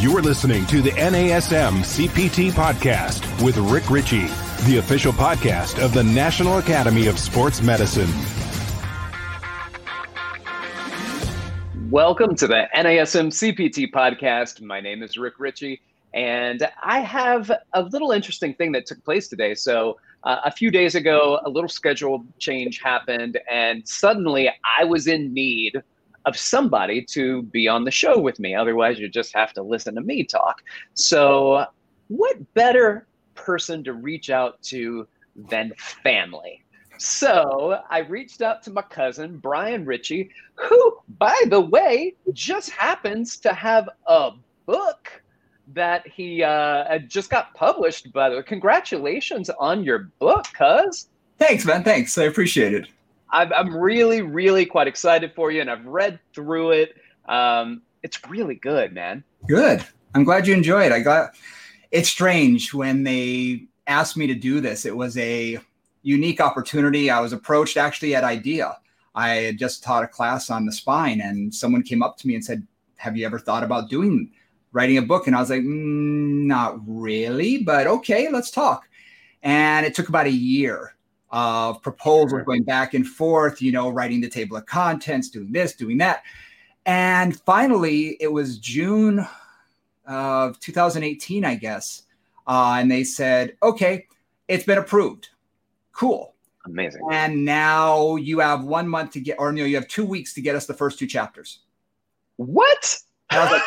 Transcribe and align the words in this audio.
You're 0.00 0.22
listening 0.22 0.64
to 0.68 0.80
the 0.80 0.92
NASM 0.92 1.80
CPT 1.80 2.52
podcast 2.52 3.44
with 3.44 3.58
Rick 3.58 3.90
Richey, 3.90 4.28
the 4.64 4.78
official 4.78 5.12
podcast 5.12 5.78
of 5.84 5.92
the 5.92 6.02
National 6.02 6.56
Academy 6.56 7.06
of 7.06 7.18
Sports 7.18 7.60
Medicine. 7.60 8.08
Welcome 11.90 12.34
to 12.36 12.46
the 12.46 12.66
NASM 12.74 13.28
CPT 13.28 13.92
podcast. 13.92 14.62
My 14.62 14.80
name 14.80 15.02
is 15.02 15.18
Rick 15.18 15.34
Richey, 15.38 15.82
and 16.14 16.66
I 16.82 17.00
have 17.00 17.52
a 17.74 17.82
little 17.82 18.12
interesting 18.12 18.54
thing 18.54 18.72
that 18.72 18.86
took 18.86 19.04
place 19.04 19.28
today. 19.28 19.54
So, 19.54 19.98
uh, 20.24 20.38
a 20.46 20.50
few 20.50 20.70
days 20.70 20.94
ago, 20.94 21.40
a 21.44 21.50
little 21.50 21.68
schedule 21.68 22.24
change 22.38 22.80
happened, 22.82 23.38
and 23.50 23.86
suddenly 23.86 24.48
I 24.78 24.84
was 24.84 25.06
in 25.06 25.34
need 25.34 25.82
of 26.26 26.36
somebody 26.36 27.02
to 27.02 27.42
be 27.42 27.68
on 27.68 27.84
the 27.84 27.90
show 27.90 28.18
with 28.18 28.38
me. 28.38 28.54
Otherwise, 28.54 28.98
you 28.98 29.08
just 29.08 29.34
have 29.34 29.52
to 29.54 29.62
listen 29.62 29.94
to 29.94 30.00
me 30.00 30.24
talk. 30.24 30.62
So, 30.94 31.64
what 32.08 32.54
better 32.54 33.06
person 33.34 33.84
to 33.84 33.94
reach 33.94 34.30
out 34.30 34.60
to 34.62 35.06
than 35.34 35.72
family? 36.02 36.64
So 36.98 37.80
I 37.88 38.00
reached 38.00 38.42
out 38.42 38.62
to 38.64 38.70
my 38.70 38.82
cousin, 38.82 39.38
Brian 39.38 39.86
Richey, 39.86 40.30
who, 40.56 40.98
by 41.18 41.34
the 41.46 41.60
way, 41.60 42.14
just 42.34 42.68
happens 42.70 43.38
to 43.38 43.54
have 43.54 43.88
a 44.06 44.32
book 44.66 45.22
that 45.68 46.06
he 46.06 46.42
uh, 46.42 46.98
just 46.98 47.30
got 47.30 47.54
published. 47.54 48.12
By 48.12 48.28
the 48.28 48.36
way, 48.36 48.42
congratulations 48.42 49.48
on 49.48 49.82
your 49.82 50.10
book, 50.18 50.44
cuz. 50.52 51.08
Thanks, 51.38 51.64
man. 51.64 51.84
Thanks. 51.84 52.18
I 52.18 52.24
appreciate 52.24 52.74
it. 52.74 52.88
I'm, 53.32 53.52
I'm 53.52 53.76
really, 53.76 54.22
really 54.22 54.66
quite 54.66 54.88
excited 54.88 55.32
for 55.34 55.50
you, 55.50 55.60
and 55.60 55.70
I've 55.70 55.86
read 55.86 56.18
through 56.34 56.72
it. 56.72 56.96
Um, 57.28 57.82
it's 58.02 58.18
really 58.28 58.56
good, 58.56 58.92
man. 58.92 59.22
Good. 59.46 59.84
I'm 60.14 60.24
glad 60.24 60.46
you 60.46 60.54
enjoyed. 60.54 60.86
it. 60.86 60.92
I 60.92 61.00
got. 61.00 61.36
It's 61.90 62.08
strange 62.08 62.72
when 62.74 63.04
they 63.04 63.66
asked 63.86 64.16
me 64.16 64.26
to 64.26 64.34
do 64.34 64.60
this. 64.60 64.84
It 64.84 64.96
was 64.96 65.16
a 65.18 65.58
unique 66.02 66.40
opportunity. 66.40 67.10
I 67.10 67.20
was 67.20 67.32
approached 67.32 67.76
actually 67.76 68.14
at 68.14 68.24
IDEA. 68.24 68.76
I 69.14 69.28
had 69.28 69.58
just 69.58 69.82
taught 69.82 70.04
a 70.04 70.08
class 70.08 70.50
on 70.50 70.66
the 70.66 70.72
spine, 70.72 71.20
and 71.20 71.54
someone 71.54 71.82
came 71.82 72.02
up 72.02 72.16
to 72.18 72.26
me 72.26 72.34
and 72.34 72.44
said, 72.44 72.66
"Have 72.96 73.16
you 73.16 73.26
ever 73.26 73.38
thought 73.38 73.64
about 73.64 73.90
doing 73.90 74.30
writing 74.72 74.98
a 74.98 75.02
book?" 75.02 75.26
And 75.26 75.36
I 75.36 75.40
was 75.40 75.50
like, 75.50 75.62
mm, 75.62 76.46
"Not 76.46 76.78
really, 76.86 77.58
but 77.58 77.86
okay, 77.86 78.28
let's 78.30 78.50
talk." 78.50 78.88
And 79.42 79.86
it 79.86 79.94
took 79.94 80.08
about 80.08 80.26
a 80.26 80.30
year 80.30 80.94
of 81.30 81.80
proposals 81.82 82.42
going 82.44 82.62
back 82.62 82.94
and 82.94 83.06
forth, 83.06 83.62
you 83.62 83.72
know, 83.72 83.88
writing 83.88 84.20
the 84.20 84.28
table 84.28 84.56
of 84.56 84.66
contents, 84.66 85.30
doing 85.30 85.52
this, 85.52 85.74
doing 85.74 85.98
that. 85.98 86.22
And 86.86 87.38
finally, 87.40 88.16
it 88.20 88.32
was 88.32 88.58
June 88.58 89.26
of 90.06 90.58
2018, 90.60 91.44
I 91.44 91.54
guess. 91.54 92.02
Uh, 92.46 92.78
and 92.80 92.90
they 92.90 93.04
said, 93.04 93.56
okay, 93.62 94.06
it's 94.48 94.64
been 94.64 94.78
approved. 94.78 95.28
Cool. 95.92 96.34
Amazing. 96.66 97.02
And 97.12 97.44
now 97.44 98.16
you 98.16 98.40
have 98.40 98.64
one 98.64 98.88
month 98.88 99.12
to 99.12 99.20
get, 99.20 99.38
or 99.38 99.52
no, 99.52 99.64
you 99.64 99.76
have 99.76 99.88
two 99.88 100.04
weeks 100.04 100.34
to 100.34 100.40
get 100.40 100.56
us 100.56 100.66
the 100.66 100.74
first 100.74 100.98
two 100.98 101.06
chapters. 101.06 101.60
What? 102.36 102.98
Like, 103.30 103.62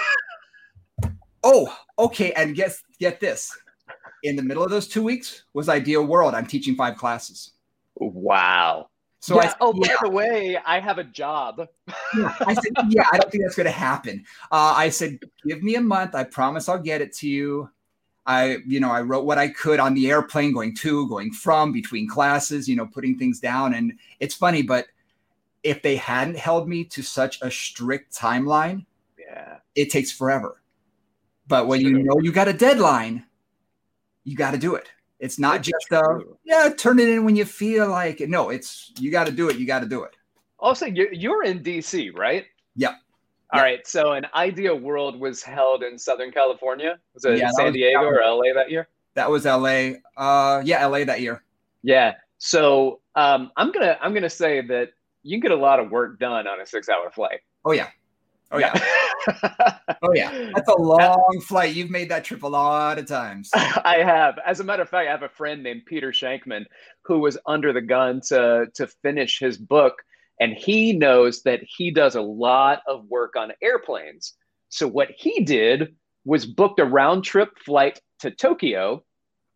oh, 1.43 1.75
okay. 1.97 2.33
And 2.33 2.55
guess, 2.55 2.83
get 2.99 3.19
this 3.19 3.55
in 4.23 4.35
the 4.35 4.41
middle 4.41 4.63
of 4.63 4.71
those 4.71 4.87
two 4.87 5.03
weeks 5.03 5.43
was 5.53 5.69
IDEA 5.69 6.01
World. 6.01 6.33
I'm 6.33 6.47
teaching 6.47 6.75
five 6.75 6.97
classes. 6.97 7.51
Wow. 7.95 8.89
So 9.19 9.35
yeah. 9.35 9.49
I, 9.49 9.55
oh, 9.61 9.73
yeah. 9.75 9.95
by 10.01 10.07
the 10.07 10.09
way, 10.09 10.57
I 10.65 10.79
have 10.79 10.97
a 10.97 11.03
job. 11.03 11.65
yeah. 12.17 12.35
I 12.41 12.53
said, 12.53 12.71
yeah, 12.89 13.05
I 13.11 13.17
don't 13.17 13.31
think 13.31 13.43
that's 13.43 13.55
going 13.55 13.65
to 13.65 13.71
happen. 13.71 14.25
Uh, 14.51 14.73
I 14.75 14.89
said, 14.89 15.19
give 15.47 15.63
me 15.63 15.75
a 15.75 15.81
month. 15.81 16.15
I 16.15 16.23
promise 16.23 16.67
I'll 16.67 16.79
get 16.79 17.01
it 17.01 17.13
to 17.17 17.29
you. 17.29 17.69
I, 18.25 18.57
you 18.65 18.79
know, 18.79 18.91
I 18.91 19.01
wrote 19.01 19.25
what 19.25 19.37
I 19.37 19.49
could 19.49 19.79
on 19.79 19.93
the 19.93 20.09
airplane, 20.09 20.53
going 20.53 20.75
to, 20.75 21.07
going 21.09 21.31
from, 21.31 21.71
between 21.71 22.07
classes, 22.07 22.67
you 22.67 22.75
know, 22.75 22.85
putting 22.85 23.17
things 23.17 23.39
down. 23.39 23.73
And 23.73 23.93
it's 24.19 24.33
funny, 24.33 24.61
but 24.61 24.87
if 25.63 25.81
they 25.81 25.95
hadn't 25.95 26.37
held 26.37 26.67
me 26.67 26.85
to 26.85 27.01
such 27.01 27.41
a 27.41 27.51
strict 27.51 28.15
timeline, 28.15 28.85
yeah, 29.17 29.57
it 29.75 29.89
takes 29.89 30.11
forever. 30.11 30.61
But 31.47 31.67
when 31.67 31.81
you 31.81 32.03
know 32.03 32.19
you 32.21 32.31
got 32.31 32.47
a 32.47 32.53
deadline, 32.53 33.25
you 34.23 34.35
got 34.35 34.51
to 34.51 34.57
do 34.57 34.75
it. 34.75 34.89
It's 35.19 35.39
not 35.39 35.63
That's 35.63 35.69
just 35.69 35.93
uh, 35.93 36.19
yeah, 36.43 36.69
turn 36.75 36.99
it 36.99 37.07
in 37.07 37.23
when 37.23 37.35
you 37.35 37.45
feel 37.45 37.87
like 37.89 38.19
it. 38.19 38.29
No, 38.29 38.49
it's 38.49 38.91
you 38.99 39.11
got 39.11 39.25
to 39.27 39.31
do 39.31 39.49
it. 39.49 39.57
You 39.57 39.65
got 39.65 39.79
to 39.79 39.87
do 39.87 40.03
it. 40.03 40.15
Also, 40.59 40.85
you're 40.85 41.43
in 41.43 41.61
DC, 41.61 42.17
right? 42.17 42.45
Yep. 42.75 42.91
All 43.51 43.59
yep. 43.59 43.63
right. 43.63 43.87
So, 43.87 44.13
an 44.13 44.25
IDEA 44.33 44.75
World 44.75 45.19
was 45.19 45.43
held 45.43 45.83
in 45.83 45.97
Southern 45.97 46.31
California. 46.31 46.99
Was 47.13 47.25
it 47.25 47.37
yeah, 47.37 47.49
San 47.51 47.65
was, 47.65 47.73
Diego 47.73 48.03
or 48.03 48.21
LA 48.21 48.53
that 48.53 48.69
year? 48.69 48.87
That 49.13 49.29
was 49.29 49.45
LA. 49.45 49.93
Uh, 50.17 50.61
yeah, 50.65 50.85
LA 50.85 51.05
that 51.05 51.21
year. 51.21 51.43
Yeah. 51.83 52.15
So, 52.37 52.99
um, 53.15 53.51
I'm 53.55 53.71
gonna 53.71 53.97
I'm 54.01 54.13
gonna 54.13 54.29
say 54.29 54.61
that 54.67 54.89
you 55.21 55.37
can 55.37 55.41
get 55.41 55.51
a 55.51 55.61
lot 55.61 55.79
of 55.79 55.91
work 55.91 56.19
done 56.19 56.47
on 56.47 56.59
a 56.59 56.65
six 56.65 56.89
hour 56.89 57.09
flight. 57.11 57.39
Oh 57.63 57.71
yeah. 57.71 57.89
Oh 58.53 58.59
yeah. 58.59 58.73
oh 60.03 60.13
yeah. 60.13 60.51
That's 60.53 60.69
a 60.69 60.79
long 60.79 61.41
flight. 61.41 61.75
You've 61.75 61.89
made 61.89 62.09
that 62.09 62.23
trip 62.23 62.43
a 62.43 62.47
lot 62.47 62.99
of 62.99 63.07
times. 63.07 63.49
I 63.55 64.03
have. 64.03 64.37
As 64.45 64.59
a 64.59 64.63
matter 64.63 64.83
of 64.83 64.89
fact, 64.89 65.07
I 65.07 65.11
have 65.11 65.23
a 65.23 65.29
friend 65.29 65.63
named 65.63 65.85
Peter 65.85 66.11
Shankman 66.11 66.65
who 67.03 67.19
was 67.19 67.37
under 67.45 67.73
the 67.73 67.81
gun 67.81 68.21
to 68.27 68.67
to 68.75 68.87
finish 68.87 69.39
his 69.39 69.57
book 69.57 69.95
and 70.39 70.53
he 70.53 70.93
knows 70.93 71.41
that 71.43 71.61
he 71.63 71.91
does 71.91 72.15
a 72.15 72.21
lot 72.21 72.81
of 72.87 73.05
work 73.05 73.35
on 73.35 73.53
airplanes. 73.61 74.33
So 74.69 74.87
what 74.87 75.09
he 75.15 75.43
did 75.43 75.95
was 76.25 76.45
booked 76.45 76.79
a 76.79 76.85
round 76.85 77.23
trip 77.23 77.57
flight 77.65 78.01
to 78.19 78.31
Tokyo. 78.31 79.03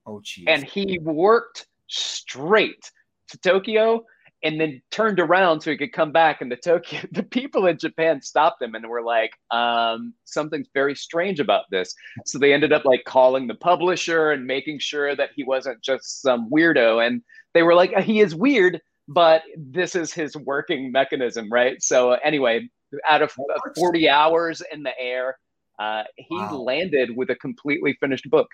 Oh 0.06 0.22
geez. 0.24 0.46
And 0.48 0.64
he 0.64 1.00
worked 1.00 1.68
straight 1.88 2.92
to 3.30 3.38
Tokyo 3.38 4.06
and 4.44 4.62
then 4.62 4.82
turned 4.92 5.20
around 5.20 5.62
so 5.62 5.72
he 5.72 5.78
could 5.78 5.94
come 5.94 6.12
back 6.12 6.42
and 6.42 6.52
the 6.52 6.56
Tokyo. 6.56 7.02
The 7.12 7.24
people 7.24 7.66
in 7.66 7.78
Japan 7.78 8.22
stopped 8.22 8.62
him 8.62 8.76
and 8.76 8.88
were 8.88 9.02
like 9.02 9.32
um, 9.52 10.14
something's 10.26 10.68
very 10.74 10.96
strange 10.96 11.40
about 11.40 11.66
this. 11.72 11.94
So 12.26 12.38
they 12.38 12.54
ended 12.54 12.72
up 12.72 12.86
like 12.86 13.04
calling 13.06 13.48
the 13.48 13.56
publisher 13.56 14.32
and 14.32 14.46
making 14.46 14.80
sure 14.80 15.16
that 15.16 15.32
he 15.36 15.44
wasn't 15.44 15.82
just 15.82 16.22
some 16.22 16.50
weirdo. 16.50 17.06
And 17.06 17.22
they 17.54 17.64
were 17.64 17.76
like 17.76 17.98
he 18.00 18.22
is 18.22 18.36
weird 18.36 18.82
but 19.10 19.42
this 19.58 19.96
is 19.96 20.14
his 20.14 20.36
working 20.36 20.92
mechanism 20.92 21.52
right? 21.52 21.82
So 21.82 22.12
anyway 22.24 22.70
out 23.10 23.22
of 23.22 23.36
40 23.76 24.10
hours 24.10 24.62
in 24.72 24.84
the 24.84 24.98
air 25.00 25.38
uh, 25.80 26.04
he 26.16 26.36
wow. 26.36 26.56
landed 26.56 27.16
with 27.16 27.30
a 27.30 27.36
completely 27.36 27.98
finished 28.00 28.30
book. 28.30 28.48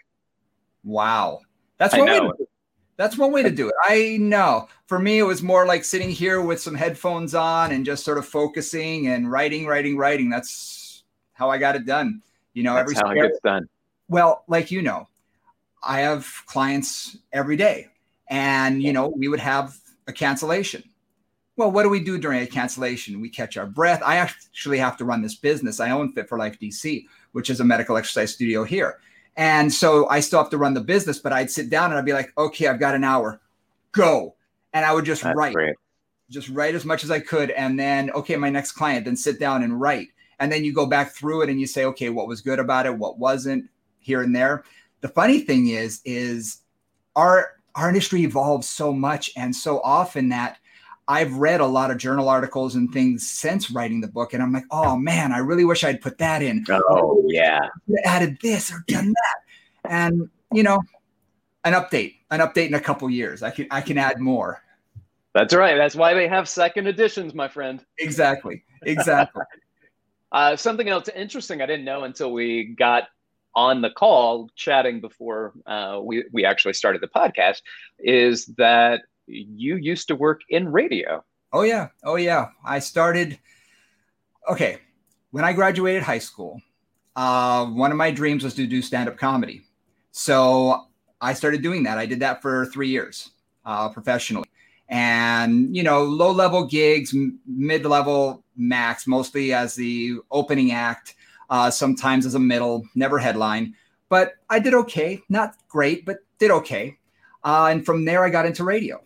Wow. 0.83 1.39
That's 1.77 1.95
what 1.95 2.35
that's 2.97 3.17
one 3.17 3.31
way 3.31 3.43
to 3.43 3.49
do 3.49 3.67
it. 3.67 3.73
I 3.83 4.17
know. 4.19 4.67
For 4.87 4.99
me, 4.99 5.19
it 5.19 5.23
was 5.23 5.41
more 5.41 5.65
like 5.65 5.83
sitting 5.83 6.09
here 6.09 6.41
with 6.41 6.61
some 6.61 6.75
headphones 6.75 7.33
on 7.33 7.71
and 7.71 7.85
just 7.85 8.05
sort 8.05 8.17
of 8.17 8.25
focusing 8.25 9.07
and 9.07 9.31
writing, 9.31 9.65
writing, 9.65 9.97
writing. 9.97 10.29
That's 10.29 11.03
how 11.33 11.49
I 11.49 11.57
got 11.57 11.75
it 11.75 11.85
done. 11.85 12.21
You 12.53 12.63
know, 12.63 12.75
That's 12.75 12.91
every 12.91 12.95
how 12.95 13.11
it 13.11 13.27
gets 13.27 13.39
done. 13.43 13.67
Well, 14.07 14.43
like 14.47 14.69
you 14.69 14.81
know, 14.81 15.07
I 15.81 16.01
have 16.01 16.31
clients 16.45 17.17
every 17.31 17.57
day, 17.57 17.87
and 18.27 18.81
you 18.81 18.93
know, 18.93 19.07
we 19.07 19.27
would 19.27 19.39
have 19.39 19.75
a 20.07 20.13
cancellation. 20.13 20.83
Well, 21.55 21.71
what 21.71 21.83
do 21.83 21.89
we 21.89 21.99
do 21.99 22.17
during 22.17 22.41
a 22.41 22.47
cancellation? 22.47 23.21
We 23.21 23.29
catch 23.29 23.57
our 23.57 23.67
breath. 23.67 24.01
I 24.03 24.15
actually 24.17 24.79
have 24.79 24.97
to 24.97 25.05
run 25.05 25.21
this 25.21 25.35
business. 25.35 25.79
I 25.79 25.91
own 25.91 26.11
Fit 26.11 26.27
for 26.27 26.37
Life 26.37 26.59
DC, 26.59 27.05
which 27.31 27.49
is 27.49 27.59
a 27.59 27.63
medical 27.63 27.95
exercise 27.95 28.33
studio 28.33 28.63
here. 28.63 28.99
And 29.35 29.73
so 29.73 30.07
I 30.09 30.19
still 30.19 30.39
have 30.39 30.51
to 30.51 30.57
run 30.57 30.73
the 30.73 30.81
business, 30.81 31.19
but 31.19 31.33
I'd 31.33 31.49
sit 31.49 31.69
down 31.69 31.89
and 31.91 31.97
I'd 31.97 32.05
be 32.05 32.13
like, 32.13 32.31
okay, 32.37 32.67
I've 32.67 32.79
got 32.79 32.95
an 32.95 33.03
hour, 33.03 33.41
go. 33.91 34.35
And 34.73 34.85
I 34.85 34.93
would 34.93 35.05
just 35.05 35.23
That's 35.23 35.35
write, 35.35 35.53
great. 35.53 35.75
just 36.29 36.49
write 36.49 36.75
as 36.75 36.85
much 36.85 37.03
as 37.03 37.11
I 37.11 37.19
could. 37.19 37.49
And 37.51 37.79
then, 37.79 38.11
okay, 38.11 38.35
my 38.35 38.49
next 38.49 38.73
client, 38.73 39.05
then 39.05 39.15
sit 39.15 39.39
down 39.39 39.63
and 39.63 39.79
write. 39.79 40.09
And 40.39 40.51
then 40.51 40.63
you 40.63 40.73
go 40.73 40.85
back 40.85 41.11
through 41.11 41.43
it 41.43 41.49
and 41.49 41.59
you 41.59 41.67
say, 41.67 41.85
okay, 41.85 42.09
what 42.09 42.27
was 42.27 42.41
good 42.41 42.59
about 42.59 42.85
it? 42.85 42.97
What 42.97 43.17
wasn't 43.17 43.69
here 43.99 44.21
and 44.21 44.35
there. 44.35 44.63
The 45.01 45.07
funny 45.07 45.39
thing 45.39 45.67
is, 45.67 46.01
is 46.05 46.59
our, 47.15 47.53
our 47.75 47.87
industry 47.87 48.23
evolves 48.23 48.67
so 48.67 48.93
much 48.93 49.31
and 49.35 49.55
so 49.55 49.79
often 49.81 50.29
that 50.29 50.57
I've 51.07 51.33
read 51.35 51.59
a 51.59 51.65
lot 51.65 51.91
of 51.91 51.97
journal 51.97 52.29
articles 52.29 52.75
and 52.75 52.91
things 52.91 53.27
since 53.29 53.69
writing 53.69 54.01
the 54.01 54.07
book, 54.07 54.33
and 54.33 54.41
I'm 54.41 54.53
like, 54.53 54.65
oh 54.71 54.95
man, 54.95 55.31
I 55.31 55.39
really 55.39 55.65
wish 55.65 55.83
I'd 55.83 56.01
put 56.01 56.17
that 56.19 56.41
in. 56.41 56.65
Oh 56.69 57.23
yeah, 57.27 57.67
added 58.05 58.37
this 58.41 58.71
or 58.71 58.83
done 58.87 59.07
that, 59.13 59.91
and 59.91 60.29
you 60.51 60.63
know, 60.63 60.81
an 61.63 61.73
update, 61.73 62.15
an 62.31 62.39
update 62.39 62.67
in 62.67 62.73
a 62.73 62.79
couple 62.79 63.09
years. 63.09 63.43
I 63.43 63.49
can 63.49 63.67
I 63.69 63.81
can 63.81 63.97
add 63.97 64.19
more. 64.19 64.61
That's 65.33 65.53
right. 65.53 65.75
That's 65.75 65.95
why 65.95 66.13
they 66.13 66.27
have 66.27 66.47
second 66.47 66.87
editions, 66.87 67.33
my 67.33 67.47
friend. 67.47 67.83
Exactly. 67.97 68.63
Exactly. 68.83 69.43
uh, 70.31 70.55
something 70.55 70.87
else 70.87 71.09
interesting 71.09 71.61
I 71.61 71.65
didn't 71.65 71.85
know 71.85 72.03
until 72.03 72.31
we 72.31 72.75
got 72.77 73.05
on 73.55 73.81
the 73.81 73.89
call 73.89 74.49
chatting 74.55 74.99
before 75.01 75.53
uh, 75.65 75.99
we 76.01 76.25
we 76.31 76.45
actually 76.45 76.73
started 76.73 77.01
the 77.01 77.07
podcast 77.07 77.61
is 77.99 78.45
that 78.57 79.01
you 79.27 79.77
used 79.77 80.07
to 80.09 80.15
work 80.15 80.41
in 80.49 80.71
radio. 80.71 81.23
Oh 81.51 81.61
yeah. 81.61 81.89
Oh 82.03 82.15
yeah. 82.15 82.47
I 82.65 82.79
started 82.79 83.39
okay, 84.49 84.79
when 85.31 85.43
I 85.43 85.53
graduated 85.53 86.03
high 86.03 86.19
school, 86.19 86.61
uh, 87.15 87.65
one 87.65 87.91
of 87.91 87.97
my 87.97 88.11
dreams 88.11 88.43
was 88.43 88.53
to 88.55 88.67
do 88.67 88.81
stand 88.81 89.09
up 89.09 89.17
comedy. 89.17 89.63
So 90.11 90.87
I 91.21 91.33
started 91.33 91.61
doing 91.61 91.83
that. 91.83 91.97
I 91.97 92.05
did 92.05 92.19
that 92.19 92.41
for 92.41 92.65
three 92.67 92.89
years 92.89 93.31
uh, 93.65 93.89
professionally. 93.89 94.49
And, 94.89 95.75
you 95.75 95.81
know, 95.81 96.03
low 96.03 96.31
level 96.31 96.67
gigs, 96.67 97.15
mid 97.47 97.85
level 97.85 98.43
max, 98.55 99.07
mostly 99.07 99.53
as 99.53 99.73
the 99.75 100.17
opening 100.29 100.71
act, 100.71 101.15
uh, 101.49 101.71
sometimes 101.71 102.25
as 102.25 102.35
a 102.35 102.39
middle, 102.39 102.83
never 102.93 103.17
headline. 103.17 103.73
But 104.09 104.33
I 104.49 104.59
did 104.59 104.73
okay. 104.73 105.21
Not 105.29 105.55
great, 105.67 106.05
but 106.05 106.17
did 106.37 106.51
okay. 106.51 106.97
Uh, 107.43 107.69
and 107.71 107.85
from 107.85 108.05
there, 108.05 108.23
I 108.23 108.29
got 108.29 108.45
into 108.45 108.63
radio 108.63 109.01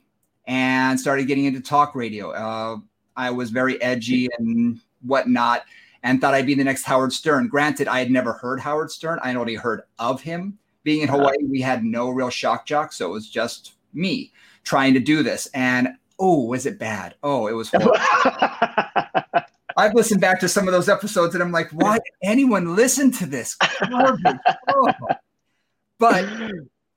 and 0.47 0.99
started 0.99 1.27
getting 1.27 1.45
into 1.45 1.61
talk 1.61 1.93
radio. 1.93 2.31
Uh, 2.31 2.77
I 3.15 3.31
was 3.31 3.51
very 3.51 3.79
edgy 3.81 4.27
and 4.39 4.79
whatnot 5.01 5.65
and 6.03 6.21
thought 6.21 6.33
I'd 6.33 6.45
be 6.45 6.55
the 6.55 6.63
next 6.63 6.83
Howard 6.83 7.13
Stern. 7.13 7.47
Granted, 7.47 7.87
I 7.87 7.99
had 7.99 8.09
never 8.09 8.33
heard 8.33 8.59
Howard 8.59 8.91
Stern. 8.91 9.19
I 9.21 9.27
had 9.27 9.37
only 9.37 9.55
heard 9.55 9.83
of 9.99 10.21
him. 10.21 10.57
Being 10.83 11.01
in 11.01 11.09
Hawaii, 11.09 11.35
we 11.43 11.59
had 11.59 11.83
no 11.83 12.09
real 12.09 12.29
shock 12.29 12.65
jock, 12.65 12.93
so 12.93 13.07
it 13.07 13.11
was 13.11 13.29
just 13.29 13.73
me 13.93 14.31
trying 14.63 14.93
to 14.93 15.01
do 15.01 15.21
this. 15.21 15.47
And 15.53 15.89
oh, 16.17 16.45
was 16.45 16.65
it 16.65 16.79
bad? 16.79 17.15
Oh, 17.23 17.47
it 17.47 17.53
was 17.53 17.69
I've 19.77 19.93
listened 19.93 20.21
back 20.21 20.39
to 20.39 20.49
some 20.49 20.67
of 20.67 20.73
those 20.73 20.89
episodes 20.89 21.35
and 21.35 21.43
I'm 21.43 21.51
like, 21.51 21.69
why 21.71 21.95
did 21.95 22.03
anyone 22.23 22.75
listen 22.75 23.11
to 23.11 23.25
this? 23.25 23.57
oh. 23.91 24.91
But 25.99 26.29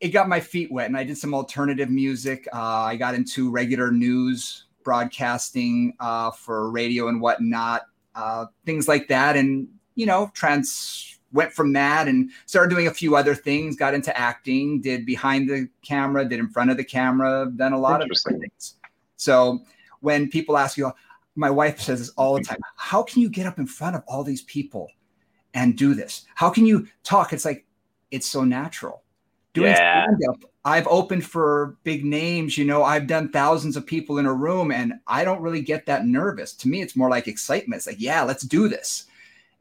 it 0.00 0.08
got 0.08 0.28
my 0.28 0.40
feet 0.40 0.72
wet 0.72 0.86
and 0.86 0.96
I 0.96 1.04
did 1.04 1.18
some 1.18 1.34
alternative 1.34 1.90
music. 1.90 2.48
Uh, 2.52 2.58
I 2.60 2.96
got 2.96 3.14
into 3.14 3.50
regular 3.50 3.92
news 3.92 4.64
broadcasting 4.82 5.94
uh, 6.00 6.30
for 6.30 6.70
radio 6.70 7.08
and 7.08 7.20
whatnot 7.20 7.82
uh, 8.14 8.46
things 8.66 8.88
like 8.88 9.08
that. 9.08 9.36
And, 9.36 9.68
you 9.94 10.06
know, 10.06 10.30
trans 10.34 11.18
went 11.32 11.52
from 11.52 11.72
that 11.74 12.08
and 12.08 12.30
started 12.46 12.70
doing 12.70 12.86
a 12.86 12.94
few 12.94 13.14
other 13.14 13.34
things, 13.34 13.76
got 13.76 13.94
into 13.94 14.16
acting, 14.18 14.80
did 14.80 15.06
behind 15.06 15.48
the 15.48 15.68
camera, 15.82 16.24
did 16.24 16.40
in 16.40 16.48
front 16.48 16.70
of 16.70 16.76
the 16.76 16.84
camera, 16.84 17.50
done 17.54 17.72
a 17.72 17.78
lot 17.78 18.02
of 18.02 18.08
different 18.08 18.40
things. 18.40 18.76
So 19.16 19.60
when 20.00 20.28
people 20.28 20.56
ask 20.56 20.76
you, 20.76 20.90
my 21.36 21.50
wife 21.50 21.80
says 21.80 22.00
this 22.00 22.08
all 22.10 22.34
the 22.34 22.42
time, 22.42 22.58
how 22.76 23.02
can 23.02 23.22
you 23.22 23.28
get 23.28 23.46
up 23.46 23.58
in 23.58 23.66
front 23.66 23.94
of 23.94 24.02
all 24.08 24.24
these 24.24 24.42
people 24.42 24.90
and 25.54 25.76
do 25.76 25.94
this? 25.94 26.26
How 26.34 26.50
can 26.50 26.66
you 26.66 26.88
talk? 27.04 27.32
It's 27.32 27.44
like, 27.44 27.64
it's 28.10 28.26
so 28.26 28.42
natural. 28.42 29.02
Doing 29.52 29.72
yeah. 29.72 30.04
stand 30.04 30.22
up 30.28 30.50
I've 30.64 30.86
opened 30.88 31.24
for 31.24 31.78
big 31.84 32.04
names, 32.04 32.58
you 32.58 32.66
know, 32.66 32.84
I've 32.84 33.06
done 33.06 33.30
thousands 33.30 33.76
of 33.76 33.86
people 33.86 34.18
in 34.18 34.26
a 34.26 34.32
room 34.32 34.70
and 34.70 34.94
I 35.06 35.24
don't 35.24 35.40
really 35.40 35.62
get 35.62 35.86
that 35.86 36.06
nervous. 36.06 36.52
To 36.54 36.68
me, 36.68 36.82
it's 36.82 36.96
more 36.96 37.08
like 37.08 37.28
excitement. 37.28 37.78
It's 37.78 37.86
like, 37.86 38.00
yeah, 38.00 38.22
let's 38.22 38.42
do 38.42 38.68
this. 38.68 39.06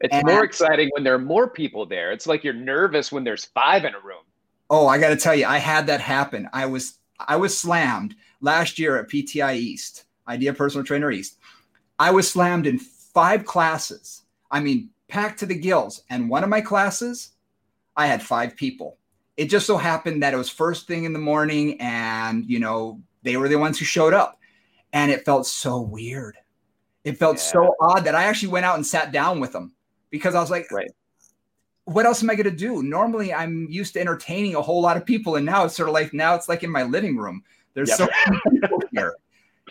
It's 0.00 0.14
and 0.14 0.26
more 0.26 0.44
exciting 0.44 0.90
when 0.94 1.04
there 1.04 1.14
are 1.14 1.18
more 1.18 1.48
people 1.48 1.86
there. 1.86 2.12
It's 2.12 2.26
like 2.26 2.44
you're 2.44 2.52
nervous 2.52 3.10
when 3.10 3.24
there's 3.24 3.46
five 3.46 3.84
in 3.84 3.94
a 3.94 4.00
room. 4.00 4.24
Oh, 4.68 4.86
I 4.86 4.98
got 4.98 5.08
to 5.10 5.16
tell 5.16 5.34
you, 5.34 5.46
I 5.46 5.58
had 5.58 5.86
that 5.86 6.00
happen. 6.00 6.48
I 6.52 6.66
was 6.66 6.98
I 7.18 7.36
was 7.36 7.56
slammed 7.56 8.14
last 8.40 8.78
year 8.78 8.96
at 8.96 9.08
PTI 9.08 9.56
East, 9.56 10.04
Idea 10.28 10.54
Personal 10.54 10.86
Trainer 10.86 11.10
East. 11.10 11.38
I 11.98 12.10
was 12.10 12.30
slammed 12.30 12.66
in 12.66 12.78
five 12.78 13.44
classes. 13.44 14.22
I 14.50 14.60
mean, 14.60 14.90
packed 15.08 15.40
to 15.40 15.46
the 15.46 15.54
gills. 15.54 16.02
And 16.08 16.30
one 16.30 16.44
of 16.44 16.50
my 16.50 16.62
classes, 16.62 17.32
I 17.96 18.06
had 18.06 18.22
five 18.22 18.56
people 18.56 18.96
it 19.36 19.46
just 19.46 19.66
so 19.66 19.76
happened 19.76 20.22
that 20.22 20.34
it 20.34 20.36
was 20.36 20.50
first 20.50 20.86
thing 20.86 21.04
in 21.04 21.12
the 21.12 21.18
morning 21.18 21.80
and 21.80 22.44
you 22.46 22.58
know 22.58 23.00
they 23.22 23.36
were 23.36 23.48
the 23.48 23.56
ones 23.56 23.78
who 23.78 23.84
showed 23.84 24.12
up 24.12 24.38
and 24.92 25.10
it 25.10 25.24
felt 25.24 25.46
so 25.46 25.80
weird 25.80 26.36
it 27.04 27.18
felt 27.18 27.36
yeah. 27.36 27.42
so 27.42 27.74
odd 27.80 28.04
that 28.04 28.14
i 28.14 28.24
actually 28.24 28.48
went 28.48 28.66
out 28.66 28.76
and 28.76 28.86
sat 28.86 29.12
down 29.12 29.40
with 29.40 29.52
them 29.52 29.72
because 30.10 30.34
i 30.34 30.40
was 30.40 30.50
like 30.50 30.70
right. 30.70 30.90
what 31.84 32.06
else 32.06 32.22
am 32.22 32.30
i 32.30 32.34
going 32.34 32.44
to 32.44 32.50
do 32.50 32.82
normally 32.82 33.32
i'm 33.32 33.66
used 33.70 33.94
to 33.94 34.00
entertaining 34.00 34.54
a 34.54 34.62
whole 34.62 34.82
lot 34.82 34.96
of 34.96 35.04
people 35.04 35.36
and 35.36 35.46
now 35.46 35.64
it's 35.64 35.76
sort 35.76 35.88
of 35.88 35.94
like 35.94 36.12
now 36.12 36.34
it's 36.34 36.48
like 36.48 36.62
in 36.62 36.70
my 36.70 36.82
living 36.82 37.16
room 37.16 37.42
there's 37.74 37.88
yep. 37.88 37.98
so 37.98 38.08
many 38.26 38.60
people 38.60 38.82
here 38.92 39.14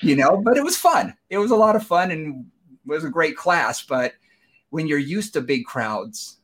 you 0.01 0.15
know 0.15 0.37
but 0.37 0.57
it 0.57 0.63
was 0.63 0.77
fun 0.77 1.13
it 1.29 1.37
was 1.37 1.51
a 1.51 1.55
lot 1.55 1.75
of 1.75 1.85
fun 1.85 2.11
and 2.11 2.45
was 2.85 3.03
a 3.03 3.09
great 3.09 3.35
class 3.35 3.83
but 3.83 4.13
when 4.71 4.87
you're 4.87 4.97
used 4.97 5.33
to 5.33 5.41
big 5.41 5.65
crowds 5.65 6.37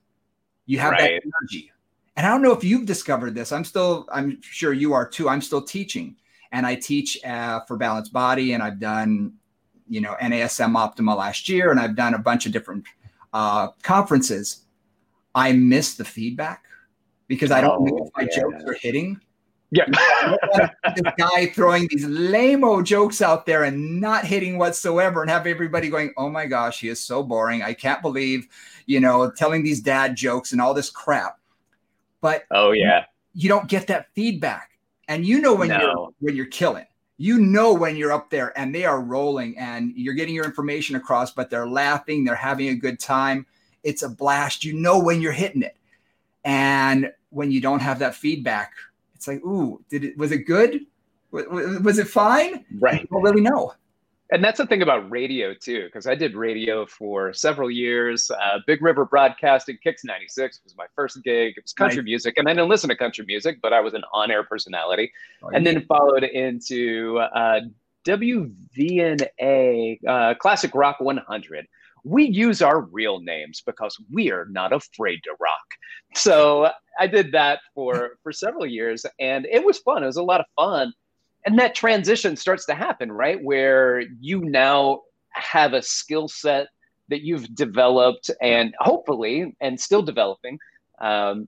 you 0.66 0.78
have 0.80 0.92
right. 0.92 1.22
that 1.24 1.32
energy 1.42 1.72
and 2.16 2.26
I 2.26 2.30
don't 2.30 2.42
know 2.42 2.54
if 2.54 2.64
you've 2.64 2.86
discovered 2.86 3.36
this. 3.36 3.52
I'm 3.52 3.66
still, 3.66 4.08
I'm 4.12 4.42
sure 4.42 4.72
you 4.72 4.94
are 4.94 5.08
too. 5.08 5.28
I'm 5.28 5.42
still 5.42 5.62
teaching, 5.62 6.16
and 6.52 6.66
I 6.66 6.76
teach 6.76 7.24
uh, 7.26 7.62
for 7.68 7.76
Balanced 7.76 8.14
Body, 8.14 8.54
and 8.54 8.64
I've 8.64 8.80
done, 8.80 9.34
you 9.90 10.00
know, 10.02 10.16
NASM 10.22 10.76
Optima 10.76 11.14
last 11.14 11.50
year, 11.50 11.72
and 11.72 11.80
I've 11.80 11.96
done 11.96 12.14
a 12.14 12.20
bunch 12.20 12.46
of 12.46 12.54
different 12.54 12.86
uh, 13.34 13.70
conferences. 13.84 14.66
I 15.34 15.52
miss 15.52 15.96
the 15.96 16.06
feedback 16.06 16.64
because 17.28 17.52
I 17.52 17.60
don't 17.60 17.82
oh, 17.82 17.84
know 17.84 18.06
if 18.06 18.10
my 18.16 18.24
yeah. 18.32 18.42
jokes 18.42 18.64
are 18.66 18.78
hitting. 18.80 19.20
Yeah, 19.72 19.86
this 20.96 21.14
guy 21.18 21.48
throwing 21.48 21.88
these 21.90 22.06
lame-o 22.06 22.82
jokes 22.82 23.22
out 23.22 23.46
there 23.46 23.64
and 23.64 24.00
not 24.00 24.24
hitting 24.24 24.58
whatsoever, 24.58 25.22
and 25.22 25.30
have 25.30 25.48
everybody 25.48 25.90
going, 25.90 26.14
"Oh 26.16 26.30
my 26.30 26.46
gosh, 26.46 26.80
he 26.80 26.88
is 26.88 27.02
so 27.02 27.24
boring! 27.24 27.62
I 27.62 27.74
can't 27.74 28.02
believe, 28.02 28.48
you 28.86 29.02
know, 29.02 29.30
telling 29.32 29.64
these 29.64 29.82
dad 29.82 30.16
jokes 30.16 30.54
and 30.54 30.62
all 30.62 30.74
this 30.74 30.90
crap." 30.90 31.40
But 32.26 32.46
oh 32.50 32.72
yeah, 32.72 33.06
you 33.36 33.50
don't 33.50 33.70
get 33.70 33.86
that 33.86 34.08
feedback, 34.16 34.80
and 35.08 35.24
you 35.24 35.40
know 35.40 35.54
when 35.54 35.68
no. 35.68 35.80
you're 35.80 36.10
when 36.22 36.36
you're 36.36 36.48
killing. 36.48 36.88
You 37.18 37.38
know 37.38 37.72
when 37.72 37.96
you're 37.96 38.12
up 38.12 38.32
there 38.32 38.52
and 38.58 38.74
they 38.74 38.84
are 38.84 39.00
rolling 39.00 39.56
and 39.60 39.94
you're 39.96 40.16
getting 40.16 40.34
your 40.34 40.44
information 40.44 40.96
across, 40.96 41.30
but 41.30 41.52
they're 41.52 41.68
laughing, 41.68 42.24
they're 42.26 42.34
having 42.34 42.70
a 42.70 42.76
good 42.76 43.00
time. 43.00 43.46
It's 43.84 44.02
a 44.02 44.10
blast. 44.10 44.64
You 44.66 44.74
know 44.74 44.98
when 44.98 45.22
you're 45.22 45.34
hitting 45.34 45.62
it, 45.62 45.78
and 46.44 47.12
when 47.30 47.52
you 47.52 47.62
don't 47.62 47.80
have 47.80 48.00
that 48.00 48.16
feedback, 48.16 48.74
it's 49.14 49.28
like, 49.28 49.46
ooh, 49.46 49.86
did 49.92 50.04
it 50.04 50.18
was 50.18 50.32
it 50.32 50.48
good? 50.48 50.84
Was 51.30 52.00
it 52.00 52.08
fine? 52.08 52.66
Right. 52.80 53.02
You 53.02 53.08
don't 53.12 53.22
really 53.22 53.42
know 53.42 53.76
and 54.32 54.44
that's 54.44 54.58
the 54.58 54.66
thing 54.66 54.82
about 54.82 55.10
radio 55.12 55.54
too, 55.54 55.84
because 55.86 56.08
I 56.08 56.16
did 56.16 56.36
radio 56.36 56.86
for 56.86 57.32
several 57.34 57.70
years. 57.70 58.32
Uh, 58.32 58.60
Big 58.66 58.82
River 58.82 59.06
Broadcasting, 59.06 59.78
Kicks 59.84 60.04
'96 60.04 60.62
was 60.64 60.76
my 60.76 60.88
first 60.96 61.22
gig. 61.24 61.54
It 61.58 61.64
was 61.64 61.74
country 61.74 61.98
nice. 61.98 62.06
music, 62.06 62.34
and 62.38 62.50
I 62.50 62.54
didn't 62.54 62.70
listen 62.70 62.90
to 62.90 62.96
country 62.96 63.24
music, 63.28 63.60
but 63.62 63.72
I 63.72 63.82
was 63.82 63.94
an 63.94 64.04
on-air 64.14 64.44
personality, 64.44 65.12
oh, 65.44 65.50
and 65.50 65.66
then 65.66 65.86
followed 65.86 66.24
into 66.24 67.20
uh, 67.20 67.62
WVNA 68.06 70.00
uh, 70.08 70.34
Classic 70.36 70.72
Rock 70.74 71.00
100. 71.00 71.68
We 72.04 72.26
use 72.26 72.62
our 72.62 72.82
real 72.82 73.20
names 73.20 73.62
because 73.66 73.98
we 74.12 74.32
are 74.32 74.46
not 74.50 74.74
afraid 74.74 75.22
to 75.24 75.32
rock. 75.40 75.66
So 76.16 76.70
I 77.00 77.08
did 77.08 77.32
that 77.34 77.60
for 77.76 78.18
for 78.24 78.32
several 78.32 78.66
years, 78.66 79.06
and 79.20 79.46
it 79.46 79.64
was 79.64 79.78
fun. 79.80 80.02
It 80.04 80.08
was 80.08 80.18
a 80.18 80.24
lot 80.24 80.40
of 80.40 80.48
fun 80.56 80.94
and 81.46 81.60
that 81.60 81.76
transition 81.76 82.36
starts 82.36 82.66
to 82.66 82.76
happen 82.76 83.12
right? 83.12 83.42
Where 83.44 84.02
you 84.20 84.42
now 84.42 85.02
have 85.32 85.74
a 85.74 85.82
skill 85.82 86.28
set 86.28 86.68
that 87.10 87.22
you've 87.22 87.54
developed 87.54 88.32
and 88.42 88.74
hopefully 88.80 89.56
and 89.62 89.80
still 89.80 90.02
developing 90.02 90.58
um, 91.00 91.48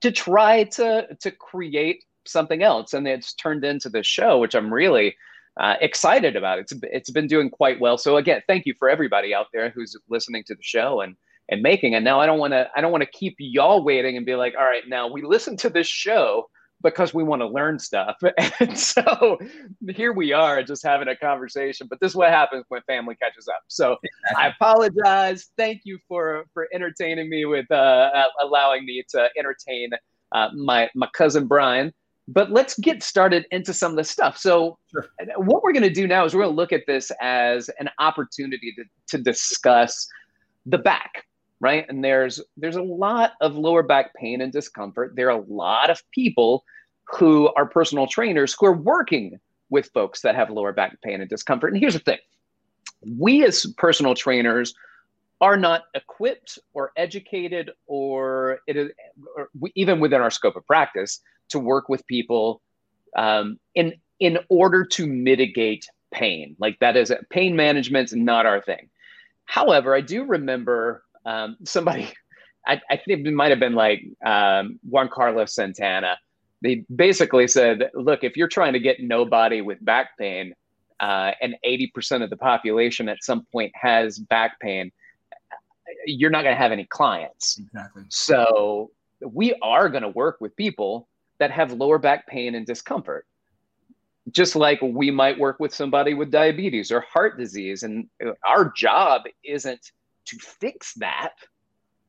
to 0.00 0.10
try 0.10 0.64
to 0.64 1.06
to 1.20 1.30
create 1.30 2.04
something 2.26 2.62
else. 2.62 2.94
And 2.94 3.06
it's 3.06 3.34
turned 3.34 3.64
into 3.64 3.88
this 3.88 4.06
show 4.06 4.38
which 4.38 4.54
i'm 4.54 4.72
really 4.72 5.14
uh, 5.58 5.76
excited 5.80 6.36
about. 6.36 6.58
It's 6.58 6.72
it's 6.82 7.10
been 7.10 7.26
doing 7.26 7.50
quite 7.50 7.80
well. 7.80 7.98
So 7.98 8.16
again 8.16 8.42
thank 8.46 8.66
you 8.66 8.74
for 8.78 8.88
everybody 8.88 9.34
out 9.34 9.46
there 9.52 9.70
who's 9.70 9.96
listening 10.08 10.44
to 10.44 10.54
the 10.54 10.62
show 10.62 11.00
and 11.00 11.16
and 11.48 11.62
making 11.62 11.94
and 11.94 12.04
now 12.04 12.20
i 12.20 12.26
don't 12.26 12.38
want 12.38 12.52
to 12.52 12.68
i 12.76 12.80
don't 12.80 12.92
want 12.92 13.04
to 13.04 13.10
keep 13.10 13.36
y'all 13.38 13.84
waiting 13.84 14.16
and 14.16 14.26
be 14.26 14.34
like 14.34 14.54
all 14.58 14.64
right 14.64 14.88
now 14.88 15.06
we 15.06 15.22
listen 15.22 15.56
to 15.56 15.70
this 15.70 15.86
show 15.86 16.48
because 16.86 17.12
we 17.12 17.24
want 17.24 17.42
to 17.42 17.48
learn 17.48 17.78
stuff. 17.78 18.16
And 18.60 18.78
so 18.78 19.38
here 19.90 20.12
we 20.12 20.32
are 20.32 20.62
just 20.62 20.82
having 20.82 21.08
a 21.08 21.16
conversation, 21.16 21.88
but 21.90 22.00
this 22.00 22.12
is 22.12 22.16
what 22.16 22.30
happens 22.30 22.64
when 22.68 22.80
family 22.82 23.16
catches 23.16 23.48
up. 23.48 23.60
So 23.68 23.96
I 24.36 24.48
apologize. 24.48 25.50
Thank 25.56 25.82
you 25.84 25.98
for, 26.08 26.44
for 26.54 26.68
entertaining 26.72 27.28
me 27.28 27.44
with 27.44 27.70
uh, 27.70 28.24
allowing 28.40 28.86
me 28.86 29.04
to 29.10 29.28
entertain 29.38 29.90
uh, 30.32 30.48
my, 30.54 30.88
my 30.94 31.08
cousin 31.12 31.46
Brian. 31.46 31.92
But 32.28 32.50
let's 32.50 32.78
get 32.78 33.02
started 33.02 33.46
into 33.50 33.72
some 33.72 33.92
of 33.92 33.96
the 33.96 34.04
stuff. 34.04 34.36
So, 34.36 34.78
sure. 34.90 35.06
what 35.36 35.62
we're 35.62 35.72
going 35.72 35.84
to 35.84 35.90
do 35.90 36.08
now 36.08 36.24
is 36.24 36.34
we're 36.34 36.42
going 36.42 36.54
to 36.54 36.56
look 36.56 36.72
at 36.72 36.82
this 36.86 37.12
as 37.20 37.70
an 37.78 37.88
opportunity 38.00 38.74
to, 38.76 38.84
to 39.16 39.22
discuss 39.22 40.08
the 40.66 40.78
back 40.78 41.24
right 41.60 41.86
and 41.88 42.04
there's 42.04 42.40
there's 42.56 42.76
a 42.76 42.82
lot 42.82 43.32
of 43.40 43.56
lower 43.56 43.82
back 43.82 44.12
pain 44.14 44.40
and 44.40 44.52
discomfort 44.52 45.12
there 45.16 45.30
are 45.30 45.40
a 45.40 45.44
lot 45.46 45.88
of 45.88 46.02
people 46.12 46.64
who 47.08 47.52
are 47.56 47.66
personal 47.66 48.06
trainers 48.06 48.54
who 48.58 48.66
are 48.66 48.76
working 48.76 49.38
with 49.70 49.90
folks 49.92 50.20
that 50.22 50.34
have 50.34 50.50
lower 50.50 50.72
back 50.72 51.00
pain 51.02 51.20
and 51.20 51.30
discomfort. 51.30 51.72
And 51.72 51.80
here's 51.80 51.94
the 51.94 52.00
thing. 52.00 52.18
We 53.18 53.44
as 53.44 53.66
personal 53.76 54.14
trainers 54.14 54.74
are 55.40 55.56
not 55.56 55.82
equipped 55.94 56.58
or 56.72 56.92
educated 56.96 57.70
or, 57.86 58.60
or 59.36 59.48
even 59.74 60.00
within 60.00 60.20
our 60.20 60.30
scope 60.30 60.56
of 60.56 60.66
practice 60.66 61.20
to 61.50 61.58
work 61.58 61.88
with 61.88 62.06
people 62.06 62.62
um, 63.16 63.58
in 63.74 63.94
in 64.18 64.38
order 64.48 64.82
to 64.82 65.06
mitigate 65.06 65.86
pain. 66.10 66.56
Like 66.58 66.78
that 66.80 66.96
is 66.96 67.12
pain 67.28 67.54
management's 67.54 68.14
not 68.14 68.46
our 68.46 68.62
thing. 68.62 68.88
However 69.44 69.94
i 69.94 70.00
do 70.00 70.24
remember 70.24 71.04
um, 71.24 71.56
somebody 71.64 72.12
I, 72.66 72.80
I 72.90 72.96
think 72.96 73.24
it 73.24 73.32
might 73.32 73.50
have 73.50 73.60
been 73.60 73.74
like 73.74 74.02
um, 74.24 74.80
Juan 74.82 75.08
Carlos 75.08 75.54
Santana. 75.54 76.18
They 76.62 76.84
basically 76.94 77.48
said, 77.48 77.90
look, 77.94 78.24
if 78.24 78.36
you're 78.36 78.48
trying 78.48 78.72
to 78.72 78.80
get 78.80 79.00
nobody 79.00 79.60
with 79.60 79.84
back 79.84 80.16
pain, 80.18 80.54
uh, 81.00 81.32
and 81.40 81.56
80% 81.64 82.22
of 82.22 82.30
the 82.30 82.36
population 82.36 83.08
at 83.08 83.22
some 83.22 83.46
point 83.52 83.72
has 83.74 84.18
back 84.18 84.58
pain, 84.60 84.90
you're 86.06 86.30
not 86.30 86.42
going 86.42 86.54
to 86.54 86.58
have 86.58 86.72
any 86.72 86.84
clients. 86.84 87.58
Exactly. 87.58 88.04
So 88.08 88.90
we 89.20 89.54
are 89.62 89.88
going 89.88 90.02
to 90.02 90.08
work 90.08 90.38
with 90.40 90.56
people 90.56 91.08
that 91.38 91.50
have 91.50 91.72
lower 91.72 91.98
back 91.98 92.26
pain 92.26 92.54
and 92.54 92.66
discomfort. 92.66 93.26
Just 94.30 94.56
like 94.56 94.80
we 94.82 95.10
might 95.10 95.38
work 95.38 95.60
with 95.60 95.72
somebody 95.72 96.14
with 96.14 96.30
diabetes 96.30 96.90
or 96.90 97.00
heart 97.02 97.38
disease. 97.38 97.84
And 97.84 98.08
our 98.44 98.72
job 98.72 99.22
isn't 99.44 99.92
to 100.26 100.38
fix 100.38 100.94
that, 100.94 101.34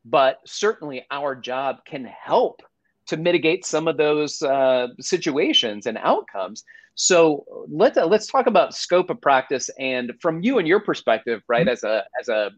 but 0.04 0.40
certainly 0.46 1.06
our 1.12 1.36
job 1.36 1.86
can 1.86 2.06
help 2.06 2.64
to 3.08 3.18
mitigate 3.18 3.66
some 3.66 3.88
of 3.88 3.98
those 3.98 4.42
uh, 4.42 4.88
situations 5.00 5.86
and 5.86 5.98
outcomes. 5.98 6.64
So 6.96 7.46
let's 7.70 7.98
uh, 7.98 8.06
let's 8.06 8.28
talk 8.28 8.48
about 8.48 8.74
scope 8.74 9.10
of 9.10 9.22
practice 9.22 9.70
and 9.80 10.14
from 10.22 10.42
you 10.42 10.58
and 10.58 10.68
your 10.68 10.80
perspective, 10.80 11.42
right? 11.48 11.68
Mm-hmm. 11.68 11.70
As 11.70 11.84
a 11.84 12.04
as 12.20 12.30
a 12.30 12.52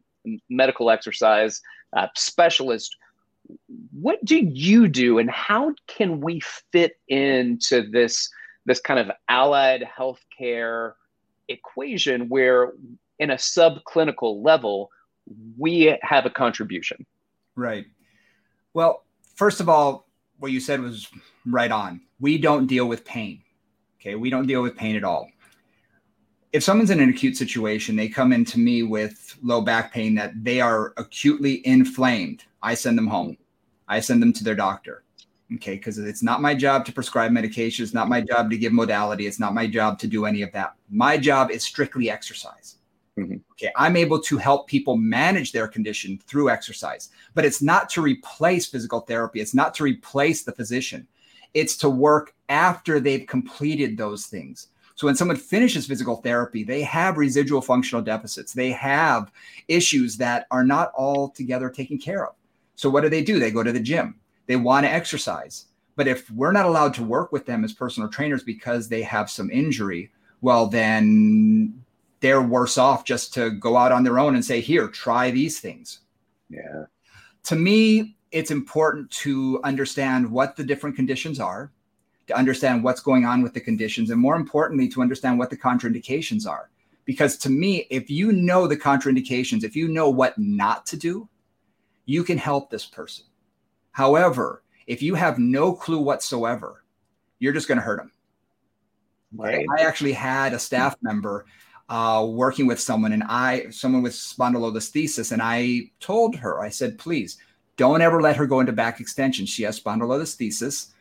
medical 0.49 0.89
exercise 0.89 1.61
uh, 1.95 2.07
specialist, 2.15 2.95
what 3.91 4.23
do 4.23 4.37
you 4.37 4.87
do, 4.87 5.19
and 5.19 5.29
how 5.29 5.73
can 5.87 6.21
we 6.21 6.41
fit 6.71 6.93
into 7.07 7.89
this 7.89 8.29
this 8.65 8.79
kind 8.79 8.99
of 8.99 9.11
allied 9.27 9.83
healthcare 9.97 10.93
equation 11.47 12.29
where, 12.29 12.73
in 13.17 13.31
a 13.31 13.35
subclinical 13.35 14.43
level, 14.43 14.89
we 15.57 15.97
have 16.01 16.25
a 16.25 16.29
contribution? 16.29 17.05
Right. 17.55 17.85
Well, 18.73 19.03
first 19.35 19.59
of 19.59 19.67
all, 19.67 20.08
what 20.39 20.51
you 20.51 20.59
said 20.59 20.81
was 20.81 21.09
right 21.45 21.71
on. 21.71 22.01
We 22.19 22.37
don't 22.37 22.67
deal 22.67 22.87
with 22.87 23.05
pain. 23.05 23.43
Okay. 23.99 24.15
We 24.15 24.29
don't 24.29 24.47
deal 24.47 24.61
with 24.61 24.75
pain 24.75 24.95
at 24.95 25.03
all. 25.03 25.29
If 26.51 26.63
someone's 26.63 26.89
in 26.89 26.99
an 26.99 27.09
acute 27.09 27.37
situation, 27.37 27.95
they 27.95 28.09
come 28.09 28.33
in 28.33 28.43
to 28.45 28.59
me 28.59 28.81
with 28.81 29.37
low 29.43 29.61
back 29.61 29.93
pain 29.93 30.15
that 30.15 30.43
they 30.43 30.61
are 30.61 30.93
acutely 30.97 31.65
inflamed. 31.67 32.43
I 32.63 32.73
send 32.73 32.97
them 32.97 33.07
home. 33.07 33.37
I 33.87 33.99
send 33.99 34.21
them 34.21 34.33
to 34.33 34.43
their 34.43 34.55
doctor. 34.55 35.03
Okay. 35.55 35.75
Because 35.75 35.97
it's 35.97 36.23
not 36.23 36.41
my 36.41 36.55
job 36.55 36.85
to 36.85 36.91
prescribe 36.91 37.31
medication. 37.31 37.83
It's 37.83 37.93
not 37.93 38.09
my 38.09 38.21
job 38.21 38.49
to 38.49 38.57
give 38.57 38.73
modality. 38.73 39.27
It's 39.27 39.39
not 39.39 39.53
my 39.53 39.67
job 39.67 39.99
to 39.99 40.07
do 40.07 40.25
any 40.25 40.41
of 40.41 40.51
that. 40.53 40.73
My 40.89 41.17
job 41.17 41.51
is 41.51 41.63
strictly 41.63 42.09
exercise. 42.09 42.78
Mm-hmm. 43.19 43.37
Okay, 43.53 43.71
I'm 43.75 43.97
able 43.97 44.19
to 44.21 44.37
help 44.37 44.67
people 44.67 44.95
manage 44.97 45.51
their 45.51 45.67
condition 45.67 46.19
through 46.25 46.49
exercise, 46.49 47.09
but 47.33 47.45
it's 47.45 47.61
not 47.61 47.89
to 47.91 48.01
replace 48.01 48.65
physical 48.65 49.01
therapy. 49.01 49.41
It's 49.41 49.53
not 49.53 49.73
to 49.75 49.83
replace 49.83 50.43
the 50.43 50.53
physician. 50.53 51.07
It's 51.53 51.75
to 51.77 51.89
work 51.89 52.35
after 52.47 52.99
they've 52.99 53.27
completed 53.27 53.97
those 53.97 54.27
things. 54.27 54.67
So 54.95 55.07
when 55.07 55.15
someone 55.15 55.37
finishes 55.37 55.87
physical 55.87 56.17
therapy, 56.17 56.63
they 56.63 56.81
have 56.81 57.17
residual 57.17 57.61
functional 57.61 58.03
deficits. 58.03 58.51
They 58.51 58.71
have 58.71 59.31
issues 59.69 60.17
that 60.17 60.45
are 60.51 60.63
not 60.63 60.91
altogether 60.97 61.69
taken 61.69 61.97
care 61.97 62.27
of. 62.27 62.35
So 62.75 62.89
what 62.89 63.01
do 63.01 63.09
they 63.09 63.23
do? 63.23 63.39
They 63.39 63.51
go 63.51 63.63
to 63.63 63.71
the 63.71 63.79
gym. 63.79 64.19
They 64.45 64.57
want 64.57 64.85
to 64.85 64.91
exercise. 64.91 65.65
But 65.95 66.07
if 66.07 66.29
we're 66.31 66.51
not 66.51 66.65
allowed 66.65 66.93
to 66.95 67.03
work 67.03 67.31
with 67.31 67.45
them 67.45 67.63
as 67.63 67.73
personal 67.73 68.09
trainers 68.09 68.43
because 68.43 68.89
they 68.89 69.01
have 69.03 69.29
some 69.29 69.49
injury, 69.49 70.11
well, 70.41 70.67
then 70.67 71.83
they're 72.19 72.41
worse 72.41 72.77
off 72.77 73.05
just 73.05 73.33
to 73.35 73.51
go 73.51 73.77
out 73.77 73.91
on 73.91 74.03
their 74.03 74.19
own 74.19 74.35
and 74.35 74.43
say, 74.43 74.59
here, 74.61 74.87
try 74.87 75.31
these 75.31 75.59
things. 75.59 75.99
Yeah. 76.49 76.85
To 77.43 77.55
me, 77.55 78.17
it's 78.31 78.51
important 78.51 79.09
to 79.11 79.59
understand 79.63 80.29
what 80.29 80.55
the 80.55 80.63
different 80.63 80.95
conditions 80.95 81.39
are, 81.39 81.71
to 82.27 82.35
understand 82.37 82.83
what's 82.83 83.01
going 83.01 83.25
on 83.25 83.41
with 83.41 83.53
the 83.53 83.61
conditions, 83.61 84.09
and 84.09 84.19
more 84.19 84.35
importantly, 84.35 84.87
to 84.89 85.01
understand 85.01 85.39
what 85.39 85.49
the 85.49 85.57
contraindications 85.57 86.47
are. 86.47 86.69
Because 87.05 87.37
to 87.37 87.49
me, 87.49 87.87
if 87.89 88.09
you 88.09 88.31
know 88.31 88.67
the 88.67 88.77
contraindications, 88.77 89.63
if 89.63 89.75
you 89.75 89.87
know 89.87 90.09
what 90.09 90.37
not 90.37 90.85
to 90.87 90.97
do, 90.97 91.27
you 92.05 92.23
can 92.23 92.37
help 92.37 92.69
this 92.69 92.85
person. 92.85 93.25
However, 93.91 94.63
if 94.85 95.01
you 95.01 95.15
have 95.15 95.39
no 95.39 95.73
clue 95.73 95.99
whatsoever, 95.99 96.83
you're 97.39 97.53
just 97.53 97.67
going 97.67 97.77
to 97.77 97.83
hurt 97.83 97.97
them. 97.97 98.11
Right. 99.35 99.65
I 99.77 99.81
actually 99.81 100.13
had 100.13 100.53
a 100.53 100.59
staff 100.59 100.95
member 101.01 101.45
uh, 101.89 102.25
working 102.29 102.67
with 102.67 102.79
someone 102.79 103.11
and 103.11 103.23
I, 103.23 103.69
someone 103.71 104.03
with 104.03 104.13
spondylolisthesis, 104.13 105.31
and 105.31 105.41
I 105.41 105.91
told 105.99 106.35
her, 106.35 106.61
I 106.61 106.69
said, 106.69 106.97
please 106.97 107.37
don't 107.77 108.01
ever 108.01 108.21
let 108.21 108.35
her 108.35 108.45
go 108.45 108.59
into 108.59 108.71
back 108.71 108.99
extension. 108.99 109.45
She 109.45 109.63
has 109.63 109.79
spondylolisthesis. 109.79 110.91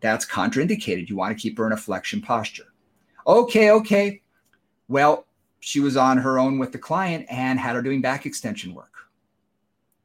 That's 0.00 0.26
contraindicated. 0.26 1.08
You 1.08 1.16
want 1.16 1.36
to 1.36 1.40
keep 1.40 1.56
her 1.58 1.66
in 1.66 1.72
a 1.72 1.76
flexion 1.76 2.20
posture. 2.20 2.72
Okay, 3.26 3.70
okay. 3.70 4.22
Well, 4.88 5.26
she 5.60 5.78
was 5.78 5.96
on 5.96 6.18
her 6.18 6.40
own 6.40 6.58
with 6.58 6.72
the 6.72 6.78
client 6.78 7.26
and 7.30 7.58
had 7.58 7.76
her 7.76 7.82
doing 7.82 8.00
back 8.00 8.26
extension 8.26 8.74
work 8.74 8.92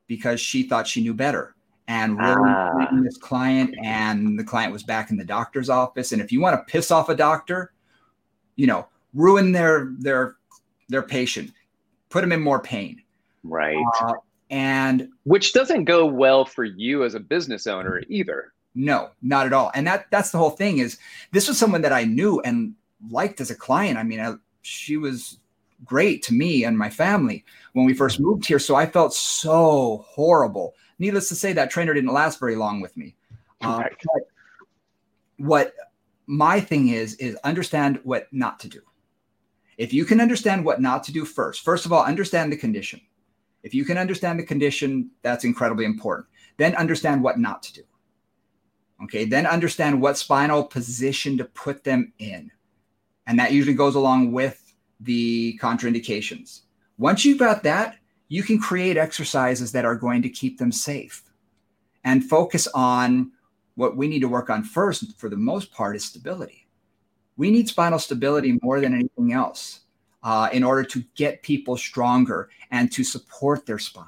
because 0.05 0.39
she 0.39 0.63
thought 0.63 0.87
she 0.87 1.01
knew 1.01 1.15
better 1.15 1.55
and 1.87 2.17
really 2.19 2.49
ah. 2.49 2.87
this 3.01 3.17
client 3.17 3.73
and 3.83 4.37
the 4.37 4.43
client 4.43 4.71
was 4.71 4.83
back 4.83 5.09
in 5.09 5.17
the 5.17 5.25
doctor's 5.25 5.69
office 5.69 6.11
and 6.11 6.21
if 6.21 6.31
you 6.31 6.39
want 6.39 6.55
to 6.55 6.71
piss 6.71 6.91
off 6.91 7.09
a 7.09 7.15
doctor 7.15 7.73
you 8.55 8.67
know 8.67 8.87
ruin 9.13 9.51
their 9.51 9.93
their 9.99 10.35
their 10.89 11.03
patient, 11.03 11.51
put 12.09 12.21
them 12.21 12.31
in 12.31 12.41
more 12.41 12.61
pain. 12.61 13.01
Right. 13.43 13.83
Uh, 14.01 14.13
and 14.49 15.09
which 15.23 15.53
doesn't 15.53 15.85
go 15.85 16.05
well 16.05 16.45
for 16.45 16.63
you 16.63 17.03
as 17.03 17.15
a 17.15 17.19
business 17.19 17.67
owner 17.67 18.01
either. 18.07 18.53
No, 18.75 19.09
not 19.21 19.45
at 19.45 19.53
all. 19.53 19.71
And 19.73 19.87
that 19.87 20.05
that's 20.11 20.31
the 20.31 20.37
whole 20.37 20.51
thing 20.51 20.77
is 20.77 20.97
this 21.31 21.47
was 21.47 21.57
someone 21.57 21.81
that 21.81 21.93
I 21.93 22.03
knew 22.03 22.39
and 22.41 22.73
liked 23.09 23.41
as 23.41 23.51
a 23.51 23.55
client. 23.55 23.97
I 23.97 24.03
mean, 24.03 24.19
I, 24.19 24.35
she 24.61 24.97
was 24.97 25.39
great 25.85 26.23
to 26.23 26.33
me 26.33 26.63
and 26.63 26.77
my 26.77 26.89
family 26.89 27.43
when 27.73 27.85
we 27.85 27.93
first 27.93 28.19
moved 28.19 28.45
here. 28.45 28.59
So 28.59 28.75
I 28.75 28.85
felt 28.85 29.13
so 29.13 30.05
horrible. 30.07 30.75
Needless 30.99 31.29
to 31.29 31.35
say, 31.35 31.53
that 31.53 31.69
trainer 31.69 31.93
didn't 31.93 32.13
last 32.13 32.39
very 32.39 32.55
long 32.55 32.81
with 32.81 32.95
me. 32.97 33.15
Uh, 33.61 33.79
right. 33.81 34.23
what 35.37 35.73
my 36.27 36.59
thing 36.59 36.89
is 36.89 37.15
is 37.15 37.35
understand 37.43 37.99
what 38.03 38.27
not 38.31 38.59
to 38.59 38.67
do. 38.67 38.81
If 39.77 39.93
you 39.93 40.05
can 40.05 40.19
understand 40.19 40.65
what 40.65 40.81
not 40.81 41.03
to 41.03 41.11
do 41.11 41.23
first, 41.23 41.63
first 41.63 41.85
of 41.85 41.93
all, 41.93 42.03
understand 42.03 42.51
the 42.51 42.57
condition. 42.57 42.99
If 43.61 43.73
you 43.73 43.85
can 43.85 43.97
understand 43.97 44.39
the 44.39 44.43
condition, 44.43 45.11
that's 45.21 45.43
incredibly 45.43 45.85
important. 45.85 46.27
Then 46.57 46.75
understand 46.75 47.21
what 47.21 47.39
not 47.39 47.61
to 47.63 47.73
do. 47.73 47.83
Okay, 49.03 49.25
then 49.25 49.45
understand 49.45 50.01
what 50.01 50.17
spinal 50.17 50.63
position 50.63 51.37
to 51.37 51.45
put 51.45 51.83
them 51.83 52.11
in. 52.17 52.51
And 53.27 53.37
that 53.39 53.51
usually 53.51 53.75
goes 53.75 53.93
along 53.93 54.31
with 54.31 54.73
the 54.99 55.59
contraindications. 55.61 56.61
Once 56.97 57.23
you've 57.23 57.37
got 57.37 57.61
that, 57.63 57.97
you 58.29 58.41
can 58.41 58.59
create 58.59 58.97
exercises 58.97 59.71
that 59.73 59.85
are 59.85 59.95
going 59.95 60.23
to 60.23 60.29
keep 60.29 60.57
them 60.57 60.71
safe 60.71 61.23
and 62.03 62.27
focus 62.27 62.67
on 62.73 63.31
what 63.75 63.95
we 63.95 64.07
need 64.07 64.21
to 64.21 64.27
work 64.27 64.49
on 64.49 64.63
first, 64.63 65.19
for 65.19 65.29
the 65.29 65.37
most 65.37 65.71
part, 65.71 65.95
is 65.95 66.05
stability 66.05 66.66
we 67.37 67.51
need 67.51 67.69
spinal 67.69 67.99
stability 67.99 68.59
more 68.61 68.81
than 68.81 68.93
anything 68.93 69.31
else 69.31 69.81
uh, 70.23 70.49
in 70.51 70.63
order 70.63 70.83
to 70.83 71.03
get 71.15 71.41
people 71.43 71.77
stronger 71.77 72.49
and 72.71 72.91
to 72.91 73.03
support 73.03 73.65
their 73.65 73.79
spine. 73.79 74.05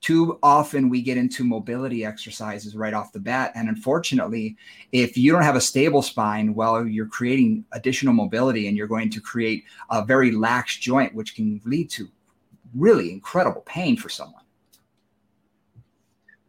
Too 0.00 0.38
often 0.42 0.88
we 0.88 1.02
get 1.02 1.16
into 1.16 1.42
mobility 1.42 2.04
exercises 2.04 2.76
right 2.76 2.94
off 2.94 3.12
the 3.12 3.18
bat. 3.18 3.50
And 3.56 3.68
unfortunately, 3.68 4.56
if 4.92 5.16
you 5.16 5.32
don't 5.32 5.42
have 5.42 5.56
a 5.56 5.60
stable 5.60 6.02
spine, 6.02 6.54
well, 6.54 6.86
you're 6.86 7.06
creating 7.08 7.64
additional 7.72 8.14
mobility 8.14 8.68
and 8.68 8.76
you're 8.76 8.86
going 8.86 9.10
to 9.10 9.20
create 9.20 9.64
a 9.90 10.04
very 10.04 10.30
lax 10.30 10.76
joint, 10.76 11.12
which 11.14 11.34
can 11.34 11.60
lead 11.64 11.90
to 11.90 12.08
really 12.76 13.10
incredible 13.10 13.62
pain 13.62 13.96
for 13.96 14.08
someone. 14.08 14.42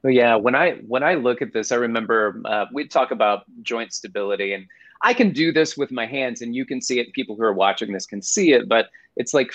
Yeah, 0.04 0.36
when 0.36 0.56
I 0.56 0.74
when 0.88 1.04
I 1.04 1.16
look 1.16 1.42
at 1.42 1.52
this, 1.52 1.72
I 1.72 1.76
remember 1.76 2.42
uh, 2.46 2.66
we 2.72 2.88
talk 2.88 3.12
about 3.12 3.44
joint 3.64 3.92
stability, 3.92 4.54
and 4.54 4.68
I 5.02 5.14
can 5.14 5.32
do 5.32 5.52
this 5.52 5.78
with 5.78 5.92
my 5.92 6.06
hands 6.06 6.42
and 6.42 6.56
you 6.56 6.66
can 6.66 6.82
see 6.82 7.00
it. 7.00 7.14
People 7.14 7.36
who 7.36 7.44
are 7.44 7.54
watching 7.54 7.92
this 7.92 8.06
can 8.06 8.22
see 8.22 8.54
it, 8.54 8.68
but 8.68 8.90
it's 9.16 9.34
like 9.34 9.52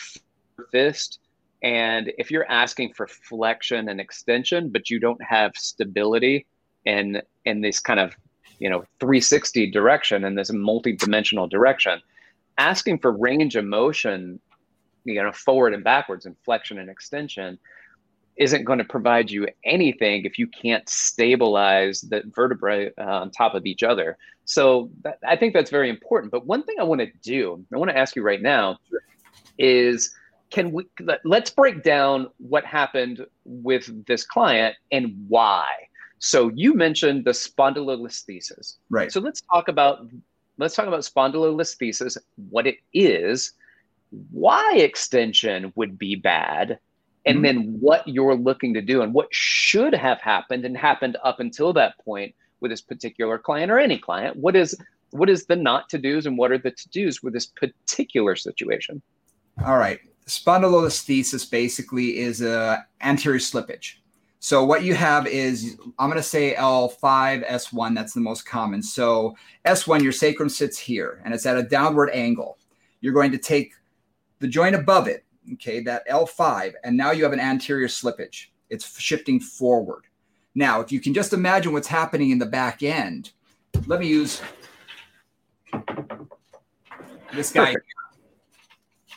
fist. 0.70 1.18
And 1.62 2.12
if 2.18 2.30
you're 2.30 2.50
asking 2.50 2.92
for 2.94 3.06
flexion 3.06 3.88
and 3.88 4.00
extension, 4.00 4.68
but 4.68 4.90
you 4.90 4.98
don't 4.98 5.22
have 5.22 5.52
stability 5.56 6.46
in 6.84 7.22
in 7.44 7.60
this 7.60 7.78
kind 7.78 8.00
of 8.00 8.14
you 8.58 8.68
know 8.68 8.84
360 9.00 9.70
direction 9.70 10.24
and 10.24 10.36
this 10.36 10.52
multi-dimensional 10.52 11.46
direction, 11.46 12.00
asking 12.58 12.98
for 12.98 13.12
range 13.12 13.56
of 13.56 13.64
motion, 13.64 14.40
you 15.04 15.22
know, 15.22 15.32
forward 15.32 15.74
and 15.74 15.84
backwards 15.84 16.26
and 16.26 16.36
flexion 16.44 16.78
and 16.78 16.90
extension 16.90 17.58
isn't 18.36 18.64
going 18.64 18.78
to 18.78 18.84
provide 18.84 19.30
you 19.30 19.46
anything 19.64 20.24
if 20.24 20.38
you 20.38 20.46
can't 20.46 20.88
stabilize 20.88 22.00
the 22.00 22.22
vertebrae 22.34 22.90
uh, 22.98 23.02
on 23.02 23.30
top 23.30 23.54
of 23.54 23.66
each 23.66 23.82
other. 23.82 24.16
So 24.44 24.90
that, 25.02 25.18
I 25.26 25.36
think 25.36 25.54
that's 25.54 25.70
very 25.70 25.90
important. 25.90 26.32
But 26.32 26.46
one 26.46 26.64
thing 26.64 26.76
I 26.80 26.82
want 26.82 27.00
to 27.00 27.10
do, 27.22 27.64
I 27.72 27.76
want 27.76 27.90
to 27.90 27.96
ask 27.96 28.16
you 28.16 28.22
right 28.22 28.40
now, 28.40 28.78
is 29.58 30.14
can 30.50 30.72
we 30.72 30.86
let's 31.24 31.50
break 31.50 31.82
down 31.82 32.28
what 32.38 32.64
happened 32.64 33.24
with 33.44 34.06
this 34.06 34.24
client 34.24 34.76
and 34.90 35.24
why. 35.28 35.66
So 36.18 36.50
you 36.54 36.74
mentioned 36.74 37.24
the 37.24 37.32
spondylolisthesis. 37.32 38.76
Right. 38.90 39.10
So 39.12 39.20
let's 39.20 39.40
talk 39.42 39.68
about 39.68 40.06
let's 40.58 40.74
talk 40.74 40.86
about 40.86 41.00
spondylolisthesis, 41.00 42.16
what 42.50 42.66
it 42.66 42.76
is, 42.92 43.52
why 44.30 44.74
extension 44.76 45.72
would 45.74 45.98
be 45.98 46.14
bad, 46.14 46.78
and 47.26 47.36
mm-hmm. 47.36 47.44
then 47.44 47.76
what 47.80 48.06
you're 48.06 48.34
looking 48.34 48.74
to 48.74 48.80
do 48.80 49.02
and 49.02 49.14
what 49.14 49.28
should 49.30 49.94
have 49.94 50.20
happened 50.20 50.64
and 50.64 50.76
happened 50.76 51.16
up 51.22 51.40
until 51.40 51.72
that 51.72 51.98
point 52.04 52.34
with 52.60 52.70
this 52.70 52.80
particular 52.80 53.38
client 53.38 53.70
or 53.70 53.78
any 53.78 53.98
client. 53.98 54.36
What 54.36 54.56
is 54.56 54.76
what 55.10 55.28
is 55.28 55.44
the 55.44 55.56
not 55.56 55.88
to 55.90 55.98
dos 55.98 56.26
and 56.26 56.38
what 56.38 56.50
are 56.50 56.58
the 56.58 56.70
to 56.70 56.88
dos 56.88 57.22
with 57.22 57.34
this 57.34 57.46
particular 57.46 58.34
situation? 58.34 59.02
All 59.64 59.76
right. 59.76 60.00
Spondylolisthesis 60.26 61.50
basically 61.50 62.18
is 62.18 62.40
a 62.40 62.86
anterior 63.02 63.38
slippage. 63.38 63.96
So 64.38 64.64
what 64.64 64.82
you 64.82 64.94
have 64.94 65.26
is 65.26 65.76
I'm 65.98 66.08
going 66.08 66.16
to 66.16 66.22
say 66.22 66.54
L5 66.54 67.48
S1 67.48 67.94
that's 67.94 68.14
the 68.14 68.20
most 68.20 68.46
common. 68.46 68.82
So 68.82 69.36
S1 69.66 70.02
your 70.02 70.12
sacrum 70.12 70.48
sits 70.48 70.78
here 70.78 71.20
and 71.24 71.32
it's 71.34 71.46
at 71.46 71.56
a 71.56 71.62
downward 71.62 72.10
angle. 72.12 72.58
You're 73.00 73.12
going 73.12 73.32
to 73.32 73.38
take 73.38 73.72
the 74.38 74.48
joint 74.48 74.74
above 74.74 75.06
it, 75.06 75.24
okay, 75.54 75.80
that 75.80 76.08
L5 76.08 76.74
and 76.84 76.96
now 76.96 77.10
you 77.10 77.24
have 77.24 77.32
an 77.32 77.40
anterior 77.40 77.88
slippage. 77.88 78.46
It's 78.70 78.98
shifting 78.98 79.40
forward. 79.40 80.04
Now, 80.54 80.80
if 80.80 80.92
you 80.92 81.00
can 81.00 81.14
just 81.14 81.32
imagine 81.32 81.72
what's 81.72 81.88
happening 81.88 82.30
in 82.30 82.38
the 82.38 82.46
back 82.46 82.82
end, 82.82 83.32
let 83.86 84.00
me 84.00 84.06
use 84.06 84.42
this 87.34 87.52
guy. 87.52 87.74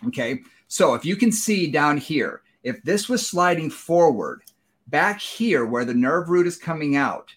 Okay. 0.08 0.42
So 0.68 0.94
if 0.94 1.06
you 1.06 1.16
can 1.16 1.32
see 1.32 1.70
down 1.70 1.98
here, 1.98 2.42
if 2.64 2.82
this 2.84 3.08
was 3.08 3.28
sliding 3.28 3.70
forward, 3.70 4.42
back 4.88 5.20
here 5.20 5.66
where 5.66 5.86
the 5.86 5.94
nerve 5.94 6.30
root 6.30 6.48
is 6.48 6.58
coming 6.58 6.96
out, 6.96 7.34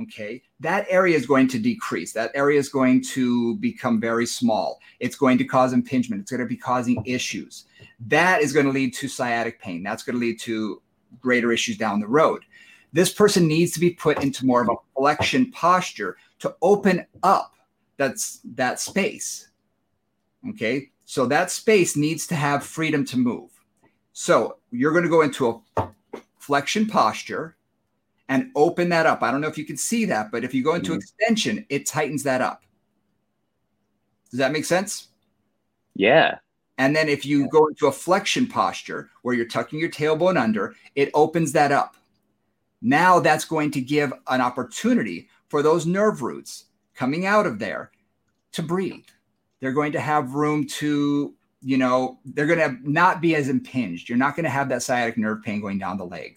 okay, 0.00 0.42
that 0.60 0.86
area 0.88 1.16
is 1.16 1.26
going 1.26 1.48
to 1.48 1.58
decrease. 1.58 2.12
That 2.12 2.30
area 2.34 2.58
is 2.58 2.68
going 2.68 3.02
to 3.04 3.56
become 3.56 4.00
very 4.00 4.26
small. 4.26 4.80
It's 5.00 5.16
going 5.16 5.38
to 5.38 5.44
cause 5.44 5.72
impingement. 5.72 6.22
It's 6.22 6.30
going 6.30 6.40
to 6.40 6.46
be 6.46 6.56
causing 6.56 7.02
issues. 7.06 7.64
That 8.08 8.42
is 8.42 8.52
going 8.52 8.66
to 8.66 8.72
lead 8.72 8.94
to 8.94 9.08
sciatic 9.08 9.60
pain. 9.60 9.82
That's 9.82 10.02
going 10.02 10.14
to 10.14 10.20
lead 10.20 10.40
to 10.40 10.82
greater 11.20 11.52
issues 11.52 11.76
down 11.76 12.00
the 12.00 12.08
road. 12.08 12.42
This 12.92 13.12
person 13.12 13.46
needs 13.46 13.72
to 13.72 13.80
be 13.80 13.90
put 13.90 14.22
into 14.22 14.44
more 14.44 14.62
of 14.62 14.68
a 14.68 14.98
flexion 14.98 15.50
posture 15.50 16.16
to 16.40 16.54
open 16.60 17.06
up 17.22 17.54
that's 17.96 18.40
that 18.56 18.80
space. 18.80 19.48
Okay. 20.50 20.90
So 21.04 21.26
that 21.26 21.50
space 21.50 21.96
needs 21.96 22.26
to 22.28 22.34
have 22.34 22.64
freedom 22.64 23.04
to 23.06 23.18
move. 23.18 23.50
So 24.12 24.58
you're 24.70 24.92
going 24.92 25.04
to 25.04 25.10
go 25.10 25.22
into 25.22 25.62
a 25.76 25.88
flexion 26.38 26.86
posture 26.86 27.56
and 28.28 28.50
open 28.54 28.88
that 28.88 29.06
up. 29.06 29.22
I 29.22 29.30
don't 29.30 29.40
know 29.40 29.48
if 29.48 29.58
you 29.58 29.64
can 29.64 29.76
see 29.76 30.04
that, 30.06 30.32
but 30.32 30.44
if 30.44 30.54
you 30.54 30.64
go 30.64 30.74
into 30.74 30.92
mm-hmm. 30.92 30.98
extension, 30.98 31.66
it 31.68 31.86
tightens 31.86 32.22
that 32.24 32.40
up. 32.40 32.62
Does 34.30 34.38
that 34.38 34.52
make 34.52 34.64
sense? 34.64 35.08
Yeah. 35.94 36.38
And 36.82 36.96
then 36.96 37.08
if 37.08 37.24
you 37.24 37.48
go 37.48 37.68
into 37.68 37.86
a 37.86 37.92
flexion 37.92 38.44
posture 38.44 39.08
where 39.22 39.36
you're 39.36 39.46
tucking 39.46 39.78
your 39.78 39.88
tailbone 39.88 40.36
under, 40.36 40.74
it 40.96 41.12
opens 41.14 41.52
that 41.52 41.70
up. 41.70 41.94
Now 42.80 43.20
that's 43.20 43.44
going 43.44 43.70
to 43.70 43.80
give 43.80 44.12
an 44.26 44.40
opportunity 44.40 45.28
for 45.48 45.62
those 45.62 45.86
nerve 45.86 46.22
roots 46.22 46.64
coming 46.96 47.24
out 47.24 47.46
of 47.46 47.60
there 47.60 47.92
to 48.50 48.64
breathe. 48.64 49.04
They're 49.60 49.70
going 49.70 49.92
to 49.92 50.00
have 50.00 50.34
room 50.34 50.66
to, 50.80 51.32
you 51.60 51.76
know, 51.76 52.18
they're 52.24 52.48
going 52.48 52.58
to 52.58 52.90
not 52.90 53.20
be 53.20 53.36
as 53.36 53.48
impinged. 53.48 54.08
You're 54.08 54.18
not 54.18 54.34
going 54.34 54.42
to 54.42 54.50
have 54.50 54.68
that 54.70 54.82
sciatic 54.82 55.16
nerve 55.16 55.40
pain 55.44 55.60
going 55.60 55.78
down 55.78 55.98
the 55.98 56.04
leg. 56.04 56.36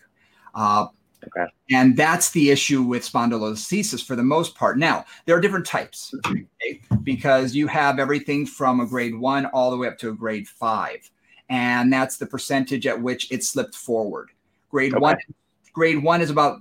Uh, 0.53 0.85
okay. 1.27 1.45
And 1.71 1.95
that's 1.95 2.31
the 2.31 2.51
issue 2.51 2.81
with 2.83 3.09
spondylolisthesis 3.09 4.03
for 4.05 4.15
the 4.15 4.23
most 4.23 4.55
part. 4.55 4.77
Now, 4.77 5.05
there 5.25 5.35
are 5.35 5.41
different 5.41 5.65
types 5.65 6.13
okay? 6.25 6.81
because 7.03 7.55
you 7.55 7.67
have 7.67 7.99
everything 7.99 8.45
from 8.45 8.79
a 8.79 8.85
grade 8.85 9.15
one 9.15 9.45
all 9.47 9.71
the 9.71 9.77
way 9.77 9.87
up 9.87 9.97
to 9.99 10.09
a 10.09 10.13
grade 10.13 10.47
five. 10.47 11.09
And 11.49 11.91
that's 11.91 12.17
the 12.17 12.25
percentage 12.25 12.87
at 12.87 12.99
which 12.99 13.31
it 13.31 13.43
slipped 13.43 13.75
forward. 13.75 14.31
Grade 14.69 14.93
okay. 14.93 14.99
one, 14.99 15.17
grade 15.73 16.03
one 16.03 16.21
is 16.21 16.29
about 16.29 16.59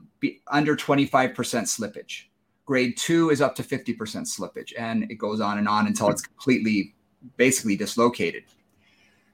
under 0.49 0.77
25% 0.77 1.35
slippage. 1.35 2.25
Grade 2.67 2.97
two 2.97 3.31
is 3.31 3.41
up 3.41 3.55
to 3.57 3.63
50% 3.63 3.97
slippage, 3.97 4.73
and 4.79 5.11
it 5.11 5.17
goes 5.17 5.41
on 5.41 5.59
and 5.59 5.69
on 5.69 5.87
until 5.87 6.09
it's 6.09 6.23
completely, 6.23 6.95
basically 7.37 7.77
dislocated. 7.77 8.45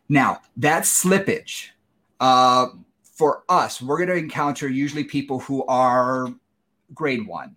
Now, 0.09 0.41
that 0.57 0.83
slippage, 0.83 1.69
uh, 2.19 2.69
for 3.21 3.45
us, 3.51 3.83
we're 3.83 3.99
going 3.99 4.09
to 4.09 4.15
encounter 4.15 4.67
usually 4.67 5.05
people 5.05 5.39
who 5.41 5.63
are 5.67 6.29
grade 6.95 7.27
one. 7.27 7.55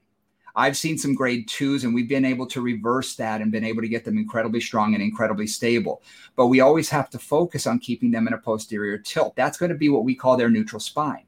I've 0.58 0.76
seen 0.76 0.98
some 0.98 1.16
grade 1.16 1.48
twos, 1.48 1.86
and 1.86 1.96
we've 1.96 2.10
been 2.10 2.26
able 2.26 2.46
to 2.48 2.60
reverse 2.60 3.16
that 3.16 3.40
and 3.40 3.50
been 3.50 3.64
able 3.64 3.82
to 3.82 3.88
get 3.88 4.04
them 4.04 4.18
incredibly 4.18 4.60
strong 4.60 4.94
and 4.94 5.02
incredibly 5.02 5.48
stable. 5.48 6.04
But 6.36 6.48
we 6.48 6.60
always 6.60 6.90
have 6.90 7.10
to 7.12 7.18
focus 7.18 7.66
on 7.66 7.80
keeping 7.80 8.12
them 8.12 8.28
in 8.28 8.34
a 8.34 8.38
posterior 8.38 8.98
tilt. 8.98 9.38
That's 9.38 9.58
going 9.58 9.72
to 9.72 9.78
be 9.78 9.88
what 9.88 10.04
we 10.04 10.16
call 10.16 10.36
their 10.36 10.50
neutral 10.50 10.82
spine. 10.82 11.24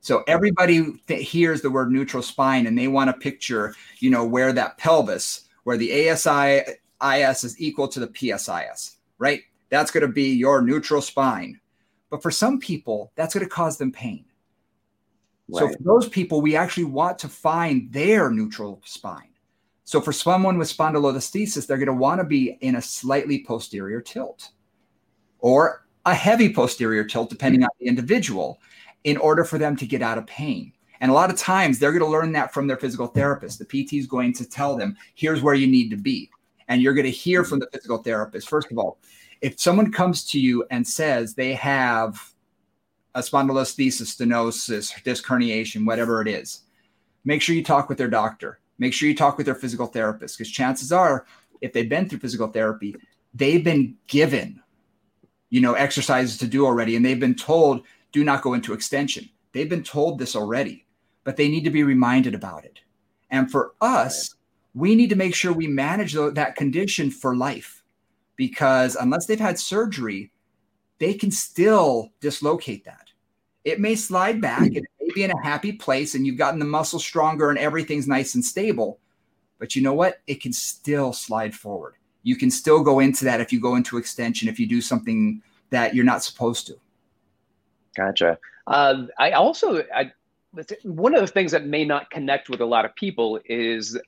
So 0.00 0.24
everybody 0.26 0.94
hears 1.06 1.60
the 1.60 1.70
word 1.70 1.92
neutral 1.92 2.22
spine 2.22 2.66
and 2.66 2.78
they 2.78 2.88
want 2.88 3.10
to 3.10 3.20
picture, 3.20 3.74
you 3.98 4.08
know, 4.08 4.24
where 4.24 4.54
that 4.54 4.78
pelvis, 4.78 5.42
where 5.64 5.76
the 5.76 5.90
ASIS 5.90 7.44
is 7.44 7.60
equal 7.60 7.88
to 7.88 8.00
the 8.00 8.08
PSIS, 8.08 8.96
right? 9.18 9.42
That's 9.68 9.90
going 9.90 10.06
to 10.06 10.12
be 10.12 10.32
your 10.32 10.62
neutral 10.62 11.02
spine. 11.02 11.60
But 12.10 12.22
for 12.22 12.30
some 12.30 12.58
people, 12.60 13.12
that's 13.16 13.34
going 13.34 13.44
to 13.44 13.50
cause 13.50 13.78
them 13.78 13.92
pain. 13.92 14.24
Right. 15.48 15.60
So 15.60 15.68
for 15.68 15.82
those 15.82 16.08
people, 16.08 16.40
we 16.40 16.56
actually 16.56 16.84
want 16.84 17.18
to 17.20 17.28
find 17.28 17.92
their 17.92 18.30
neutral 18.30 18.80
spine. 18.84 19.30
So 19.84 20.00
for 20.00 20.12
someone 20.12 20.58
with 20.58 20.74
spondylolisthesis, 20.74 21.66
they're 21.66 21.76
going 21.76 21.86
to 21.86 21.92
want 21.92 22.20
to 22.20 22.24
be 22.24 22.58
in 22.60 22.76
a 22.76 22.82
slightly 22.82 23.44
posterior 23.44 24.00
tilt 24.00 24.50
or 25.38 25.86
a 26.04 26.14
heavy 26.14 26.52
posterior 26.52 27.04
tilt, 27.04 27.30
depending 27.30 27.62
on 27.62 27.68
the 27.78 27.86
individual 27.86 28.60
in 29.04 29.16
order 29.16 29.44
for 29.44 29.58
them 29.58 29.76
to 29.76 29.86
get 29.86 30.02
out 30.02 30.18
of 30.18 30.26
pain. 30.26 30.72
And 31.00 31.10
a 31.10 31.14
lot 31.14 31.30
of 31.30 31.36
times 31.36 31.78
they're 31.78 31.92
going 31.92 32.02
to 32.02 32.10
learn 32.10 32.32
that 32.32 32.52
from 32.52 32.66
their 32.66 32.76
physical 32.76 33.06
therapist. 33.06 33.58
The 33.58 33.64
PT 33.64 33.94
is 33.94 34.06
going 34.06 34.32
to 34.34 34.48
tell 34.48 34.76
them, 34.76 34.96
here's 35.14 35.42
where 35.42 35.54
you 35.54 35.66
need 35.66 35.90
to 35.90 35.96
be. 35.96 36.30
And 36.68 36.82
you're 36.82 36.94
going 36.94 37.04
to 37.04 37.10
hear 37.10 37.42
hmm. 37.42 37.48
from 37.50 37.58
the 37.60 37.68
physical 37.72 37.98
therapist. 37.98 38.48
First 38.48 38.72
of 38.72 38.78
all, 38.78 38.98
if 39.40 39.60
someone 39.60 39.92
comes 39.92 40.24
to 40.30 40.40
you 40.40 40.64
and 40.70 40.86
says 40.86 41.34
they 41.34 41.54
have 41.54 42.32
a 43.14 43.20
spondylolisthesis, 43.20 44.16
stenosis, 44.16 45.02
disc 45.02 45.24
herniation, 45.24 45.86
whatever 45.86 46.20
it 46.20 46.28
is, 46.28 46.62
make 47.24 47.42
sure 47.42 47.54
you 47.54 47.64
talk 47.64 47.88
with 47.88 47.98
their 47.98 48.08
doctor. 48.08 48.60
Make 48.78 48.92
sure 48.92 49.08
you 49.08 49.16
talk 49.16 49.38
with 49.38 49.46
their 49.46 49.54
physical 49.54 49.86
therapist 49.86 50.36
because 50.36 50.52
chances 50.52 50.92
are, 50.92 51.26
if 51.60 51.72
they've 51.72 51.88
been 51.88 52.08
through 52.08 52.18
physical 52.18 52.48
therapy, 52.48 52.94
they've 53.32 53.64
been 53.64 53.96
given, 54.06 54.60
you 55.48 55.60
know, 55.60 55.74
exercises 55.74 56.36
to 56.38 56.46
do 56.46 56.66
already, 56.66 56.94
and 56.94 57.04
they've 57.04 57.20
been 57.20 57.34
told 57.34 57.82
do 58.12 58.22
not 58.22 58.42
go 58.42 58.54
into 58.54 58.74
extension. 58.74 59.28
They've 59.52 59.68
been 59.68 59.82
told 59.82 60.18
this 60.18 60.36
already, 60.36 60.86
but 61.24 61.36
they 61.36 61.48
need 61.48 61.64
to 61.64 61.70
be 61.70 61.82
reminded 61.82 62.34
about 62.34 62.64
it. 62.64 62.80
And 63.30 63.50
for 63.50 63.72
us, 63.80 64.34
we 64.74 64.94
need 64.94 65.08
to 65.10 65.16
make 65.16 65.34
sure 65.34 65.52
we 65.52 65.66
manage 65.66 66.12
that 66.12 66.56
condition 66.56 67.10
for 67.10 67.34
life 67.34 67.75
because 68.36 68.96
unless 68.96 69.26
they've 69.26 69.40
had 69.40 69.58
surgery, 69.58 70.30
they 70.98 71.14
can 71.14 71.30
still 71.30 72.12
dislocate 72.20 72.84
that. 72.84 73.10
It 73.64 73.80
may 73.80 73.96
slide 73.96 74.40
back, 74.40 74.66
it 74.74 74.84
may 75.00 75.08
be 75.14 75.24
in 75.24 75.32
a 75.32 75.42
happy 75.42 75.72
place, 75.72 76.14
and 76.14 76.26
you've 76.26 76.38
gotten 76.38 76.60
the 76.60 76.64
muscle 76.64 77.00
stronger 77.00 77.50
and 77.50 77.58
everything's 77.58 78.06
nice 78.06 78.34
and 78.34 78.44
stable. 78.44 79.00
But 79.58 79.74
you 79.74 79.82
know 79.82 79.94
what? 79.94 80.20
It 80.26 80.40
can 80.40 80.52
still 80.52 81.12
slide 81.12 81.54
forward. 81.54 81.94
You 82.22 82.36
can 82.36 82.50
still 82.50 82.82
go 82.82 83.00
into 83.00 83.24
that 83.24 83.40
if 83.40 83.52
you 83.52 83.60
go 83.60 83.76
into 83.76 83.98
extension, 83.98 84.48
if 84.48 84.60
you 84.60 84.66
do 84.66 84.80
something 84.80 85.42
that 85.70 85.94
you're 85.94 86.04
not 86.04 86.22
supposed 86.22 86.66
to. 86.68 86.76
Gotcha. 87.96 88.38
Uh, 88.66 89.06
I 89.18 89.32
also, 89.32 89.82
I, 89.94 90.12
one 90.82 91.14
of 91.14 91.20
the 91.20 91.26
things 91.26 91.52
that 91.52 91.66
may 91.66 91.84
not 91.84 92.10
connect 92.10 92.48
with 92.48 92.60
a 92.60 92.64
lot 92.64 92.84
of 92.84 92.94
people 92.94 93.40
is 93.46 93.98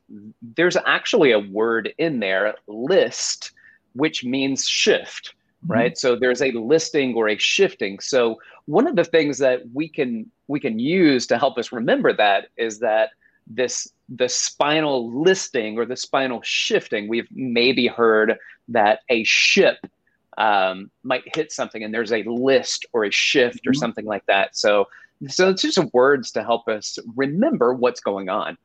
there's 0.57 0.77
actually 0.77 1.33
a 1.33 1.39
word 1.39 1.93
in 1.99 2.21
there, 2.21 2.55
list, 2.67 3.53
which 3.99 4.25
means 4.25 4.67
shift, 4.67 5.35
mm-hmm. 5.65 5.73
right? 5.73 5.99
So 5.99 6.17
there's 6.17 6.43
a 6.43 6.53
listing 6.53 7.15
or 7.15 7.29
a 7.29 7.37
shifting. 7.37 7.99
So 8.01 8.41
one 8.67 8.87
of 8.87 8.97
the 8.97 9.05
things 9.05 9.39
that 9.39 9.63
we 9.73 9.89
can 9.89 10.31
we 10.47 10.61
can 10.61 10.79
use 10.79 11.27
to 11.27 11.39
help 11.39 11.59
us 11.59 11.73
remember 11.73 12.13
that 12.15 12.49
is 12.57 12.79
that 12.79 13.11
this 13.47 13.89
the 14.09 14.29
spinal 14.29 15.11
listing 15.23 15.79
or 15.79 15.85
the 15.85 15.97
spinal 15.97 16.41
shifting. 16.43 17.09
We've 17.09 17.29
maybe 17.33 17.87
heard 17.87 18.37
that 18.69 19.01
a 19.09 19.25
ship 19.25 19.79
um, 20.39 20.91
might 21.03 21.25
hit 21.35 21.51
something 21.51 21.83
and 21.83 21.93
there's 21.93 22.13
a 22.13 22.23
list 22.23 22.87
or 22.93 23.05
a 23.05 23.11
shift 23.11 23.67
or 23.67 23.73
mm-hmm. 23.73 23.81
something 23.81 24.05
like 24.05 24.25
that. 24.27 24.57
So, 24.57 24.87
so 25.27 25.51
it's 25.51 25.63
just 25.63 25.79
words 25.93 26.31
to 26.33 26.43
help 26.43 26.69
us 26.69 26.99
remember 27.17 27.75
what's 27.75 28.01
going 28.01 28.29
on. 28.29 28.57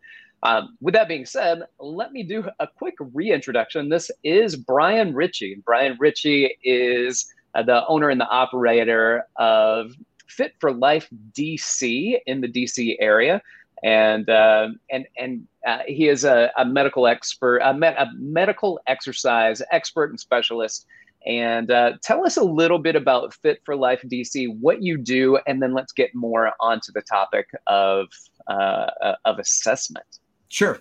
Um, 0.44 0.78
with 0.82 0.94
that 0.94 1.08
being 1.08 1.26
said, 1.26 1.64
let 1.80 2.12
me 2.12 2.22
do 2.22 2.44
a 2.60 2.68
quick 2.68 2.96
reintroduction. 3.00 3.88
This 3.88 4.12
is 4.24 4.58
Brian 4.58 5.14
Richey. 5.14 5.62
Brian 5.66 5.96
Richey 6.00 6.58
is 6.64 7.26
uh, 7.56 7.64
the 7.64 7.88
owner 7.88 8.10
and 8.10 8.20
the 8.20 8.28
operator 8.28 9.26
of 9.38 9.94
Fit 10.28 10.54
for 10.60 10.74
Life 10.74 11.08
DC 11.32 12.18
in 12.26 12.42
the 12.42 12.50
DC 12.50 12.98
area. 13.00 13.42
And 13.84 14.30
uh, 14.30 14.70
and 14.92 15.06
and 15.18 15.48
uh, 15.66 15.80
he 15.88 16.10
is 16.10 16.26
a, 16.26 16.52
a 16.58 16.66
medical 16.66 17.08
expert, 17.08 17.58
a, 17.58 17.70
a, 17.70 18.12
medical 18.16 18.80
exercise 18.88 19.62
expert 19.72 20.10
and 20.10 20.20
specialist. 20.20 20.86
And 21.26 21.72
uh, 21.72 21.94
tell 22.02 22.26
us 22.26 22.36
a 22.36 22.44
little 22.44 22.80
bit 22.80 22.98
about 22.98 23.34
Fit 23.34 23.62
for 23.66 23.78
Life 23.78 24.02
DC, 24.04 24.58
what 24.60 24.82
you 24.82 24.98
do, 24.98 25.38
and 25.48 25.62
then 25.62 25.74
let's 25.74 25.94
get 25.94 26.14
more 26.14 26.52
onto 26.60 26.92
the 26.94 27.02
topic 27.02 27.50
of 27.68 28.08
uh, 28.48 28.90
uh, 29.02 29.16
of 29.24 29.40
assessment. 29.40 30.20
Sure. 30.54 30.80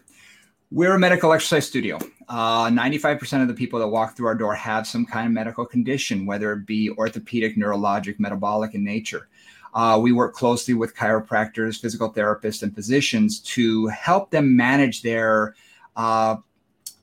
We're 0.70 0.96
a 0.96 0.98
medical 0.98 1.32
exercise 1.32 1.66
studio. 1.66 1.98
Uh, 2.28 2.66
95% 2.66 3.40
of 3.40 3.48
the 3.48 3.54
people 3.54 3.78
that 3.78 3.88
walk 3.88 4.14
through 4.14 4.26
our 4.26 4.34
door 4.34 4.54
have 4.54 4.86
some 4.86 5.06
kind 5.06 5.26
of 5.26 5.32
medical 5.32 5.64
condition, 5.64 6.26
whether 6.26 6.52
it 6.52 6.66
be 6.66 6.90
orthopedic, 6.90 7.56
neurologic, 7.56 8.20
metabolic 8.20 8.74
in 8.74 8.84
nature. 8.84 9.28
Uh, 9.72 9.98
we 9.98 10.12
work 10.12 10.34
closely 10.34 10.74
with 10.74 10.94
chiropractors, 10.94 11.80
physical 11.80 12.12
therapists, 12.12 12.62
and 12.62 12.74
physicians 12.74 13.40
to 13.40 13.86
help 13.86 14.30
them 14.30 14.54
manage 14.54 15.00
their 15.00 15.54
uh, 15.96 16.36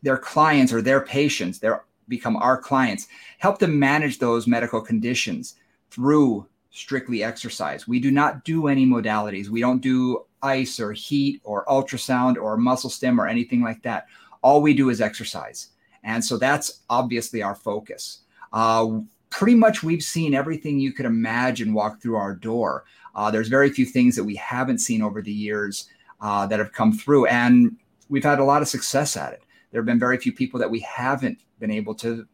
their 0.04 0.20
clients 0.20 0.72
or 0.72 0.84
their 0.84 1.02
patients. 1.02 1.58
They 1.58 1.72
become 2.08 2.38
our 2.38 2.62
clients. 2.62 3.08
Help 3.40 3.58
them 3.58 3.80
manage 3.80 4.20
those 4.20 4.46
medical 4.46 4.80
conditions 4.80 5.56
through 5.90 6.46
strictly 6.70 7.24
exercise. 7.24 7.88
We 7.88 8.00
do 8.00 8.12
not 8.12 8.44
do 8.44 8.68
any 8.68 8.86
modalities. 8.86 9.50
We 9.50 9.60
don't 9.60 9.82
do 9.82 10.26
ice 10.42 10.80
or 10.80 10.94
heat 10.94 11.42
or 11.44 11.66
ultrasound 11.66 12.38
or 12.38 12.58
muscle 12.58 12.90
stim 12.90 13.20
or 13.20 13.28
anything 13.28 13.62
like 13.62 13.82
that. 13.84 14.08
All 14.42 14.62
we 14.62 14.74
do 14.74 14.90
is 14.90 15.02
exercise. 15.02 15.70
And 16.04 16.24
so 16.24 16.38
that's 16.38 16.82
obviously 16.90 17.42
our 17.42 17.56
focus. 17.56 18.20
Uh, 18.54 19.00
pretty 19.30 19.56
much 19.56 19.84
we've 19.84 20.04
seen 20.04 20.34
everything 20.34 20.80
you 20.80 20.94
could 20.94 21.06
imagine 21.06 21.74
walk 21.74 22.02
through 22.02 22.16
our 22.16 22.34
door. 22.34 22.86
Uh, 23.16 23.30
there's 23.30 23.48
very 23.48 23.70
few 23.70 23.86
things 23.86 24.16
that 24.16 24.24
we 24.24 24.36
haven't 24.36 24.80
seen 24.80 25.02
over 25.02 25.22
the 25.22 25.32
years 25.32 25.90
uh, 26.22 26.46
that 26.48 26.60
have 26.60 26.72
come 26.72 26.94
through, 26.94 27.26
and 27.28 27.76
we've 28.08 28.24
had 28.24 28.40
a 28.40 28.44
lot 28.44 28.62
of 28.62 28.68
success 28.68 29.18
at 29.18 29.34
it. 29.34 29.44
There 29.72 29.82
have 29.82 29.86
been 29.86 30.00
very 30.00 30.18
few 30.18 30.34
people 30.34 30.60
that 30.60 30.70
we 30.70 30.80
haven't 30.80 31.40
been 31.60 31.72
able 31.72 31.94
to 31.96 32.26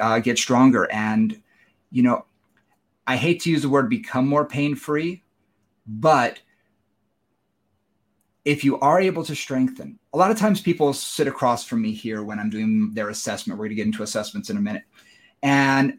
uh, 0.00 0.18
get 0.18 0.38
stronger. 0.38 0.90
And, 0.90 1.40
you 1.90 2.02
know, 2.02 2.24
I 3.06 3.16
hate 3.16 3.40
to 3.42 3.50
use 3.50 3.62
the 3.62 3.68
word 3.68 3.88
become 3.88 4.26
more 4.26 4.44
pain 4.44 4.74
free, 4.74 5.22
but 5.86 6.40
if 8.46 8.62
you 8.62 8.78
are 8.78 9.00
able 9.00 9.24
to 9.24 9.34
strengthen, 9.34 9.98
a 10.14 10.16
lot 10.16 10.30
of 10.30 10.38
times 10.38 10.60
people 10.60 10.92
sit 10.92 11.26
across 11.26 11.64
from 11.64 11.82
me 11.82 11.92
here 11.92 12.22
when 12.22 12.38
I'm 12.38 12.48
doing 12.48 12.94
their 12.94 13.10
assessment. 13.10 13.58
We're 13.58 13.66
going 13.66 13.70
to 13.70 13.74
get 13.74 13.86
into 13.86 14.04
assessments 14.04 14.48
in 14.48 14.56
a 14.56 14.60
minute. 14.60 14.84
And 15.42 15.98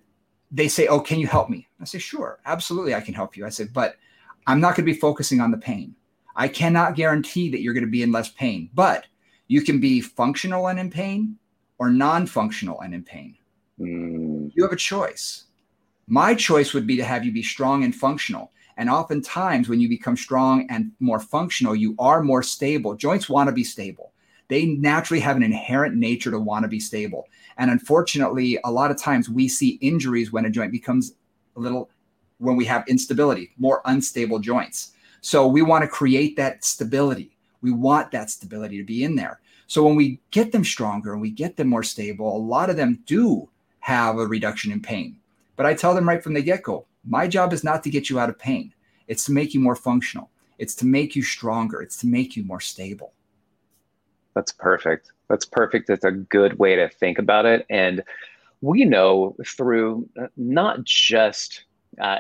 they 0.50 0.70
say, 0.70 0.88
Oh, 0.88 1.02
can 1.02 1.20
you 1.20 1.28
help 1.28 1.50
me? 1.50 1.68
I 1.82 1.84
say, 1.84 2.00
Sure, 2.00 2.40
absolutely, 2.46 2.96
I 2.96 3.02
can 3.02 3.14
help 3.14 3.36
you. 3.36 3.46
I 3.46 3.50
say, 3.50 3.66
But 3.66 3.98
I'm 4.48 4.62
not 4.62 4.78
going 4.78 4.86
to 4.88 4.94
be 4.94 4.98
focusing 4.98 5.42
on 5.42 5.52
the 5.52 5.58
pain. 5.58 5.94
I 6.38 6.48
cannot 6.48 6.96
guarantee 6.96 7.52
that 7.52 7.62
you're 7.62 7.74
going 7.74 7.86
to 7.86 7.92
be 7.92 8.02
in 8.02 8.14
less 8.14 8.30
pain, 8.30 8.70
but 8.74 9.08
you 9.50 9.62
can 9.62 9.82
be 9.82 10.00
functional 10.00 10.70
and 10.70 10.80
in 10.80 10.90
pain 10.90 11.38
or 11.80 11.90
non 11.90 12.26
functional 12.26 12.80
and 12.80 12.94
in 12.94 13.04
pain. 13.04 13.36
Mm. 13.78 14.54
You 14.56 14.64
have 14.64 14.72
a 14.72 14.78
choice. 14.78 15.48
My 16.08 16.34
choice 16.34 16.74
would 16.74 16.88
be 16.88 16.96
to 16.96 17.04
have 17.04 17.26
you 17.26 17.34
be 17.34 17.44
strong 17.44 17.84
and 17.84 17.94
functional. 17.94 18.54
And 18.78 18.90
oftentimes, 18.90 19.68
when 19.68 19.82
you 19.82 19.90
become 19.90 20.16
strong 20.16 20.68
and 20.70 20.92
more 21.00 21.20
functional, 21.20 21.76
you 21.76 21.96
are 21.98 22.22
more 22.22 22.44
stable. 22.44 22.96
Joints 22.96 23.28
want 23.28 23.48
to 23.48 23.54
be 23.54 23.64
stable. 23.64 24.14
They 24.50 24.66
naturally 24.66 25.20
have 25.20 25.36
an 25.36 25.44
inherent 25.44 25.96
nature 25.96 26.32
to 26.32 26.40
want 26.40 26.64
to 26.64 26.70
be 26.70 26.80
stable. 26.80 27.28
And 27.58 27.72
unfortunately, 27.72 28.60
a 28.64 28.72
lot 28.72 28.92
of 28.92 28.98
times 28.98 29.30
we 29.30 29.48
see 29.48 29.80
injuries 29.82 30.32
when 30.32 30.46
a 30.46 30.50
joint 30.50 30.72
becomes 30.72 31.14
a 31.56 31.60
little, 31.60 31.90
when 32.38 32.56
we 32.56 32.66
have 32.66 32.88
instability, 32.88 33.52
more 33.58 33.82
unstable 33.86 34.40
joints. 34.40 34.92
So 35.22 35.48
we 35.48 35.64
want 35.64 35.84
to 35.84 35.90
create 35.90 36.38
that 36.38 36.64
stability. 36.64 37.36
We 37.62 37.72
want 37.72 38.12
that 38.12 38.30
stability 38.30 38.78
to 38.78 38.86
be 38.86 39.04
in 39.04 39.16
there. 39.16 39.40
So 39.66 39.84
when 39.84 39.96
we 39.96 40.22
get 40.32 40.52
them 40.52 40.64
stronger 40.64 41.12
and 41.12 41.22
we 41.22 41.32
get 41.32 41.58
them 41.58 41.68
more 41.68 41.84
stable, 41.84 42.34
a 42.34 42.40
lot 42.40 42.70
of 42.70 42.78
them 42.78 43.04
do 43.06 43.50
have 43.80 44.18
a 44.18 44.28
reduction 44.28 44.72
in 44.72 44.82
pain. 44.82 45.18
But 45.56 45.66
I 45.66 45.74
tell 45.74 45.94
them 45.94 46.08
right 46.08 46.24
from 46.24 46.36
the 46.36 46.42
get 46.42 46.64
go 46.64 46.86
my 47.08 47.28
job 47.28 47.54
is 47.54 47.64
not 47.64 47.84
to 47.84 47.90
get 47.90 48.10
you 48.10 48.20
out 48.20 48.30
of 48.30 48.38
pain, 48.38 48.74
it's 49.08 49.26
to 49.26 49.32
make 49.32 49.54
you 49.54 49.60
more 49.60 49.76
functional, 49.76 50.30
it's 50.58 50.76
to 50.76 50.86
make 50.86 51.16
you 51.16 51.22
stronger, 51.22 51.82
it's 51.82 51.98
to 51.98 52.08
make 52.08 52.36
you 52.36 52.44
more 52.44 52.60
stable. 52.60 53.14
That's 54.34 54.52
perfect. 54.52 55.12
That's 55.30 55.46
perfect. 55.46 55.88
That's 55.88 56.06
a 56.06 56.12
good 56.12 56.60
way 56.60 56.76
to 56.76 56.90
think 56.90 57.18
about 57.18 57.46
it. 57.46 57.66
And 57.70 58.04
we 58.62 58.86
know 58.86 59.36
through 59.46 60.08
uh, 60.20 60.28
not 60.38 60.84
just 60.84 61.64
uh, 62.00 62.20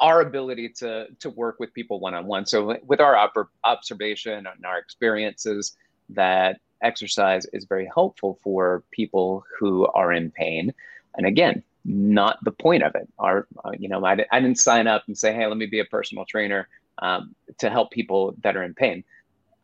our 0.00 0.20
ability 0.20 0.68
to 0.68 1.06
to 1.18 1.30
work 1.30 1.60
with 1.60 1.72
people 1.74 2.00
one 2.00 2.14
on 2.14 2.26
one. 2.26 2.46
So 2.46 2.76
with 2.86 3.00
our 3.00 3.16
op- 3.16 3.50
observation 3.64 4.46
and 4.46 4.66
our 4.66 4.78
experiences, 4.78 5.76
that 6.08 6.60
exercise 6.82 7.46
is 7.52 7.64
very 7.64 7.88
helpful 7.92 8.38
for 8.42 8.82
people 8.90 9.44
who 9.58 9.86
are 9.88 10.12
in 10.12 10.30
pain. 10.30 10.74
And 11.16 11.26
again, 11.26 11.62
not 11.90 12.38
the 12.44 12.52
point 12.52 12.82
of 12.82 12.94
it. 12.94 13.08
Our, 13.18 13.46
uh, 13.64 13.72
you 13.78 13.88
know, 13.88 14.04
I, 14.04 14.16
I 14.30 14.40
didn't 14.40 14.58
sign 14.58 14.86
up 14.86 15.04
and 15.06 15.16
say, 15.16 15.34
hey, 15.34 15.46
let 15.46 15.56
me 15.56 15.66
be 15.66 15.80
a 15.80 15.84
personal 15.84 16.24
trainer 16.24 16.68
um, 16.98 17.34
to 17.58 17.70
help 17.70 17.90
people 17.90 18.34
that 18.42 18.56
are 18.56 18.62
in 18.62 18.74
pain. 18.74 19.04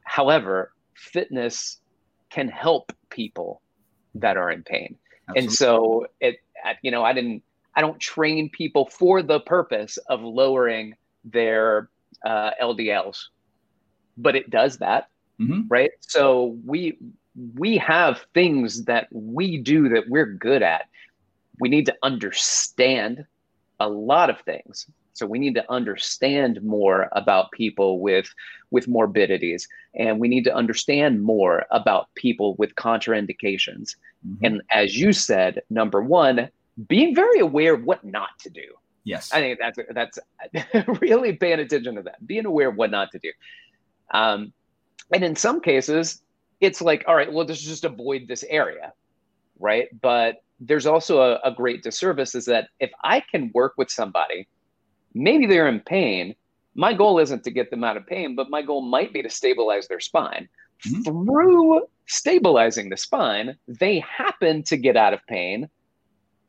However, 0.03 0.73
fitness 0.95 1.79
can 2.31 2.49
help 2.49 2.93
people 3.11 3.61
that 4.15 4.37
are 4.37 4.51
in 4.51 4.62
pain. 4.62 4.97
Absolutely. 5.29 5.45
And 5.45 5.53
so 5.53 6.07
it, 6.21 6.37
you 6.83 6.91
know, 6.91 7.05
I 7.05 7.12
didn't, 7.12 7.43
I 7.75 7.81
don't 7.81 8.01
train 8.01 8.49
people 8.51 8.87
for 8.87 9.23
the 9.23 9.41
purpose 9.41 9.99
of 10.09 10.23
lowering 10.23 10.95
their 11.25 11.91
uh, 12.25 12.51
LDLs, 12.61 13.19
but 14.17 14.35
it 14.35 14.51
does 14.51 14.79
that, 14.79 15.09
mm-hmm. 15.39 15.62
right? 15.69 15.91
So 16.01 16.57
we 16.65 16.99
we 17.55 17.77
have 17.77 18.25
things 18.33 18.85
that 18.85 19.09
we 19.12 19.59
do 19.59 19.91
that 19.91 20.09
we're 20.09 20.25
good 20.25 20.62
at. 20.62 20.89
We 21.61 21.69
need 21.69 21.87
to 21.87 21.97
understand 22.03 23.25
a 23.81 23.88
lot 23.88 24.31
of 24.31 24.40
things 24.40 24.87
so 25.16 25.27
we 25.27 25.38
need 25.38 25.55
to 25.55 25.73
understand 25.73 26.62
more 26.62 27.09
about 27.12 27.51
people 27.53 28.01
with 28.01 28.33
with 28.71 28.87
morbidities, 28.87 29.66
and 29.95 30.21
we 30.21 30.29
need 30.29 30.45
to 30.45 30.55
understand 30.55 31.23
more 31.23 31.64
about 31.71 32.14
people 32.14 32.55
with 32.57 32.75
contraindications. 32.75 33.97
Mm-hmm. 34.27 34.45
And 34.45 34.62
as 34.71 34.97
you 34.97 35.14
said, 35.14 35.62
number 35.71 36.03
one, 36.03 36.51
being 36.87 37.14
very 37.14 37.40
aware 37.40 37.75
of 37.75 37.85
what 37.85 38.05
not 38.05 38.38
to 38.40 38.51
do. 38.51 38.75
Yes, 39.05 39.33
I 39.33 39.40
think 39.40 39.59
that's 39.59 39.79
that's 39.95 40.19
really 41.01 41.33
paying 41.33 41.61
attention 41.61 41.95
to 41.95 42.03
that, 42.03 42.27
being 42.27 42.45
aware 42.45 42.69
of 42.69 42.77
what 42.77 42.90
not 42.90 43.11
to 43.12 43.19
do. 43.19 43.33
Um, 44.11 44.53
and 45.14 45.25
in 45.25 45.35
some 45.35 45.62
cases, 45.62 46.21
it's 46.61 46.83
like, 46.83 47.05
all 47.09 47.16
right, 47.16 47.33
well, 47.33 47.47
let's 47.47 47.62
just 47.62 47.85
avoid 47.85 48.29
this 48.29 48.45
area, 48.47 48.92
right? 49.59 49.88
But 49.99 50.42
there's 50.59 50.87
also 50.87 51.21
a, 51.21 51.40
a 51.45 51.53
great 51.53 51.83
disservice 51.83 52.35
is 52.35 52.47
that 52.47 52.69
if 52.81 52.90
I 53.05 53.21
can 53.21 53.51
work 53.55 53.75
with 53.77 53.90
somebody 53.90 54.49
maybe 55.16 55.47
they're 55.47 55.69
in 55.69 55.81
pain. 55.81 56.35
My 56.75 56.92
goal 56.92 57.19
isn't 57.19 57.42
to 57.45 57.51
get 57.51 57.71
them 57.71 57.83
out 57.83 57.97
of 57.97 58.07
pain, 58.07 58.37
but 58.37 58.51
my 58.51 58.62
goal 58.62 58.83
might 58.83 59.12
be 59.12 59.23
to 59.23 59.31
stabilize 59.31 59.88
their 59.88 60.01
spine. 60.01 60.49
Mm-hmm. 60.87 61.03
Through 61.03 61.87
stabilizing 62.07 62.90
the 62.90 62.99
spine, 62.99 63.57
they 63.66 64.01
happen 64.01 64.62
to 64.64 64.77
get 64.77 64.97
out 64.97 65.14
of 65.14 65.27
pain. 65.27 65.71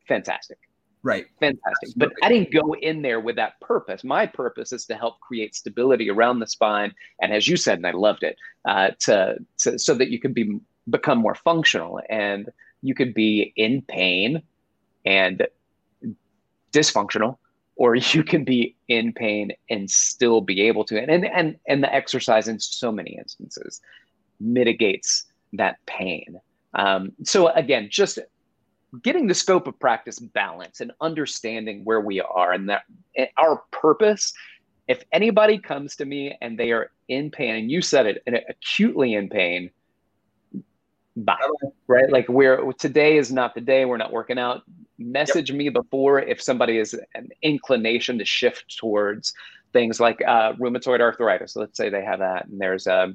Fantastic. 0.06 0.58
Right. 1.02 1.26
Fantastic. 1.40 1.72
Absolutely. 1.82 2.14
But 2.20 2.26
I 2.26 2.28
didn't 2.28 2.52
go 2.52 2.74
in 2.74 3.00
there 3.00 3.20
with 3.20 3.36
that 3.36 3.58
purpose. 3.60 4.04
My 4.04 4.26
purpose 4.26 4.72
is 4.72 4.84
to 4.86 4.94
help 4.94 5.18
create 5.20 5.54
stability 5.54 6.10
around 6.10 6.40
the 6.40 6.46
spine. 6.46 6.92
And 7.22 7.32
as 7.32 7.48
you 7.48 7.56
said, 7.56 7.78
and 7.78 7.86
I 7.86 7.92
loved 7.92 8.22
it, 8.22 8.36
uh, 8.66 8.90
to, 9.00 9.38
to 9.60 9.78
so 9.78 9.94
that 9.94 10.10
you 10.10 10.20
can 10.20 10.34
be 10.34 10.60
become 10.90 11.18
more 11.18 11.34
functional 11.34 12.00
and 12.10 12.50
you 12.82 12.94
could 12.94 13.14
be 13.14 13.52
in 13.56 13.82
pain 13.82 14.42
and 15.04 15.46
dysfunctional 16.72 17.38
or 17.76 17.94
you 18.12 18.22
can 18.22 18.44
be 18.44 18.76
in 18.88 19.12
pain 19.12 19.52
and 19.70 19.90
still 19.90 20.40
be 20.40 20.62
able 20.62 20.84
to. 20.84 21.00
And 21.00 21.24
and 21.24 21.56
and 21.66 21.82
the 21.82 21.94
exercise 21.94 22.48
in 22.48 22.60
so 22.60 22.92
many 22.92 23.16
instances 23.16 23.80
mitigates 24.40 25.24
that 25.54 25.76
pain. 25.86 26.40
Um, 26.74 27.12
so 27.24 27.48
again 27.48 27.88
just 27.90 28.18
getting 29.02 29.26
the 29.26 29.34
scope 29.34 29.66
of 29.66 29.78
practice 29.78 30.18
balance 30.18 30.80
and 30.80 30.92
understanding 31.00 31.84
where 31.84 32.00
we 32.00 32.20
are 32.20 32.52
and 32.52 32.68
that 32.68 32.82
our 33.36 33.62
purpose. 33.70 34.32
If 34.86 35.04
anybody 35.12 35.58
comes 35.58 35.96
to 35.96 36.06
me 36.06 36.36
and 36.40 36.58
they 36.58 36.72
are 36.72 36.90
in 37.08 37.30
pain 37.30 37.54
and 37.56 37.70
you 37.70 37.82
said 37.82 38.06
it 38.06 38.22
and 38.26 38.40
acutely 38.48 39.12
in 39.14 39.28
pain 39.28 39.70
bye 41.24 41.36
right 41.86 42.10
like 42.10 42.28
we're 42.28 42.72
today 42.74 43.16
is 43.16 43.32
not 43.32 43.54
the 43.54 43.60
day 43.60 43.84
we're 43.84 43.96
not 43.96 44.12
working 44.12 44.38
out 44.38 44.62
message 44.98 45.50
yep. 45.50 45.58
me 45.58 45.68
before 45.68 46.20
if 46.20 46.40
somebody 46.42 46.78
is 46.78 46.94
an 47.14 47.28
inclination 47.42 48.18
to 48.18 48.24
shift 48.24 48.76
towards 48.78 49.32
things 49.72 50.00
like 50.00 50.20
uh, 50.26 50.52
rheumatoid 50.54 51.00
arthritis 51.00 51.56
let's 51.56 51.76
say 51.76 51.88
they 51.88 52.04
have 52.04 52.18
that 52.20 52.46
and 52.46 52.60
there's 52.60 52.86
a, 52.86 53.14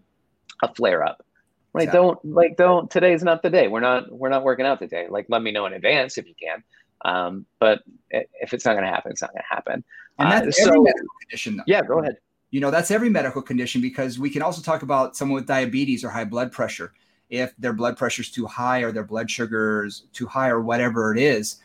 a 0.61 0.73
flare 0.75 1.03
up 1.03 1.25
right 1.73 1.83
exactly. 1.83 1.99
don't 2.01 2.25
like 2.25 2.57
don't 2.57 2.89
today's 2.91 3.23
not 3.23 3.41
the 3.41 3.49
day 3.49 3.67
we're 3.67 3.79
not 3.79 4.11
we're 4.11 4.29
not 4.29 4.43
working 4.43 4.65
out 4.65 4.79
today 4.79 5.07
like 5.09 5.25
let 5.29 5.41
me 5.41 5.51
know 5.51 5.65
in 5.65 5.73
advance 5.73 6.17
if 6.17 6.27
you 6.27 6.35
can 6.41 6.63
Um, 7.05 7.45
but 7.59 7.81
if 8.09 8.53
it's 8.53 8.65
not 8.65 8.73
going 8.73 8.85
to 8.85 8.89
happen, 8.89 9.11
it's 9.11 9.21
not 9.21 9.31
going 9.31 9.43
to 9.49 9.55
happen. 9.55 9.83
And 10.19 10.31
that's 10.31 10.59
uh, 10.59 10.63
every 10.63 10.77
so, 10.77 10.83
medical 10.83 11.07
condition. 11.21 11.57
Though. 11.57 11.63
Yeah, 11.67 11.81
go 11.81 11.99
ahead. 11.99 12.17
You 12.51 12.61
know, 12.61 12.71
that's 12.71 12.91
every 12.91 13.09
medical 13.09 13.41
condition 13.41 13.81
because 13.81 14.19
we 14.19 14.29
can 14.29 14.41
also 14.41 14.61
talk 14.61 14.83
about 14.83 15.17
someone 15.17 15.35
with 15.35 15.47
diabetes 15.47 16.03
or 16.03 16.09
high 16.09 16.25
blood 16.25 16.51
pressure. 16.51 16.93
If 17.33 17.55
their 17.57 17.73
blood 17.73 17.97
pressure 17.97 18.21
is 18.21 18.29
too 18.29 18.45
high 18.45 18.81
or 18.81 18.91
their 18.91 19.03
blood 19.03 19.29
sugars 19.29 20.05
too 20.13 20.27
high 20.27 20.49
or 20.49 20.61
whatever 20.61 21.11
it 21.11 21.19
is, 21.19 21.57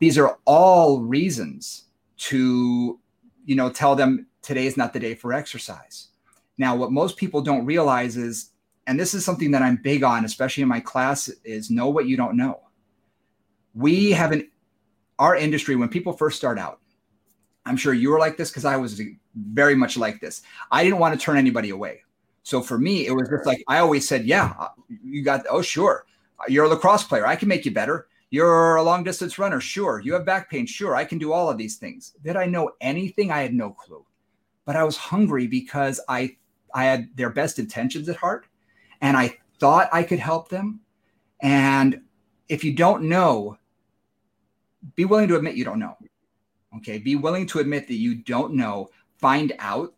these 0.00 0.18
are 0.18 0.38
all 0.44 1.00
reasons 1.00 1.84
to, 2.18 3.00
you 3.46 3.56
know, 3.56 3.70
tell 3.70 3.96
them 3.96 4.26
today 4.42 4.66
is 4.66 4.76
not 4.76 4.92
the 4.92 5.00
day 5.00 5.14
for 5.14 5.32
exercise. 5.32 6.08
Now, 6.58 6.76
what 6.76 6.92
most 6.92 7.16
people 7.16 7.40
don't 7.40 7.64
realize 7.64 8.18
is, 8.18 8.50
and 8.86 9.00
this 9.00 9.14
is 9.14 9.24
something 9.24 9.50
that 9.52 9.62
I'm 9.62 9.80
big 9.82 10.04
on, 10.04 10.26
especially 10.26 10.62
in 10.62 10.68
my 10.68 10.80
class, 10.80 11.28
is 11.42 11.70
know 11.70 11.88
what 11.88 12.06
you 12.06 12.18
don't 12.18 12.36
know. 12.36 12.60
We 13.74 14.10
have 14.10 14.32
an 14.32 14.50
our 15.18 15.36
industry 15.36 15.74
when 15.74 15.88
people 15.88 16.12
first 16.12 16.36
start 16.36 16.58
out. 16.58 16.80
I'm 17.64 17.78
sure 17.78 17.94
you 17.94 18.10
were 18.10 18.18
like 18.18 18.36
this 18.36 18.50
because 18.50 18.66
I 18.66 18.76
was 18.76 19.00
very 19.34 19.74
much 19.74 19.96
like 19.96 20.20
this. 20.20 20.42
I 20.70 20.84
didn't 20.84 20.98
want 20.98 21.18
to 21.18 21.24
turn 21.24 21.38
anybody 21.38 21.70
away. 21.70 22.02
So 22.48 22.62
for 22.62 22.78
me, 22.78 23.06
it 23.06 23.12
was 23.12 23.28
just 23.28 23.44
like 23.44 23.62
I 23.68 23.80
always 23.80 24.08
said, 24.08 24.24
"Yeah, 24.24 24.54
uh, 24.58 24.68
you 24.88 25.22
got. 25.22 25.44
Oh, 25.50 25.60
sure, 25.60 26.06
you're 26.48 26.64
a 26.64 26.68
lacrosse 26.68 27.04
player. 27.04 27.26
I 27.26 27.36
can 27.36 27.46
make 27.46 27.66
you 27.66 27.72
better. 27.72 28.08
You're 28.30 28.76
a 28.76 28.82
long 28.82 29.04
distance 29.04 29.38
runner. 29.38 29.60
Sure, 29.60 30.00
you 30.00 30.14
have 30.14 30.24
back 30.24 30.48
pain. 30.48 30.64
Sure, 30.64 30.96
I 30.96 31.04
can 31.04 31.18
do 31.18 31.30
all 31.30 31.50
of 31.50 31.58
these 31.58 31.76
things." 31.76 32.14
Did 32.24 32.36
I 32.36 32.46
know 32.46 32.70
anything? 32.80 33.30
I 33.30 33.42
had 33.42 33.52
no 33.52 33.72
clue, 33.72 34.02
but 34.64 34.76
I 34.76 34.84
was 34.84 34.96
hungry 34.96 35.46
because 35.46 36.00
I 36.08 36.38
I 36.72 36.84
had 36.84 37.14
their 37.18 37.28
best 37.28 37.58
intentions 37.58 38.08
at 38.08 38.16
heart, 38.16 38.46
and 39.02 39.14
I 39.14 39.36
thought 39.60 39.90
I 39.92 40.02
could 40.02 40.18
help 40.18 40.48
them. 40.48 40.80
And 41.42 42.00
if 42.48 42.64
you 42.64 42.72
don't 42.72 43.10
know, 43.10 43.58
be 44.94 45.04
willing 45.04 45.28
to 45.28 45.36
admit 45.36 45.56
you 45.56 45.66
don't 45.66 45.80
know. 45.80 45.98
Okay. 46.78 46.96
Be 46.96 47.14
willing 47.14 47.46
to 47.48 47.58
admit 47.58 47.88
that 47.88 47.96
you 47.96 48.14
don't 48.14 48.54
know. 48.54 48.88
Find 49.18 49.52
out. 49.58 49.92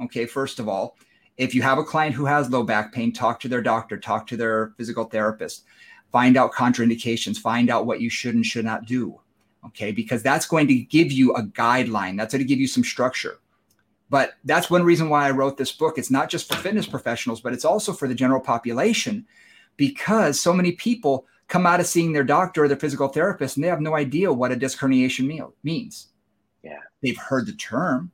Okay. 0.00 0.26
First 0.26 0.60
of 0.60 0.68
all, 0.68 0.96
if 1.36 1.54
you 1.54 1.62
have 1.62 1.78
a 1.78 1.84
client 1.84 2.14
who 2.14 2.26
has 2.26 2.50
low 2.50 2.62
back 2.62 2.92
pain, 2.92 3.12
talk 3.12 3.40
to 3.40 3.48
their 3.48 3.62
doctor, 3.62 3.98
talk 3.98 4.26
to 4.28 4.36
their 4.36 4.72
physical 4.76 5.04
therapist, 5.04 5.64
find 6.10 6.36
out 6.36 6.52
contraindications, 6.52 7.38
find 7.38 7.70
out 7.70 7.86
what 7.86 8.00
you 8.00 8.10
should 8.10 8.34
and 8.34 8.44
should 8.44 8.64
not 8.64 8.86
do. 8.86 9.18
Okay. 9.66 9.92
Because 9.92 10.22
that's 10.22 10.46
going 10.46 10.66
to 10.68 10.74
give 10.74 11.10
you 11.10 11.34
a 11.34 11.42
guideline, 11.42 12.16
that's 12.16 12.34
going 12.34 12.42
to 12.42 12.48
give 12.48 12.60
you 12.60 12.66
some 12.66 12.84
structure. 12.84 13.38
But 14.10 14.34
that's 14.44 14.68
one 14.68 14.82
reason 14.82 15.08
why 15.08 15.26
I 15.26 15.30
wrote 15.30 15.56
this 15.56 15.72
book. 15.72 15.96
It's 15.96 16.10
not 16.10 16.28
just 16.28 16.52
for 16.52 16.60
fitness 16.60 16.86
professionals, 16.86 17.40
but 17.40 17.54
it's 17.54 17.64
also 17.64 17.94
for 17.94 18.06
the 18.06 18.14
general 18.14 18.40
population 18.40 19.26
because 19.78 20.38
so 20.38 20.52
many 20.52 20.72
people 20.72 21.26
come 21.48 21.64
out 21.64 21.80
of 21.80 21.86
seeing 21.86 22.12
their 22.12 22.24
doctor 22.24 22.64
or 22.64 22.68
their 22.68 22.76
physical 22.76 23.08
therapist 23.08 23.56
and 23.56 23.64
they 23.64 23.68
have 23.68 23.80
no 23.80 23.96
idea 23.96 24.30
what 24.30 24.52
a 24.52 24.56
disc 24.56 24.78
herniation 24.78 25.26
meal 25.26 25.54
means. 25.62 26.08
Yeah. 26.62 26.80
They've 27.02 27.16
heard 27.16 27.46
the 27.46 27.54
term, 27.54 28.10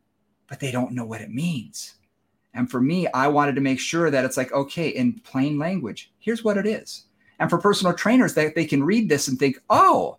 but 0.49 0.61
they 0.61 0.71
don't 0.71 0.93
know 0.93 1.05
what 1.05 1.21
it 1.21 1.31
means. 1.31 1.95
And 2.59 2.71
for 2.71 2.81
me, 2.81 3.07
I 3.09 3.29
wanted 3.29 3.55
to 3.55 3.63
make 3.63 3.81
sure 3.81 4.11
that 4.11 4.27
it's 4.27 4.37
like, 4.37 4.53
okay, 4.53 4.89
in 4.89 5.15
plain 5.21 5.59
language, 5.59 6.13
here's 6.19 6.45
what 6.45 6.59
it 6.59 6.67
is. 6.67 7.05
And 7.39 7.49
for 7.49 7.57
personal 7.57 7.95
trainers, 7.95 8.35
that 8.35 8.55
they, 8.55 8.63
they 8.63 8.69
can 8.69 8.85
read 8.85 9.09
this 9.09 9.29
and 9.29 9.39
think, 9.39 9.59
oh, 9.71 10.19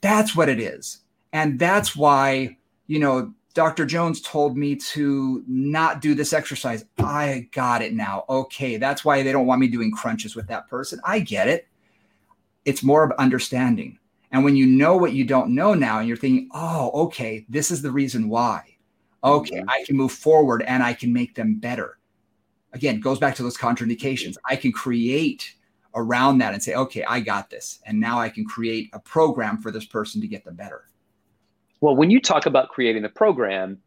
that's 0.00 0.34
what 0.34 0.48
it 0.48 0.60
is. 0.60 1.00
And 1.34 1.58
that's 1.58 1.94
why, 1.94 2.56
you 2.86 2.98
know, 2.98 3.34
Dr. 3.52 3.84
Jones 3.84 4.22
told 4.22 4.56
me 4.56 4.76
to 4.76 5.44
not 5.46 6.00
do 6.00 6.14
this 6.14 6.32
exercise. 6.32 6.84
I 6.98 7.48
got 7.52 7.82
it 7.82 7.92
now. 7.94 8.24
Okay. 8.28 8.78
That's 8.78 9.04
why 9.04 9.22
they 9.22 9.32
don't 9.32 9.46
want 9.46 9.60
me 9.60 9.68
doing 9.68 9.90
crunches 9.90 10.36
with 10.36 10.46
that 10.48 10.68
person. 10.68 11.00
I 11.04 11.18
get 11.18 11.48
it 11.48 11.66
it's 12.66 12.82
more 12.82 13.04
of 13.04 13.12
understanding. 13.12 13.98
And 14.32 14.44
when 14.44 14.56
you 14.56 14.66
know 14.66 14.96
what 14.96 15.12
you 15.12 15.24
don't 15.24 15.54
know 15.54 15.72
now, 15.72 16.00
and 16.00 16.08
you're 16.08 16.16
thinking, 16.16 16.50
oh, 16.52 16.90
okay, 17.06 17.46
this 17.48 17.70
is 17.70 17.80
the 17.80 17.92
reason 17.92 18.28
why. 18.28 18.75
Okay, 19.24 19.56
mm-hmm. 19.56 19.68
I 19.68 19.84
can 19.84 19.96
move 19.96 20.12
forward 20.12 20.62
and 20.62 20.82
I 20.82 20.94
can 20.94 21.12
make 21.12 21.34
them 21.34 21.56
better. 21.56 21.98
Again, 22.72 23.00
goes 23.00 23.18
back 23.18 23.34
to 23.36 23.42
those 23.42 23.56
contraindications. 23.56 24.36
I 24.48 24.56
can 24.56 24.72
create 24.72 25.54
around 25.94 26.38
that 26.38 26.52
and 26.52 26.62
say, 26.62 26.74
okay, 26.74 27.02
I 27.04 27.20
got 27.20 27.48
this. 27.50 27.80
And 27.86 27.98
now 27.98 28.20
I 28.20 28.28
can 28.28 28.44
create 28.44 28.90
a 28.92 29.00
program 29.00 29.58
for 29.58 29.70
this 29.70 29.86
person 29.86 30.20
to 30.20 30.28
get 30.28 30.44
them 30.44 30.54
better. 30.54 30.84
Well, 31.80 31.96
when 31.96 32.10
you 32.10 32.20
talk 32.20 32.46
about 32.46 32.68
creating 32.68 33.02
the 33.02 33.08
program, 33.08 33.78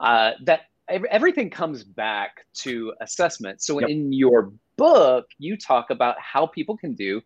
uh, 0.00 0.32
that 0.44 0.62
everything 0.88 1.50
comes 1.50 1.84
back 1.84 2.46
to 2.54 2.94
assessment. 3.00 3.62
So 3.62 3.80
yep. 3.80 3.90
in 3.90 4.12
your 4.12 4.52
book, 4.76 5.26
you 5.38 5.56
talk 5.56 5.90
about 5.90 6.16
how 6.18 6.46
people 6.46 6.76
can 6.76 6.94
do 6.94 7.20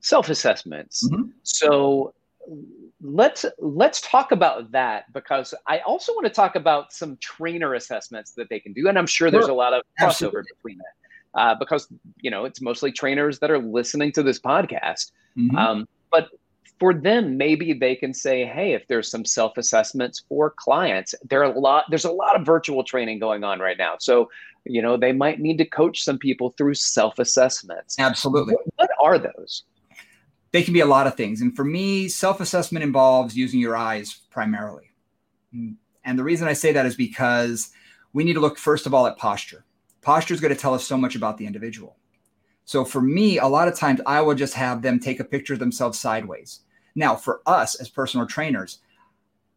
self 0.00 0.30
assessments. 0.30 1.06
Mm-hmm. 1.08 1.30
So 1.42 2.14
let's 3.00 3.44
let's 3.58 4.00
talk 4.00 4.32
about 4.32 4.70
that 4.72 5.12
because 5.12 5.54
I 5.66 5.80
also 5.80 6.12
want 6.12 6.26
to 6.26 6.32
talk 6.32 6.56
about 6.56 6.92
some 6.92 7.16
trainer 7.18 7.74
assessments 7.74 8.32
that 8.32 8.48
they 8.48 8.60
can 8.60 8.72
do, 8.72 8.88
and 8.88 8.98
I'm 8.98 9.06
sure 9.06 9.30
there's 9.30 9.48
a 9.48 9.52
lot 9.52 9.72
of 9.72 9.82
crossover 10.00 10.08
Absolutely. 10.08 10.42
between 10.56 10.78
that 10.78 11.40
uh, 11.40 11.54
because 11.54 11.88
you 12.20 12.30
know 12.30 12.44
it's 12.44 12.60
mostly 12.60 12.92
trainers 12.92 13.38
that 13.40 13.50
are 13.50 13.58
listening 13.58 14.12
to 14.12 14.22
this 14.22 14.38
podcast. 14.38 15.12
Mm-hmm. 15.36 15.56
Um, 15.56 15.88
but 16.10 16.28
for 16.78 16.92
them, 16.92 17.36
maybe 17.36 17.72
they 17.72 17.94
can 17.94 18.12
say, 18.12 18.44
"Hey, 18.44 18.72
if 18.74 18.86
there's 18.88 19.10
some 19.10 19.24
self 19.24 19.56
assessments 19.56 20.24
for 20.28 20.50
clients, 20.50 21.14
there 21.28 21.40
are 21.40 21.52
a 21.52 21.58
lot. 21.58 21.84
There's 21.88 22.04
a 22.04 22.12
lot 22.12 22.38
of 22.38 22.46
virtual 22.46 22.84
training 22.84 23.18
going 23.18 23.44
on 23.44 23.60
right 23.60 23.78
now, 23.78 23.94
so." 23.98 24.30
You 24.64 24.80
know, 24.80 24.96
they 24.96 25.10
might 25.10 25.40
need 25.40 25.58
to 25.58 25.64
coach 25.64 26.04
some 26.04 26.18
people 26.18 26.50
through 26.50 26.74
self 26.74 27.18
assessments. 27.18 27.96
Absolutely. 27.98 28.54
What, 28.54 28.62
what 28.76 28.90
are 29.02 29.18
those? 29.18 29.64
They 30.52 30.62
can 30.62 30.74
be 30.74 30.80
a 30.80 30.86
lot 30.86 31.06
of 31.06 31.16
things. 31.16 31.40
And 31.40 31.54
for 31.56 31.64
me, 31.64 32.08
self 32.08 32.40
assessment 32.40 32.84
involves 32.84 33.36
using 33.36 33.58
your 33.58 33.76
eyes 33.76 34.20
primarily. 34.30 34.90
And 35.52 36.18
the 36.18 36.24
reason 36.24 36.48
I 36.48 36.52
say 36.52 36.72
that 36.72 36.86
is 36.86 36.94
because 36.94 37.70
we 38.12 38.24
need 38.24 38.34
to 38.34 38.40
look, 38.40 38.58
first 38.58 38.86
of 38.86 38.94
all, 38.94 39.06
at 39.06 39.18
posture. 39.18 39.64
Posture 40.02 40.34
is 40.34 40.40
going 40.40 40.54
to 40.54 40.60
tell 40.60 40.74
us 40.74 40.86
so 40.86 40.96
much 40.96 41.14
about 41.14 41.38
the 41.38 41.46
individual. 41.46 41.96
So 42.64 42.84
for 42.84 43.00
me, 43.00 43.38
a 43.38 43.46
lot 43.46 43.68
of 43.68 43.76
times 43.76 44.00
I 44.06 44.20
will 44.20 44.34
just 44.34 44.54
have 44.54 44.82
them 44.82 44.98
take 44.98 45.20
a 45.20 45.24
picture 45.24 45.54
of 45.54 45.58
themselves 45.58 45.98
sideways. 45.98 46.60
Now, 46.94 47.16
for 47.16 47.40
us 47.46 47.74
as 47.76 47.88
personal 47.88 48.26
trainers, 48.26 48.78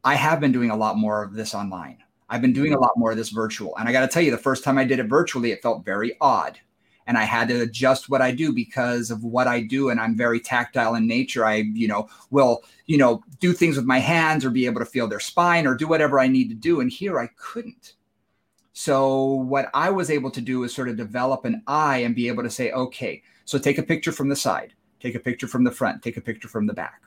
I 0.03 0.15
have 0.15 0.39
been 0.39 0.51
doing 0.51 0.69
a 0.69 0.75
lot 0.75 0.97
more 0.97 1.23
of 1.23 1.33
this 1.33 1.53
online. 1.53 1.97
I've 2.29 2.41
been 2.41 2.53
doing 2.53 2.73
a 2.73 2.79
lot 2.79 2.91
more 2.95 3.11
of 3.11 3.17
this 3.17 3.29
virtual. 3.29 3.75
And 3.77 3.87
I 3.87 3.91
got 3.91 4.01
to 4.01 4.07
tell 4.07 4.21
you, 4.21 4.31
the 4.31 4.37
first 4.37 4.63
time 4.63 4.77
I 4.77 4.85
did 4.85 4.99
it 4.99 5.07
virtually, 5.07 5.51
it 5.51 5.61
felt 5.61 5.85
very 5.85 6.15
odd 6.21 6.59
and 7.07 7.17
I 7.17 7.23
had 7.23 7.47
to 7.49 7.61
adjust 7.61 8.09
what 8.09 8.21
I 8.21 8.31
do 8.31 8.51
because 8.51 9.11
of 9.11 9.23
what 9.23 9.47
I 9.47 9.61
do. 9.61 9.89
And 9.89 9.99
I'm 9.99 10.17
very 10.17 10.39
tactile 10.39 10.95
in 10.95 11.07
nature. 11.07 11.45
I, 11.45 11.55
you 11.73 11.87
know, 11.87 12.09
will, 12.31 12.63
you 12.85 12.97
know, 12.97 13.23
do 13.39 13.53
things 13.53 13.75
with 13.75 13.85
my 13.85 13.99
hands 13.99 14.43
or 14.43 14.49
be 14.49 14.65
able 14.65 14.79
to 14.79 14.85
feel 14.85 15.07
their 15.07 15.19
spine 15.19 15.67
or 15.67 15.75
do 15.75 15.87
whatever 15.87 16.19
I 16.19 16.27
need 16.27 16.49
to 16.49 16.55
do. 16.55 16.79
And 16.81 16.89
here 16.91 17.19
I 17.19 17.29
couldn't. 17.37 17.93
So 18.73 19.25
what 19.25 19.69
I 19.73 19.89
was 19.89 20.09
able 20.09 20.31
to 20.31 20.41
do 20.41 20.63
is 20.63 20.75
sort 20.75 20.89
of 20.89 20.97
develop 20.97 21.45
an 21.45 21.61
eye 21.65 21.99
and 21.99 22.13
be 22.13 22.27
able 22.27 22.43
to 22.43 22.49
say, 22.49 22.71
okay, 22.71 23.23
so 23.45 23.57
take 23.57 23.77
a 23.77 23.83
picture 23.83 24.11
from 24.11 24.27
the 24.27 24.35
side, 24.35 24.73
take 24.99 25.15
a 25.15 25.19
picture 25.19 25.47
from 25.47 25.63
the 25.63 25.71
front, 25.71 26.03
take 26.03 26.17
a 26.17 26.21
picture 26.21 26.49
from 26.49 26.65
the 26.65 26.73
back. 26.73 27.01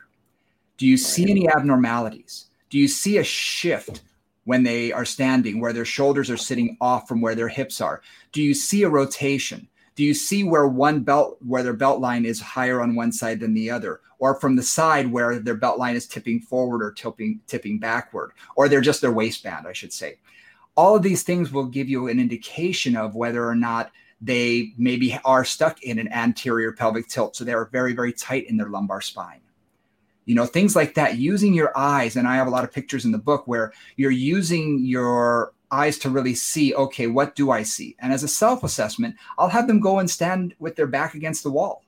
Do 0.78 0.86
you 0.86 0.96
see 0.96 1.30
any 1.30 1.48
abnormalities? 1.48 2.46
Do 2.70 2.78
you 2.78 2.88
see 2.88 3.18
a 3.18 3.24
shift 3.24 4.02
when 4.44 4.62
they 4.62 4.92
are 4.92 5.04
standing 5.04 5.60
where 5.60 5.74
their 5.74 5.84
shoulders 5.84 6.30
are 6.30 6.36
sitting 6.36 6.76
off 6.80 7.06
from 7.06 7.20
where 7.20 7.34
their 7.34 7.48
hips 7.48 7.80
are? 7.82 8.00
Do 8.32 8.42
you 8.42 8.54
see 8.54 8.84
a 8.84 8.88
rotation? 8.88 9.68
Do 9.98 10.04
you 10.04 10.14
see 10.14 10.44
where 10.44 10.68
one 10.68 11.00
belt 11.00 11.38
where 11.44 11.64
their 11.64 11.72
belt 11.72 12.00
line 12.00 12.24
is 12.24 12.40
higher 12.40 12.80
on 12.80 12.94
one 12.94 13.10
side 13.10 13.40
than 13.40 13.52
the 13.52 13.68
other? 13.68 14.00
Or 14.20 14.38
from 14.38 14.54
the 14.54 14.62
side 14.62 15.10
where 15.10 15.40
their 15.40 15.56
belt 15.56 15.76
line 15.76 15.96
is 15.96 16.06
tipping 16.06 16.38
forward 16.38 16.84
or 16.84 16.92
tipping 16.92 17.40
tipping 17.48 17.80
backward? 17.80 18.30
Or 18.54 18.68
they're 18.68 18.80
just 18.80 19.00
their 19.00 19.10
waistband 19.10 19.66
i 19.66 19.72
should 19.72 19.92
say. 19.92 20.20
All 20.76 20.94
of 20.94 21.02
these 21.02 21.24
things 21.24 21.50
will 21.50 21.64
give 21.64 21.88
you 21.88 22.06
an 22.06 22.20
indication 22.20 22.96
of 22.96 23.16
whether 23.16 23.44
or 23.44 23.56
not 23.56 23.90
they 24.20 24.72
maybe 24.78 25.18
are 25.24 25.44
stuck 25.44 25.82
in 25.82 25.98
an 25.98 26.12
anterior 26.12 26.70
pelvic 26.70 27.08
tilt. 27.08 27.34
So 27.34 27.42
they're 27.42 27.64
very 27.64 27.92
very 27.92 28.12
tight 28.12 28.48
in 28.48 28.56
their 28.56 28.68
lumbar 28.68 29.00
spine. 29.00 29.40
You 30.26 30.36
know 30.36 30.46
things 30.46 30.76
like 30.76 30.94
that 30.94 31.16
using 31.16 31.54
your 31.54 31.76
eyes 31.76 32.14
and 32.14 32.28
i 32.28 32.36
have 32.36 32.46
a 32.46 32.50
lot 32.50 32.62
of 32.62 32.70
pictures 32.70 33.04
in 33.04 33.10
the 33.10 33.18
book 33.18 33.48
where 33.48 33.72
you're 33.96 34.12
using 34.12 34.78
your 34.84 35.54
eyes 35.70 35.98
to 35.98 36.10
really 36.10 36.34
see 36.34 36.74
okay 36.74 37.06
what 37.06 37.34
do 37.34 37.50
i 37.50 37.62
see? 37.62 37.96
And 37.98 38.12
as 38.12 38.22
a 38.22 38.28
self-assessment 38.28 39.16
i'll 39.38 39.48
have 39.48 39.66
them 39.66 39.80
go 39.80 39.98
and 39.98 40.10
stand 40.10 40.54
with 40.58 40.76
their 40.76 40.86
back 40.86 41.14
against 41.14 41.42
the 41.42 41.50
wall. 41.50 41.84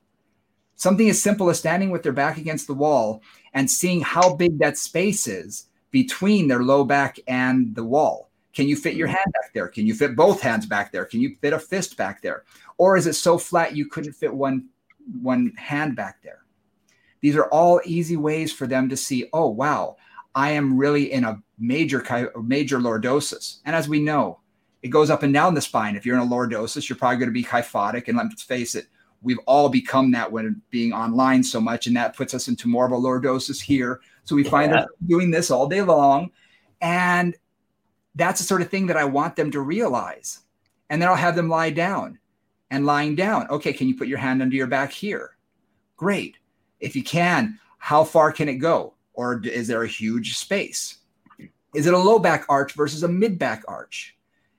Something 0.75 1.09
as 1.09 1.21
simple 1.21 1.49
as 1.49 1.59
standing 1.59 1.91
with 1.91 2.03
their 2.03 2.11
back 2.11 2.37
against 2.37 2.67
the 2.67 2.73
wall 2.73 3.21
and 3.53 3.69
seeing 3.69 4.01
how 4.01 4.35
big 4.35 4.57
that 4.59 4.77
space 4.77 5.27
is 5.27 5.67
between 5.91 6.47
their 6.47 6.63
low 6.63 6.83
back 6.83 7.19
and 7.27 7.75
the 7.75 7.83
wall. 7.83 8.31
Can 8.53 8.67
you 8.67 8.75
fit 8.75 8.95
your 8.95 9.07
mm-hmm. 9.07 9.15
hand 9.15 9.33
back 9.33 9.53
there? 9.53 9.67
Can 9.67 9.85
you 9.85 9.93
fit 9.93 10.15
both 10.15 10.41
hands 10.41 10.65
back 10.65 10.91
there? 10.91 11.05
Can 11.05 11.21
you 11.21 11.35
fit 11.35 11.53
a 11.53 11.59
fist 11.59 11.97
back 11.97 12.21
there? 12.21 12.43
Or 12.77 12.97
is 12.97 13.07
it 13.07 13.13
so 13.13 13.37
flat 13.37 13.75
you 13.75 13.85
couldn't 13.85 14.13
fit 14.13 14.33
one 14.33 14.69
one 15.21 15.53
hand 15.57 15.95
back 15.95 16.21
there? 16.23 16.39
These 17.21 17.35
are 17.35 17.45
all 17.45 17.81
easy 17.85 18.17
ways 18.17 18.51
for 18.51 18.67
them 18.67 18.89
to 18.89 18.97
see 18.97 19.29
oh 19.33 19.49
wow 19.49 19.97
I 20.33 20.51
am 20.51 20.77
really 20.77 21.11
in 21.11 21.23
a 21.23 21.41
major 21.59 22.03
major 22.43 22.79
lordosis. 22.79 23.57
And 23.65 23.75
as 23.75 23.89
we 23.89 23.99
know, 23.99 24.39
it 24.81 24.89
goes 24.89 25.09
up 25.09 25.23
and 25.23 25.33
down 25.33 25.53
the 25.53 25.61
spine. 25.61 25.95
If 25.95 26.05
you're 26.05 26.15
in 26.15 26.21
a 26.21 26.25
lordosis, 26.25 26.89
you're 26.89 26.97
probably 26.97 27.17
going 27.17 27.29
to 27.29 27.33
be 27.33 27.43
kyphotic. 27.43 28.07
And 28.07 28.17
let's 28.17 28.41
face 28.41 28.75
it, 28.75 28.87
we've 29.21 29.39
all 29.45 29.69
become 29.69 30.11
that 30.11 30.31
when 30.31 30.61
being 30.71 30.93
online 30.93 31.43
so 31.43 31.61
much, 31.61 31.87
and 31.87 31.95
that 31.95 32.15
puts 32.15 32.33
us 32.33 32.47
into 32.47 32.67
more 32.67 32.85
of 32.85 32.91
a 32.91 32.95
lordosis 32.95 33.61
here 33.61 34.01
So 34.23 34.35
we 34.35 34.43
find 34.43 34.71
yeah. 34.71 34.81
them 34.81 34.89
doing 35.07 35.31
this 35.31 35.51
all 35.51 35.67
day 35.67 35.81
long. 35.81 36.31
And 36.81 37.35
that's 38.15 38.39
the 38.39 38.45
sort 38.45 38.61
of 38.61 38.69
thing 38.69 38.87
that 38.87 38.97
I 38.97 39.05
want 39.05 39.35
them 39.35 39.51
to 39.51 39.61
realize. 39.61 40.39
And 40.89 41.01
then 41.01 41.09
I'll 41.09 41.15
have 41.15 41.35
them 41.35 41.49
lie 41.49 41.69
down 41.69 42.19
and 42.69 42.85
lying 42.85 43.15
down. 43.15 43.47
Okay, 43.49 43.73
can 43.73 43.87
you 43.87 43.95
put 43.95 44.07
your 44.07 44.17
hand 44.17 44.41
under 44.41 44.55
your 44.55 44.67
back 44.67 44.91
here? 44.91 45.37
Great. 45.95 46.37
If 46.79 46.95
you 46.95 47.03
can, 47.03 47.59
how 47.77 48.03
far 48.03 48.31
can 48.31 48.49
it 48.49 48.55
go? 48.55 48.95
Or 49.13 49.41
is 49.43 49.67
there 49.67 49.83
a 49.83 49.87
huge 49.87 50.37
space? 50.37 50.97
Is 51.73 51.87
it 51.87 51.93
a 51.93 51.97
low 51.97 52.19
back 52.19 52.45
arch 52.49 52.73
versus 52.73 53.03
a 53.03 53.07
mid 53.07 53.39
back 53.39 53.63
arch? 53.67 54.15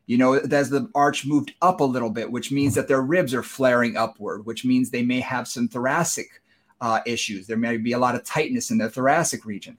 You 0.07 0.19
know, 0.19 0.35
as 0.35 0.71
the 0.71 0.91
arch 0.95 1.25
moved 1.25 1.55
up 1.63 1.81
a 1.81 1.85
little 1.85 2.11
bit, 2.11 2.31
which 2.31 2.51
means 2.51 2.75
that 2.75 2.89
their 2.89 3.03
ribs 3.03 3.35
are 3.35 3.43
flaring 3.43 3.97
upward, 3.97 4.45
which 4.45 4.65
means 4.65 4.91
they 4.91 5.03
may 5.03 5.21
have 5.21 5.47
some 5.47 5.69
thoracic 5.69 6.43
uh, 6.81 7.01
issues. 7.07 7.47
There 7.47 7.57
may 7.57 7.77
be 7.77 7.93
a 7.93 7.99
lot 7.99 8.15
of 8.15 8.25
tightness 8.25 8.71
in 8.71 8.79
the 8.79 8.91
thoracic 8.91 9.45
region. 9.45 9.79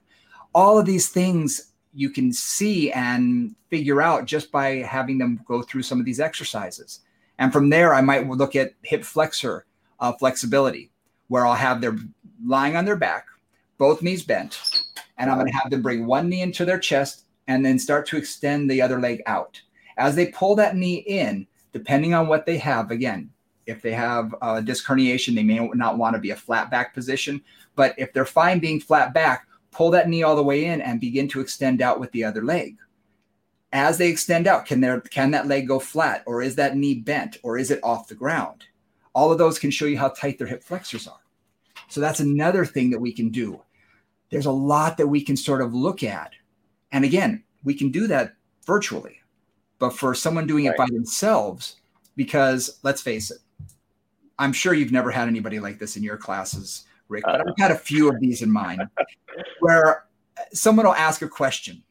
All 0.55 0.79
of 0.79 0.85
these 0.85 1.09
things 1.09 1.73
you 1.93 2.09
can 2.09 2.33
see 2.33 2.91
and 2.91 3.53
figure 3.69 4.01
out 4.01 4.25
just 4.25 4.51
by 4.51 4.77
having 4.77 5.17
them 5.17 5.39
go 5.47 5.61
through 5.61 5.83
some 5.83 5.99
of 5.99 6.05
these 6.05 6.19
exercises. 6.19 7.01
And 7.39 7.51
from 7.51 7.69
there, 7.69 7.93
I 7.93 8.01
might 8.01 8.27
look 8.27 8.55
at 8.55 8.73
hip 8.81 9.03
flexor 9.03 9.65
uh, 9.99 10.13
flexibility, 10.13 10.91
where 11.27 11.45
I'll 11.45 11.55
have 11.55 11.81
them 11.81 12.13
lying 12.45 12.75
on 12.75 12.85
their 12.85 12.95
back, 12.95 13.25
both 13.83 14.01
knees 14.01 14.23
bent, 14.23 14.61
and 15.17 15.29
I'm 15.29 15.37
going 15.37 15.51
to 15.51 15.57
have 15.57 15.69
them 15.69 15.81
bring 15.81 16.05
one 16.05 16.29
knee 16.29 16.41
into 16.41 16.63
their 16.63 16.79
chest 16.79 17.25
and 17.49 17.65
then 17.65 17.77
start 17.77 18.07
to 18.07 18.15
extend 18.15 18.71
the 18.71 18.81
other 18.81 18.97
leg 18.97 19.21
out. 19.25 19.61
As 19.97 20.15
they 20.15 20.27
pull 20.27 20.55
that 20.55 20.77
knee 20.77 21.03
in, 21.05 21.45
depending 21.73 22.13
on 22.13 22.29
what 22.29 22.45
they 22.45 22.57
have, 22.59 22.91
again, 22.91 23.29
if 23.65 23.81
they 23.81 23.91
have 23.91 24.33
a 24.41 24.61
disc 24.61 24.85
herniation, 24.85 25.35
they 25.35 25.43
may 25.43 25.67
not 25.73 25.97
want 25.97 26.15
to 26.15 26.21
be 26.21 26.29
a 26.29 26.35
flat 26.37 26.71
back 26.71 26.93
position. 26.93 27.41
But 27.75 27.93
if 27.97 28.13
they're 28.13 28.23
fine 28.23 28.59
being 28.59 28.79
flat 28.79 29.13
back, 29.13 29.49
pull 29.71 29.91
that 29.91 30.07
knee 30.07 30.23
all 30.23 30.37
the 30.37 30.41
way 30.41 30.63
in 30.63 30.79
and 30.79 31.01
begin 31.01 31.27
to 31.27 31.41
extend 31.41 31.81
out 31.81 31.99
with 31.99 32.09
the 32.13 32.23
other 32.23 32.41
leg. 32.41 32.77
As 33.73 33.97
they 33.97 34.07
extend 34.07 34.47
out, 34.47 34.65
can 34.65 34.79
there 34.79 35.01
can 35.01 35.31
that 35.31 35.47
leg 35.47 35.67
go 35.67 35.77
flat 35.77 36.23
or 36.25 36.41
is 36.41 36.55
that 36.55 36.77
knee 36.77 36.95
bent 36.95 37.35
or 37.43 37.57
is 37.57 37.69
it 37.69 37.81
off 37.83 38.07
the 38.07 38.15
ground? 38.15 38.63
All 39.13 39.29
of 39.29 39.37
those 39.37 39.59
can 39.59 39.71
show 39.71 39.87
you 39.87 39.97
how 39.97 40.07
tight 40.07 40.37
their 40.37 40.47
hip 40.47 40.63
flexors 40.63 41.05
are. 41.05 41.19
So 41.89 41.99
that's 41.99 42.21
another 42.21 42.65
thing 42.65 42.89
that 42.91 43.01
we 43.01 43.11
can 43.11 43.27
do. 43.27 43.61
There's 44.33 44.45
a 44.45 44.51
lot 44.51 44.97
that 44.97 45.07
we 45.07 45.21
can 45.21 45.37
sort 45.37 45.61
of 45.61 45.73
look 45.73 46.03
at. 46.03 46.33
And 46.91 47.05
again, 47.05 47.43
we 47.63 47.73
can 47.73 47.91
do 47.91 48.07
that 48.07 48.35
virtually. 48.65 49.19
But 49.79 49.91
for 49.91 50.15
someone 50.15 50.47
doing 50.47 50.65
right. 50.65 50.73
it 50.73 50.77
by 50.77 50.87
themselves, 50.91 51.77
because 52.15 52.79
let's 52.83 53.01
face 53.01 53.31
it, 53.31 53.39
I'm 54.39 54.53
sure 54.53 54.73
you've 54.73 54.91
never 54.91 55.11
had 55.11 55.27
anybody 55.27 55.59
like 55.59 55.79
this 55.79 55.97
in 55.97 56.03
your 56.03 56.17
classes, 56.17 56.85
Rick, 57.07 57.23
but 57.25 57.41
I've 57.41 57.57
had 57.57 57.71
a 57.71 57.77
few 57.77 58.09
of 58.09 58.19
these 58.19 58.41
in 58.41 58.51
mind 58.51 58.81
where 59.59 60.05
someone 60.51 60.85
will 60.85 60.95
ask 60.95 61.21
a 61.21 61.27
question 61.27 61.83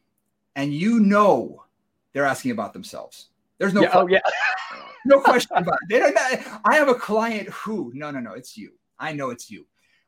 and 0.55 0.73
you 0.73 0.99
know 0.99 1.63
they're 2.11 2.25
asking 2.25 2.51
about 2.51 2.73
themselves. 2.73 3.29
There's 3.57 3.73
no 3.73 3.81
yeah, 3.81 3.91
oh, 3.93 4.07
yeah. 4.07 4.19
no 5.05 5.19
question 5.19 5.57
about 5.57 5.77
it. 5.83 5.89
They 5.89 5.99
don't, 5.99 6.17
I 6.65 6.75
have 6.75 6.89
a 6.89 6.95
client 6.95 7.49
who, 7.49 7.91
no, 7.95 8.11
no, 8.11 8.19
no, 8.19 8.33
it's 8.33 8.57
you. 8.57 8.73
I 8.99 9.13
know 9.13 9.29
it's 9.29 9.49
you. 9.49 9.65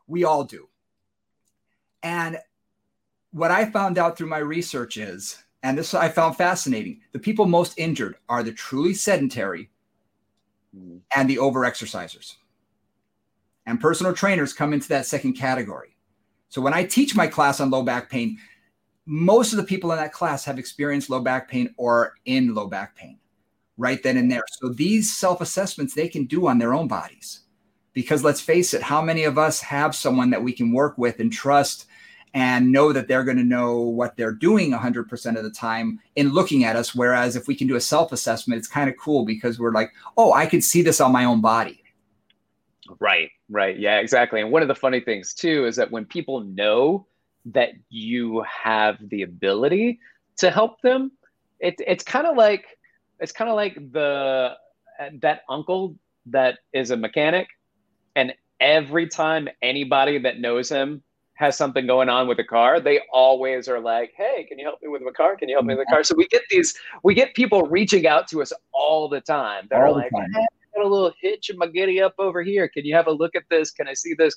We 0.07 0.23
all 0.23 0.43
do. 0.43 0.67
And 2.05 2.37
what 3.31 3.49
I 3.49 3.65
found 3.65 3.97
out 3.97 4.15
through 4.15 4.27
my 4.27 4.37
research 4.37 4.95
is, 4.95 5.43
and 5.63 5.75
this 5.75 5.95
I 5.95 6.07
found 6.07 6.37
fascinating, 6.37 7.01
the 7.13 7.19
people 7.19 7.47
most 7.47 7.73
injured 7.77 8.15
are 8.29 8.43
the 8.43 8.51
truly 8.53 8.93
sedentary 8.93 9.71
mm. 10.77 10.99
and 11.15 11.27
the 11.27 11.37
overexercisers. 11.37 12.35
And 13.65 13.81
personal 13.81 14.13
trainers 14.13 14.53
come 14.53 14.71
into 14.71 14.87
that 14.89 15.07
second 15.07 15.33
category. 15.33 15.97
So 16.49 16.61
when 16.61 16.75
I 16.75 16.83
teach 16.83 17.15
my 17.15 17.25
class 17.25 17.59
on 17.59 17.71
low 17.71 17.81
back 17.81 18.11
pain, 18.11 18.37
most 19.07 19.51
of 19.51 19.57
the 19.57 19.63
people 19.63 19.91
in 19.91 19.97
that 19.97 20.13
class 20.13 20.45
have 20.45 20.59
experienced 20.59 21.09
low 21.09 21.19
back 21.19 21.49
pain 21.49 21.73
or 21.77 22.13
in 22.25 22.53
low 22.53 22.67
back 22.67 22.95
pain 22.95 23.17
right 23.77 24.01
then 24.03 24.17
and 24.17 24.31
there. 24.31 24.43
So 24.61 24.69
these 24.69 25.17
self 25.17 25.41
assessments 25.41 25.95
they 25.95 26.07
can 26.07 26.25
do 26.25 26.47
on 26.47 26.59
their 26.59 26.75
own 26.75 26.87
bodies. 26.87 27.41
Because 27.93 28.23
let's 28.23 28.41
face 28.41 28.73
it, 28.73 28.83
how 28.83 29.01
many 29.01 29.23
of 29.23 29.37
us 29.37 29.61
have 29.61 29.95
someone 29.95 30.29
that 30.29 30.43
we 30.43 30.51
can 30.51 30.71
work 30.71 30.97
with 30.97 31.19
and 31.19 31.31
trust 31.31 31.87
and 32.35 32.69
know 32.69 32.91
that 32.91 33.07
they're 33.07 33.23
going 33.23 33.37
to 33.37 33.43
know 33.43 33.79
what 33.79 34.17
they're 34.17 34.33
doing 34.33 34.71
100% 34.71 35.37
of 35.37 35.43
the 35.43 35.49
time 35.49 35.99
in 36.17 36.33
looking 36.33 36.65
at 36.65 36.75
us? 36.75 36.93
Whereas 36.93 37.37
if 37.37 37.47
we 37.47 37.55
can 37.55 37.65
do 37.65 37.77
a 37.77 37.81
self 37.81 38.11
assessment, 38.11 38.59
it's 38.59 38.67
kind 38.67 38.89
of 38.89 38.97
cool 38.97 39.25
because 39.25 39.57
we're 39.57 39.71
like, 39.71 39.91
oh, 40.17 40.33
I 40.33 40.45
can 40.45 40.61
see 40.61 40.81
this 40.81 40.99
on 40.99 41.13
my 41.13 41.23
own 41.23 41.39
body. 41.39 41.81
Right, 42.99 43.31
right. 43.49 43.79
Yeah, 43.79 43.99
exactly. 43.99 44.41
And 44.41 44.51
one 44.51 44.61
of 44.61 44.67
the 44.67 44.75
funny 44.75 44.99
things 44.99 45.33
too 45.33 45.65
is 45.65 45.77
that 45.77 45.89
when 45.89 46.05
people 46.05 46.41
know 46.41 47.07
that 47.45 47.71
you 47.89 48.43
have 48.43 48.97
the 49.09 49.21
ability 49.21 49.99
to 50.37 50.51
help 50.51 50.81
them, 50.81 51.13
it, 51.61 51.75
it's 51.87 52.03
kind 52.03 52.27
of 52.27 52.35
like 52.35 52.65
it's 53.21 53.31
kind 53.31 53.49
of 53.49 53.55
like 53.55 53.75
the 53.93 54.55
that 55.21 55.41
uncle 55.49 55.95
that 56.27 56.59
is 56.73 56.91
a 56.91 56.97
mechanic 56.97 57.47
and 58.15 58.33
every 58.59 59.07
time 59.07 59.47
anybody 59.61 60.17
that 60.17 60.39
knows 60.39 60.69
him 60.69 61.01
has 61.35 61.57
something 61.57 61.85
going 61.85 62.09
on 62.09 62.27
with 62.27 62.39
a 62.39 62.43
car, 62.43 62.79
they 62.79 63.01
always 63.11 63.67
are 63.67 63.79
like, 63.79 64.13
"Hey, 64.15 64.45
can 64.47 64.57
you 64.57 64.65
help 64.65 64.81
me 64.81 64.87
with 64.89 65.01
my 65.01 65.11
car? 65.11 65.35
Can 65.35 65.49
you 65.49 65.55
help 65.55 65.65
me 65.65 65.75
with 65.75 65.85
the 65.87 65.93
car?" 65.93 66.03
So 66.03 66.15
we 66.15 66.27
get 66.27 66.43
these, 66.49 66.73
we 67.03 67.13
get 67.13 67.33
people 67.35 67.63
reaching 67.63 68.07
out 68.07 68.27
to 68.29 68.41
us 68.41 68.51
all 68.71 69.07
the 69.07 69.21
time. 69.21 69.67
They're 69.69 69.91
like, 69.91 70.11
hey, 70.13 70.27
"I 70.35 70.45
got 70.75 70.85
a 70.85 70.87
little 70.87 71.13
hitch 71.21 71.49
in 71.49 71.57
my 71.57 71.67
giddy 71.67 72.01
up 72.01 72.15
over 72.17 72.41
here. 72.41 72.67
Can 72.67 72.85
you 72.85 72.95
have 72.95 73.07
a 73.07 73.11
look 73.11 73.35
at 73.35 73.43
this? 73.49 73.71
Can 73.71 73.87
I 73.87 73.93
see 73.93 74.13
this? 74.13 74.35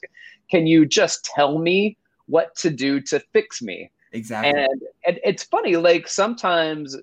Can 0.51 0.67
you 0.67 0.85
just 0.87 1.25
tell 1.25 1.59
me 1.59 1.97
what 2.27 2.55
to 2.57 2.71
do 2.71 3.01
to 3.03 3.21
fix 3.33 3.63
me?" 3.63 3.91
Exactly. 4.13 4.51
And, 4.51 4.83
and 5.07 5.21
it's 5.25 5.45
funny, 5.45 5.77
like 5.77 6.09
sometimes 6.09 6.97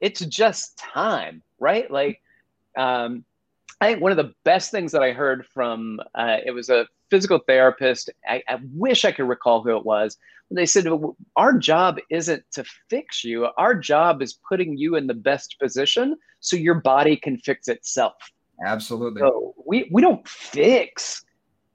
it's 0.00 0.20
just 0.20 0.78
time, 0.78 1.42
right? 1.58 1.90
Like, 1.90 2.20
um, 2.76 3.24
I 3.80 3.88
think 3.88 4.02
one 4.02 4.12
of 4.12 4.16
the 4.16 4.32
best 4.44 4.70
things 4.70 4.92
that 4.92 5.02
I 5.02 5.12
heard 5.12 5.46
from 5.46 6.00
uh, 6.14 6.38
it 6.44 6.52
was 6.52 6.70
a 6.70 6.86
physical 7.14 7.38
therapist. 7.46 8.10
I, 8.28 8.42
I, 8.48 8.58
wish 8.72 9.04
I 9.04 9.12
could 9.12 9.28
recall 9.28 9.62
who 9.62 9.76
it 9.76 9.84
was. 9.84 10.16
They 10.50 10.66
said, 10.66 10.86
Our 11.36 11.56
job 11.58 11.98
isn't 12.10 12.42
to 12.52 12.64
fix 12.90 13.22
you, 13.22 13.46
our 13.56 13.74
job 13.74 14.20
is 14.20 14.38
putting 14.48 14.76
you 14.76 14.96
in 14.96 15.06
the 15.06 15.14
best 15.14 15.56
position 15.60 16.16
so 16.40 16.56
your 16.56 16.74
body 16.74 17.16
can 17.16 17.38
fix 17.38 17.68
itself. 17.68 18.14
Absolutely. 18.66 19.20
So 19.20 19.54
we, 19.64 19.88
we 19.92 20.02
don't 20.02 20.26
fix 20.26 21.24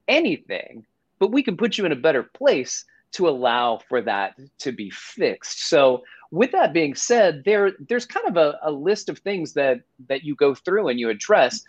anything, 0.09 0.85
but 1.19 1.31
we 1.31 1.41
can 1.41 1.55
put 1.55 1.77
you 1.77 1.85
in 1.85 1.93
a 1.93 1.95
better 1.95 2.23
place 2.23 2.83
to 3.13 3.29
allow 3.29 3.79
for 3.87 4.01
that 4.01 4.35
to 4.59 4.73
be 4.73 4.89
fixed. 4.89 5.69
So 5.69 6.03
with 6.31 6.51
that 6.51 6.73
being 6.73 6.95
said, 6.95 7.43
there 7.45 7.71
there's 7.87 8.05
kind 8.05 8.27
of 8.27 8.35
a, 8.35 8.59
a 8.63 8.71
list 8.71 9.07
of 9.07 9.19
things 9.19 9.53
that 9.53 9.79
that 10.09 10.23
you 10.23 10.35
go 10.35 10.53
through 10.53 10.89
and 10.89 10.99
you 10.99 11.09
address. 11.09 11.63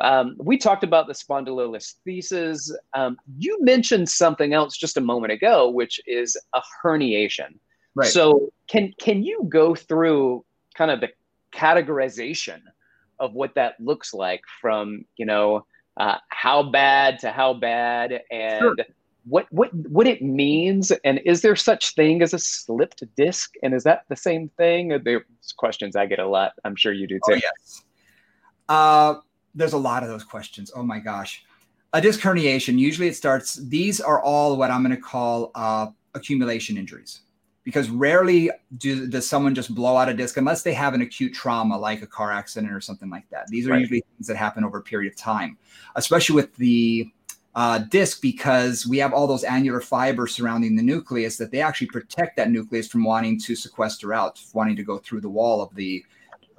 Um, 0.00 0.36
we 0.38 0.58
talked 0.58 0.84
about 0.84 1.06
the 1.06 1.12
spondylolisthesis. 1.12 2.70
Um, 2.94 3.16
you 3.38 3.58
mentioned 3.62 4.08
something 4.08 4.52
else 4.52 4.76
just 4.76 4.96
a 4.96 5.00
moment 5.00 5.32
ago, 5.32 5.68
which 5.70 6.00
is 6.06 6.36
a 6.54 6.62
herniation. 6.82 7.58
Right. 7.94 8.08
So 8.08 8.52
can 8.68 8.92
can 9.00 9.22
you 9.22 9.46
go 9.48 9.74
through 9.74 10.44
kind 10.74 10.90
of 10.90 11.00
the 11.00 11.08
categorization 11.52 12.60
of 13.18 13.34
what 13.34 13.54
that 13.56 13.74
looks 13.80 14.14
like 14.14 14.42
from 14.60 15.04
you 15.16 15.26
know 15.26 15.66
uh, 15.96 16.18
how 16.28 16.62
bad 16.62 17.18
to 17.20 17.32
how 17.32 17.54
bad 17.54 18.20
and 18.30 18.60
sure. 18.60 18.76
what 19.24 19.46
what 19.50 19.74
what 19.74 20.06
it 20.06 20.22
means 20.22 20.92
and 21.04 21.20
is 21.24 21.42
there 21.42 21.56
such 21.56 21.96
thing 21.96 22.22
as 22.22 22.32
a 22.32 22.38
slipped 22.38 23.02
disc 23.16 23.54
and 23.64 23.74
is 23.74 23.82
that 23.82 24.04
the 24.08 24.16
same 24.16 24.48
thing? 24.50 24.96
There's 25.02 25.24
questions 25.56 25.96
I 25.96 26.06
get 26.06 26.20
a 26.20 26.28
lot. 26.28 26.52
I'm 26.64 26.76
sure 26.76 26.92
you 26.92 27.08
do 27.08 27.16
too. 27.16 27.32
Oh, 27.32 27.34
yes. 27.34 27.82
Uh, 28.68 29.14
there's 29.54 29.72
a 29.72 29.78
lot 29.78 30.02
of 30.02 30.08
those 30.08 30.24
questions. 30.24 30.70
Oh 30.74 30.82
my 30.82 30.98
gosh. 30.98 31.44
A 31.92 32.00
disc 32.00 32.20
herniation, 32.20 32.78
usually 32.78 33.08
it 33.08 33.16
starts, 33.16 33.54
these 33.54 34.00
are 34.00 34.20
all 34.22 34.56
what 34.56 34.70
I'm 34.70 34.82
going 34.82 34.94
to 34.94 35.00
call 35.00 35.50
uh, 35.54 35.88
accumulation 36.14 36.76
injuries 36.76 37.20
because 37.64 37.90
rarely 37.90 38.50
do, 38.78 39.06
does 39.06 39.28
someone 39.28 39.54
just 39.54 39.74
blow 39.74 39.96
out 39.96 40.08
a 40.08 40.14
disc 40.14 40.36
unless 40.36 40.62
they 40.62 40.72
have 40.72 40.94
an 40.94 41.02
acute 41.02 41.34
trauma 41.34 41.76
like 41.76 42.02
a 42.02 42.06
car 42.06 42.32
accident 42.32 42.72
or 42.72 42.80
something 42.80 43.10
like 43.10 43.28
that. 43.30 43.46
These 43.48 43.66
are 43.66 43.72
right. 43.72 43.80
usually 43.80 44.02
things 44.16 44.26
that 44.26 44.36
happen 44.36 44.64
over 44.64 44.78
a 44.78 44.82
period 44.82 45.12
of 45.12 45.18
time, 45.18 45.58
especially 45.94 46.34
with 46.36 46.54
the 46.56 47.10
uh, 47.54 47.78
disc 47.90 48.22
because 48.22 48.86
we 48.86 48.98
have 48.98 49.12
all 49.12 49.26
those 49.26 49.44
annular 49.44 49.80
fibers 49.80 50.34
surrounding 50.34 50.76
the 50.76 50.82
nucleus 50.82 51.36
that 51.36 51.50
they 51.50 51.60
actually 51.60 51.88
protect 51.88 52.36
that 52.36 52.50
nucleus 52.50 52.88
from 52.88 53.04
wanting 53.04 53.38
to 53.40 53.56
sequester 53.56 54.14
out, 54.14 54.40
wanting 54.54 54.76
to 54.76 54.82
go 54.82 54.98
through 54.98 55.20
the 55.20 55.28
wall 55.28 55.60
of 55.60 55.74
the 55.74 56.04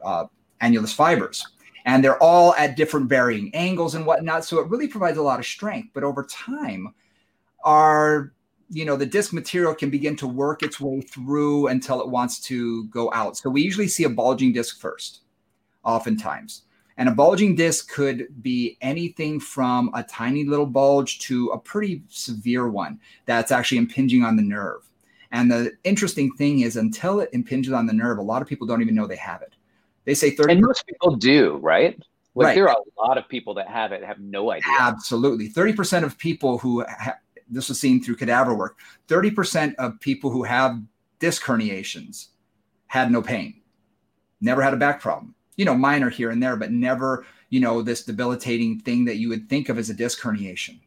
uh, 0.03 0.25
annulus 0.61 0.93
fibers 0.93 1.43
and 1.85 2.03
they're 2.03 2.21
all 2.21 2.53
at 2.55 2.75
different 2.75 3.09
varying 3.09 3.53
angles 3.53 3.95
and 3.95 4.05
whatnot. 4.05 4.45
So 4.45 4.59
it 4.59 4.69
really 4.69 4.87
provides 4.87 5.17
a 5.17 5.21
lot 5.21 5.39
of 5.39 5.45
strength. 5.45 5.89
But 5.93 6.03
over 6.03 6.23
time, 6.23 6.93
our 7.63 8.33
you 8.71 8.85
know 8.85 8.95
the 8.95 9.05
disc 9.05 9.33
material 9.33 9.73
can 9.73 9.89
begin 9.89 10.15
to 10.17 10.27
work 10.27 10.61
its 10.61 10.79
way 10.79 11.01
through 11.01 11.67
until 11.67 12.01
it 12.01 12.09
wants 12.09 12.39
to 12.41 12.85
go 12.85 13.11
out. 13.13 13.37
So 13.37 13.49
we 13.49 13.61
usually 13.61 13.87
see 13.87 14.03
a 14.03 14.09
bulging 14.09 14.53
disc 14.53 14.79
first, 14.79 15.21
oftentimes. 15.83 16.63
And 16.97 17.07
a 17.07 17.13
bulging 17.13 17.55
disc 17.55 17.89
could 17.89 18.27
be 18.41 18.77
anything 18.81 19.39
from 19.39 19.89
a 19.93 20.03
tiny 20.03 20.43
little 20.43 20.65
bulge 20.65 21.19
to 21.19 21.47
a 21.47 21.57
pretty 21.57 22.03
severe 22.09 22.67
one 22.67 22.99
that's 23.25 23.53
actually 23.53 23.77
impinging 23.77 24.25
on 24.25 24.35
the 24.35 24.43
nerve. 24.43 24.81
And 25.31 25.49
the 25.49 25.71
interesting 25.85 26.31
thing 26.33 26.59
is, 26.59 26.75
until 26.75 27.21
it 27.21 27.29
impinges 27.31 27.71
on 27.71 27.85
the 27.85 27.93
nerve, 27.93 28.17
a 28.17 28.21
lot 28.21 28.41
of 28.41 28.49
people 28.49 28.67
don't 28.67 28.81
even 28.81 28.95
know 28.95 29.07
they 29.07 29.15
have 29.15 29.41
it. 29.41 29.53
They 30.09 30.15
say 30.15 30.31
30 30.31 30.53
And 30.53 30.61
most 30.63 30.87
people 30.87 31.15
do, 31.17 31.57
right? 31.57 31.95
Like 32.33 32.45
Right. 32.47 32.55
there 32.55 32.67
are 32.67 32.75
a 32.75 32.99
lot 33.07 33.19
of 33.19 33.29
people 33.29 33.53
that 33.53 33.67
have 33.67 33.91
it 33.91 34.03
have 34.03 34.19
no 34.19 34.49
idea. 34.49 34.73
Absolutely. 34.79 35.47
30% 35.49 36.03
of 36.03 36.17
people 36.17 36.57
who, 36.57 36.83
ha- 36.83 37.19
this 37.47 37.69
was 37.69 37.79
seen 37.79 38.01
through 38.01 38.15
cadaver 38.15 38.55
work, 38.55 38.79
30% 39.07 39.75
of 39.75 39.99
people 39.99 40.31
who 40.31 40.41
have 40.41 40.81
disc 41.19 41.43
herniations 41.43 42.29
had 42.87 43.11
no 43.11 43.21
pain, 43.21 43.61
never 44.41 44.63
had 44.63 44.73
a 44.73 44.77
back 44.77 44.99
problem. 44.99 45.35
You 45.57 45.65
know, 45.65 45.75
minor 45.75 46.09
here 46.09 46.31
and 46.31 46.41
there, 46.41 46.55
but 46.55 46.71
never, 46.71 47.27
you 47.51 47.59
know, 47.59 47.83
this 47.83 48.03
debilitating 48.03 48.79
thing 48.79 49.05
that 49.05 49.17
you 49.17 49.29
would 49.29 49.47
think 49.47 49.69
of 49.69 49.77
as 49.77 49.91
a 49.91 49.93
disc 49.93 50.19
herniation. 50.19 50.79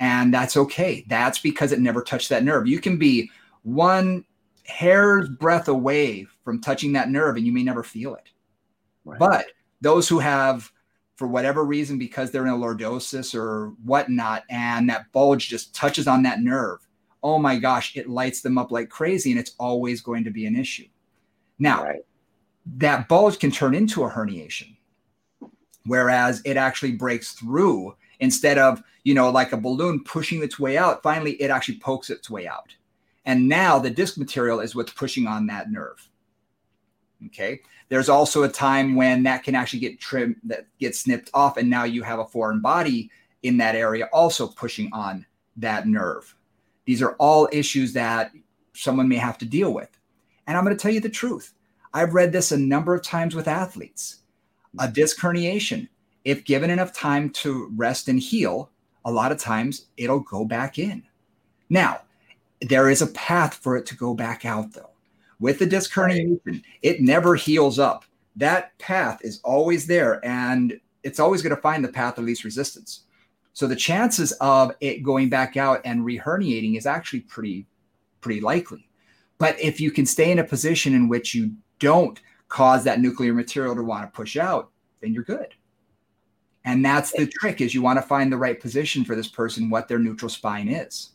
And 0.00 0.34
that's 0.34 0.58
okay. 0.58 1.06
That's 1.08 1.38
because 1.38 1.72
it 1.72 1.80
never 1.80 2.02
touched 2.02 2.28
that 2.28 2.44
nerve. 2.44 2.66
You 2.66 2.78
can 2.78 2.98
be 2.98 3.30
one 3.62 4.26
hair's 4.66 5.30
breadth 5.30 5.68
away 5.68 6.26
from 6.44 6.60
touching 6.60 6.92
that 6.92 7.08
nerve 7.08 7.36
and 7.36 7.46
you 7.46 7.52
may 7.52 7.62
never 7.62 7.82
feel 7.82 8.14
it. 8.16 8.28
Right. 9.04 9.18
But 9.18 9.46
those 9.80 10.08
who 10.08 10.18
have, 10.18 10.70
for 11.16 11.26
whatever 11.28 11.64
reason, 11.64 11.98
because 11.98 12.30
they're 12.30 12.46
in 12.46 12.52
a 12.52 12.56
lordosis 12.56 13.34
or 13.34 13.74
whatnot, 13.84 14.44
and 14.50 14.88
that 14.90 15.12
bulge 15.12 15.48
just 15.48 15.74
touches 15.74 16.08
on 16.08 16.22
that 16.24 16.40
nerve, 16.40 16.78
oh 17.22 17.38
my 17.38 17.56
gosh, 17.56 17.96
it 17.96 18.08
lights 18.08 18.40
them 18.42 18.58
up 18.58 18.70
like 18.70 18.88
crazy, 18.88 19.30
and 19.30 19.40
it's 19.40 19.54
always 19.58 20.00
going 20.00 20.24
to 20.24 20.30
be 20.30 20.46
an 20.46 20.56
issue. 20.56 20.86
Now, 21.58 21.84
Right. 21.84 22.04
that 22.76 23.08
bulge 23.08 23.38
can 23.38 23.50
turn 23.50 23.74
into 23.74 24.04
a 24.04 24.10
herniation, 24.10 24.76
whereas 25.86 26.42
it 26.44 26.56
actually 26.56 26.92
breaks 26.92 27.32
through 27.32 27.94
instead 28.20 28.58
of, 28.58 28.82
you 29.04 29.14
know, 29.14 29.30
like 29.30 29.52
a 29.52 29.56
balloon 29.56 30.02
pushing 30.04 30.42
its 30.42 30.58
way 30.58 30.76
out. 30.78 31.02
Finally, 31.02 31.32
it 31.32 31.50
actually 31.50 31.78
pokes 31.78 32.10
its 32.10 32.30
way 32.30 32.46
out. 32.46 32.74
And 33.26 33.48
now 33.48 33.78
the 33.78 33.90
disc 33.90 34.18
material 34.18 34.60
is 34.60 34.74
what's 34.74 34.92
pushing 34.92 35.26
on 35.26 35.46
that 35.46 35.70
nerve. 35.70 36.08
Okay. 37.26 37.60
There's 37.94 38.08
also 38.08 38.42
a 38.42 38.48
time 38.48 38.96
when 38.96 39.22
that 39.22 39.44
can 39.44 39.54
actually 39.54 39.78
get 39.78 40.00
trimmed, 40.00 40.34
that 40.42 40.66
gets 40.80 40.98
snipped 40.98 41.30
off, 41.32 41.56
and 41.56 41.70
now 41.70 41.84
you 41.84 42.02
have 42.02 42.18
a 42.18 42.24
foreign 42.24 42.60
body 42.60 43.08
in 43.44 43.58
that 43.58 43.76
area 43.76 44.08
also 44.12 44.48
pushing 44.48 44.90
on 44.92 45.24
that 45.58 45.86
nerve. 45.86 46.34
These 46.86 47.00
are 47.02 47.12
all 47.20 47.48
issues 47.52 47.92
that 47.92 48.32
someone 48.72 49.08
may 49.08 49.14
have 49.14 49.38
to 49.38 49.44
deal 49.44 49.72
with. 49.72 49.96
And 50.48 50.56
I'm 50.56 50.64
going 50.64 50.76
to 50.76 50.82
tell 50.82 50.90
you 50.90 50.98
the 50.98 51.08
truth. 51.08 51.54
I've 51.92 52.14
read 52.14 52.32
this 52.32 52.50
a 52.50 52.58
number 52.58 52.96
of 52.96 53.02
times 53.04 53.36
with 53.36 53.46
athletes. 53.46 54.22
A 54.80 54.88
disc 54.88 55.20
herniation, 55.20 55.86
if 56.24 56.44
given 56.44 56.70
enough 56.70 56.92
time 56.92 57.30
to 57.30 57.70
rest 57.76 58.08
and 58.08 58.18
heal, 58.18 58.72
a 59.04 59.12
lot 59.12 59.30
of 59.30 59.38
times 59.38 59.86
it'll 59.96 60.18
go 60.18 60.44
back 60.44 60.80
in. 60.80 61.04
Now, 61.70 62.00
there 62.60 62.90
is 62.90 63.02
a 63.02 63.06
path 63.06 63.54
for 63.54 63.76
it 63.76 63.86
to 63.86 63.96
go 63.96 64.14
back 64.14 64.44
out, 64.44 64.72
though. 64.72 64.93
With 65.40 65.58
the 65.58 65.66
disc 65.66 65.92
herniation, 65.92 66.62
it 66.82 67.00
never 67.00 67.34
heals 67.34 67.78
up. 67.78 68.04
That 68.36 68.76
path 68.78 69.20
is 69.22 69.40
always 69.44 69.86
there, 69.86 70.24
and 70.24 70.78
it's 71.02 71.20
always 71.20 71.42
going 71.42 71.54
to 71.54 71.62
find 71.62 71.84
the 71.84 71.88
path 71.88 72.18
of 72.18 72.24
least 72.24 72.44
resistance. 72.44 73.04
So 73.52 73.66
the 73.66 73.76
chances 73.76 74.32
of 74.40 74.72
it 74.80 75.02
going 75.02 75.28
back 75.28 75.56
out 75.56 75.80
and 75.84 76.00
reherniating 76.00 76.76
is 76.76 76.86
actually 76.86 77.20
pretty, 77.20 77.66
pretty 78.20 78.40
likely. 78.40 78.88
But 79.38 79.58
if 79.60 79.80
you 79.80 79.90
can 79.90 80.06
stay 80.06 80.32
in 80.32 80.40
a 80.40 80.44
position 80.44 80.94
in 80.94 81.08
which 81.08 81.34
you 81.34 81.52
don't 81.78 82.20
cause 82.48 82.84
that 82.84 83.00
nuclear 83.00 83.32
material 83.32 83.74
to 83.76 83.82
want 83.82 84.02
to 84.04 84.16
push 84.16 84.36
out, 84.36 84.70
then 85.00 85.12
you're 85.12 85.22
good. 85.22 85.54
And 86.64 86.84
that's 86.84 87.12
the 87.12 87.26
trick 87.26 87.60
is 87.60 87.74
you 87.74 87.82
want 87.82 87.98
to 87.98 88.06
find 88.06 88.32
the 88.32 88.38
right 88.38 88.58
position 88.58 89.04
for 89.04 89.14
this 89.14 89.28
person, 89.28 89.70
what 89.70 89.86
their 89.86 89.98
neutral 89.98 90.30
spine 90.30 90.68
is. 90.68 91.10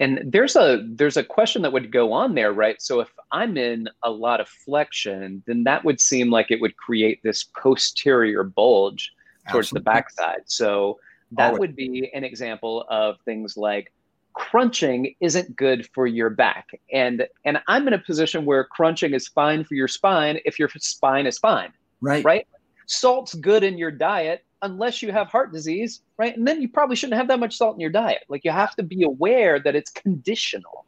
And 0.00 0.20
there's 0.24 0.56
a 0.56 0.84
there's 0.86 1.16
a 1.16 1.24
question 1.24 1.62
that 1.62 1.72
would 1.72 1.90
go 1.90 2.12
on 2.12 2.34
there, 2.34 2.52
right? 2.52 2.80
So 2.80 3.00
if 3.00 3.08
I'm 3.32 3.56
in 3.56 3.88
a 4.02 4.10
lot 4.10 4.40
of 4.40 4.48
flexion, 4.48 5.42
then 5.46 5.64
that 5.64 5.84
would 5.84 6.00
seem 6.00 6.30
like 6.30 6.50
it 6.50 6.60
would 6.60 6.76
create 6.76 7.20
this 7.22 7.44
posterior 7.44 8.44
bulge 8.44 9.12
towards 9.50 9.70
the 9.70 9.80
backside. 9.80 10.42
So 10.46 10.98
that 11.32 11.48
Always. 11.48 11.60
would 11.60 11.76
be 11.76 12.10
an 12.14 12.24
example 12.24 12.86
of 12.88 13.16
things 13.24 13.56
like 13.56 13.92
crunching 14.34 15.14
isn't 15.20 15.56
good 15.56 15.88
for 15.92 16.06
your 16.06 16.30
back. 16.30 16.68
And 16.92 17.26
and 17.44 17.60
I'm 17.66 17.88
in 17.88 17.94
a 17.94 17.98
position 17.98 18.44
where 18.44 18.64
crunching 18.64 19.14
is 19.14 19.26
fine 19.28 19.64
for 19.64 19.74
your 19.74 19.88
spine 19.88 20.38
if 20.44 20.58
your 20.58 20.68
spine 20.78 21.26
is 21.26 21.38
fine. 21.38 21.72
Right. 22.00 22.24
Right. 22.24 22.46
Salt's 22.86 23.34
good 23.34 23.64
in 23.64 23.76
your 23.76 23.90
diet 23.90 24.44
unless 24.62 25.02
you 25.02 25.12
have 25.12 25.28
heart 25.28 25.52
disease, 25.52 26.02
right? 26.16 26.36
And 26.36 26.46
then 26.46 26.60
you 26.60 26.68
probably 26.68 26.96
shouldn't 26.96 27.18
have 27.18 27.28
that 27.28 27.40
much 27.40 27.56
salt 27.56 27.74
in 27.76 27.80
your 27.80 27.90
diet. 27.90 28.24
Like 28.28 28.44
you 28.44 28.50
have 28.50 28.74
to 28.76 28.82
be 28.82 29.02
aware 29.04 29.60
that 29.60 29.76
it's 29.76 29.90
conditional. 29.90 30.84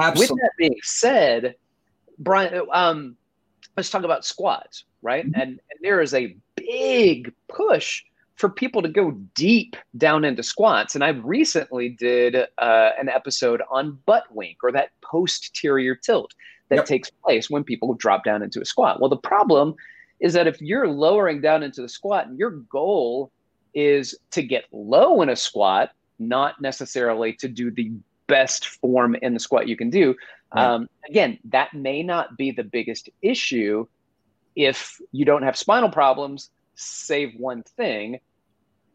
Absolutely. 0.00 0.34
With 0.34 0.42
that 0.42 0.50
being 0.58 0.80
said, 0.82 1.54
Brian, 2.18 2.66
um, 2.72 3.16
let's 3.76 3.90
talk 3.90 4.04
about 4.04 4.24
squats, 4.24 4.84
right? 5.02 5.26
Mhm. 5.26 5.32
And, 5.34 5.50
and 5.50 5.78
there 5.82 6.00
is 6.00 6.14
a 6.14 6.36
big 6.56 7.32
push 7.48 8.02
for 8.36 8.48
people 8.48 8.82
to 8.82 8.88
go 8.88 9.12
deep 9.34 9.76
down 9.98 10.24
into 10.24 10.42
squats. 10.42 10.94
And 10.94 11.04
I 11.04 11.10
recently 11.10 11.90
did 11.90 12.34
uh, 12.34 12.90
an 12.98 13.08
episode 13.08 13.62
on 13.70 13.98
butt 14.06 14.24
wink 14.30 14.58
or 14.62 14.72
that 14.72 14.90
posterior 15.02 15.94
tilt 15.94 16.32
that 16.70 16.76
Yep. 16.76 16.86
takes 16.86 17.10
place 17.10 17.50
when 17.50 17.62
people 17.62 17.92
drop 17.94 18.24
down 18.24 18.42
into 18.42 18.60
a 18.60 18.64
squat. 18.64 19.00
Well, 19.00 19.10
the 19.10 19.16
problem 19.18 19.74
is 20.22 20.32
that 20.32 20.46
if 20.46 20.62
you're 20.62 20.88
lowering 20.88 21.40
down 21.40 21.62
into 21.62 21.82
the 21.82 21.88
squat 21.88 22.28
and 22.28 22.38
your 22.38 22.50
goal 22.50 23.30
is 23.74 24.16
to 24.30 24.42
get 24.42 24.64
low 24.72 25.20
in 25.20 25.28
a 25.28 25.36
squat, 25.36 25.90
not 26.18 26.60
necessarily 26.62 27.32
to 27.34 27.48
do 27.48 27.70
the 27.70 27.92
best 28.28 28.68
form 28.68 29.16
in 29.16 29.34
the 29.34 29.40
squat 29.40 29.66
you 29.68 29.76
can 29.76 29.90
do. 29.90 30.14
Right. 30.54 30.64
Um, 30.64 30.88
again, 31.08 31.38
that 31.46 31.74
may 31.74 32.02
not 32.04 32.38
be 32.38 32.52
the 32.52 32.62
biggest 32.62 33.10
issue 33.20 33.86
if 34.54 35.00
you 35.10 35.24
don't 35.24 35.42
have 35.42 35.56
spinal 35.56 35.90
problems, 35.90 36.50
save 36.76 37.34
one 37.36 37.64
thing. 37.76 38.20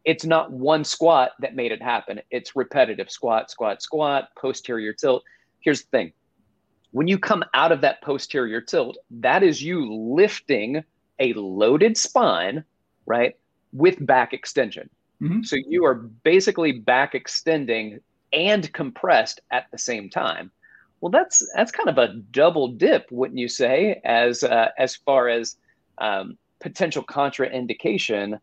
It's 0.06 0.24
not 0.24 0.52
one 0.52 0.86
squat 0.86 1.32
that 1.40 1.56
made 1.56 1.74
it 1.74 1.82
happen. 1.82 2.22
It's 2.32 2.56
repetitive 2.56 3.12
squat, 3.12 3.52
squat, 3.52 3.82
squat, 3.82 4.30
posterior 4.40 4.94
tilt. 4.94 5.24
Here's 5.60 5.82
the 5.82 5.90
thing 5.90 6.14
when 6.92 7.08
you 7.10 7.18
come 7.18 7.44
out 7.54 7.74
of 7.74 7.82
that 7.82 8.02
posterior 8.02 8.62
tilt, 8.62 8.98
that 9.12 9.44
is 9.44 9.62
you 9.62 9.94
lifting 9.94 10.84
a 11.20 11.34
loaded 11.34 11.98
spine, 11.98 12.64
right, 13.06 13.36
with 13.74 14.06
back 14.06 14.34
extension. 14.34 14.90
Mhm. 15.22 15.46
So 15.46 15.56
you 15.56 15.86
are 15.86 15.96
basically 15.96 16.72
back 16.72 17.16
extending 17.16 18.00
and 18.34 18.72
compressed 18.74 19.42
at 19.52 19.66
the 19.72 19.78
same 19.78 20.10
time. 20.10 20.52
Well, 21.02 21.12
that's 21.12 21.48
that's 21.56 21.72
kind 21.72 21.90
of 21.90 21.98
a 21.98 22.16
double 22.32 22.70
dip, 22.70 23.12
wouldn't 23.12 23.40
you 23.40 23.48
say? 23.48 24.02
As 24.04 24.44
uh, 24.44 24.70
as 24.78 24.96
far 24.96 25.30
as 25.30 25.58
um, 26.00 26.38
potential 26.60 27.04
contraindication 27.04 28.40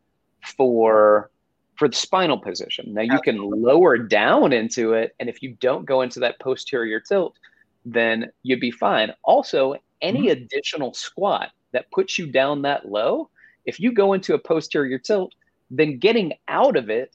for 0.57 1.31
for 1.77 1.89
the 1.89 1.97
spinal 1.97 2.39
position. 2.39 2.95
Now 2.95 3.03
you 3.03 3.21
can 3.21 3.39
lower 3.39 3.99
down 3.99 4.53
into 4.53 4.93
it, 4.93 5.15
and 5.19 5.29
if 5.29 5.43
you 5.43 5.57
don't 5.61 5.85
go 5.85 6.03
into 6.03 6.21
that 6.21 6.39
posterior 6.39 7.01
tilt, 7.01 7.37
then 7.85 8.31
you'd 8.45 8.61
be 8.61 8.71
fine. 8.71 9.13
Also, 9.25 9.75
any 10.01 10.29
additional 10.29 10.95
squat 10.95 11.51
that 11.75 11.91
puts 11.91 12.19
you 12.19 12.27
down 12.27 12.63
that 12.63 12.89
low, 12.91 13.29
if 13.67 13.79
you 13.79 13.93
go 13.93 14.15
into 14.15 14.33
a 14.33 14.39
posterior 14.39 14.99
tilt, 14.99 15.35
then 15.71 15.99
getting 15.99 16.33
out 16.49 16.77
of 16.77 16.89
it, 16.89 17.13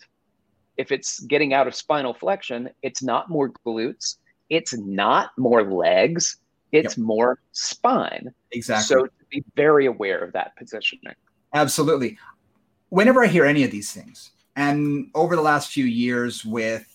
if 0.78 0.92
it's 0.92 1.20
getting 1.22 1.54
out 1.54 1.68
of 1.68 1.74
spinal 1.74 2.14
flexion, 2.14 2.70
it's 2.84 3.02
not 3.02 3.30
more 3.30 3.52
glutes, 3.66 4.18
it's 4.50 4.78
not 4.78 5.32
more 5.38 5.64
legs, 5.64 6.38
it's 6.72 6.98
more 6.98 7.40
spine. 7.52 8.34
Exactly. 8.52 8.96
So 8.96 9.06
to 9.06 9.26
be 9.30 9.44
very 9.56 9.88
aware 9.88 10.20
of 10.20 10.34
that 10.34 10.56
positioning. 10.58 11.16
Absolutely. 11.54 12.18
Whenever 12.90 13.24
I 13.24 13.28
hear 13.28 13.46
any 13.46 13.64
of 13.64 13.72
these 13.72 13.92
things, 13.92 14.32
and 14.56 15.10
over 15.16 15.36
the 15.36 15.42
last 15.42 15.72
few 15.72 15.86
years 15.86 16.44
with 16.44 16.89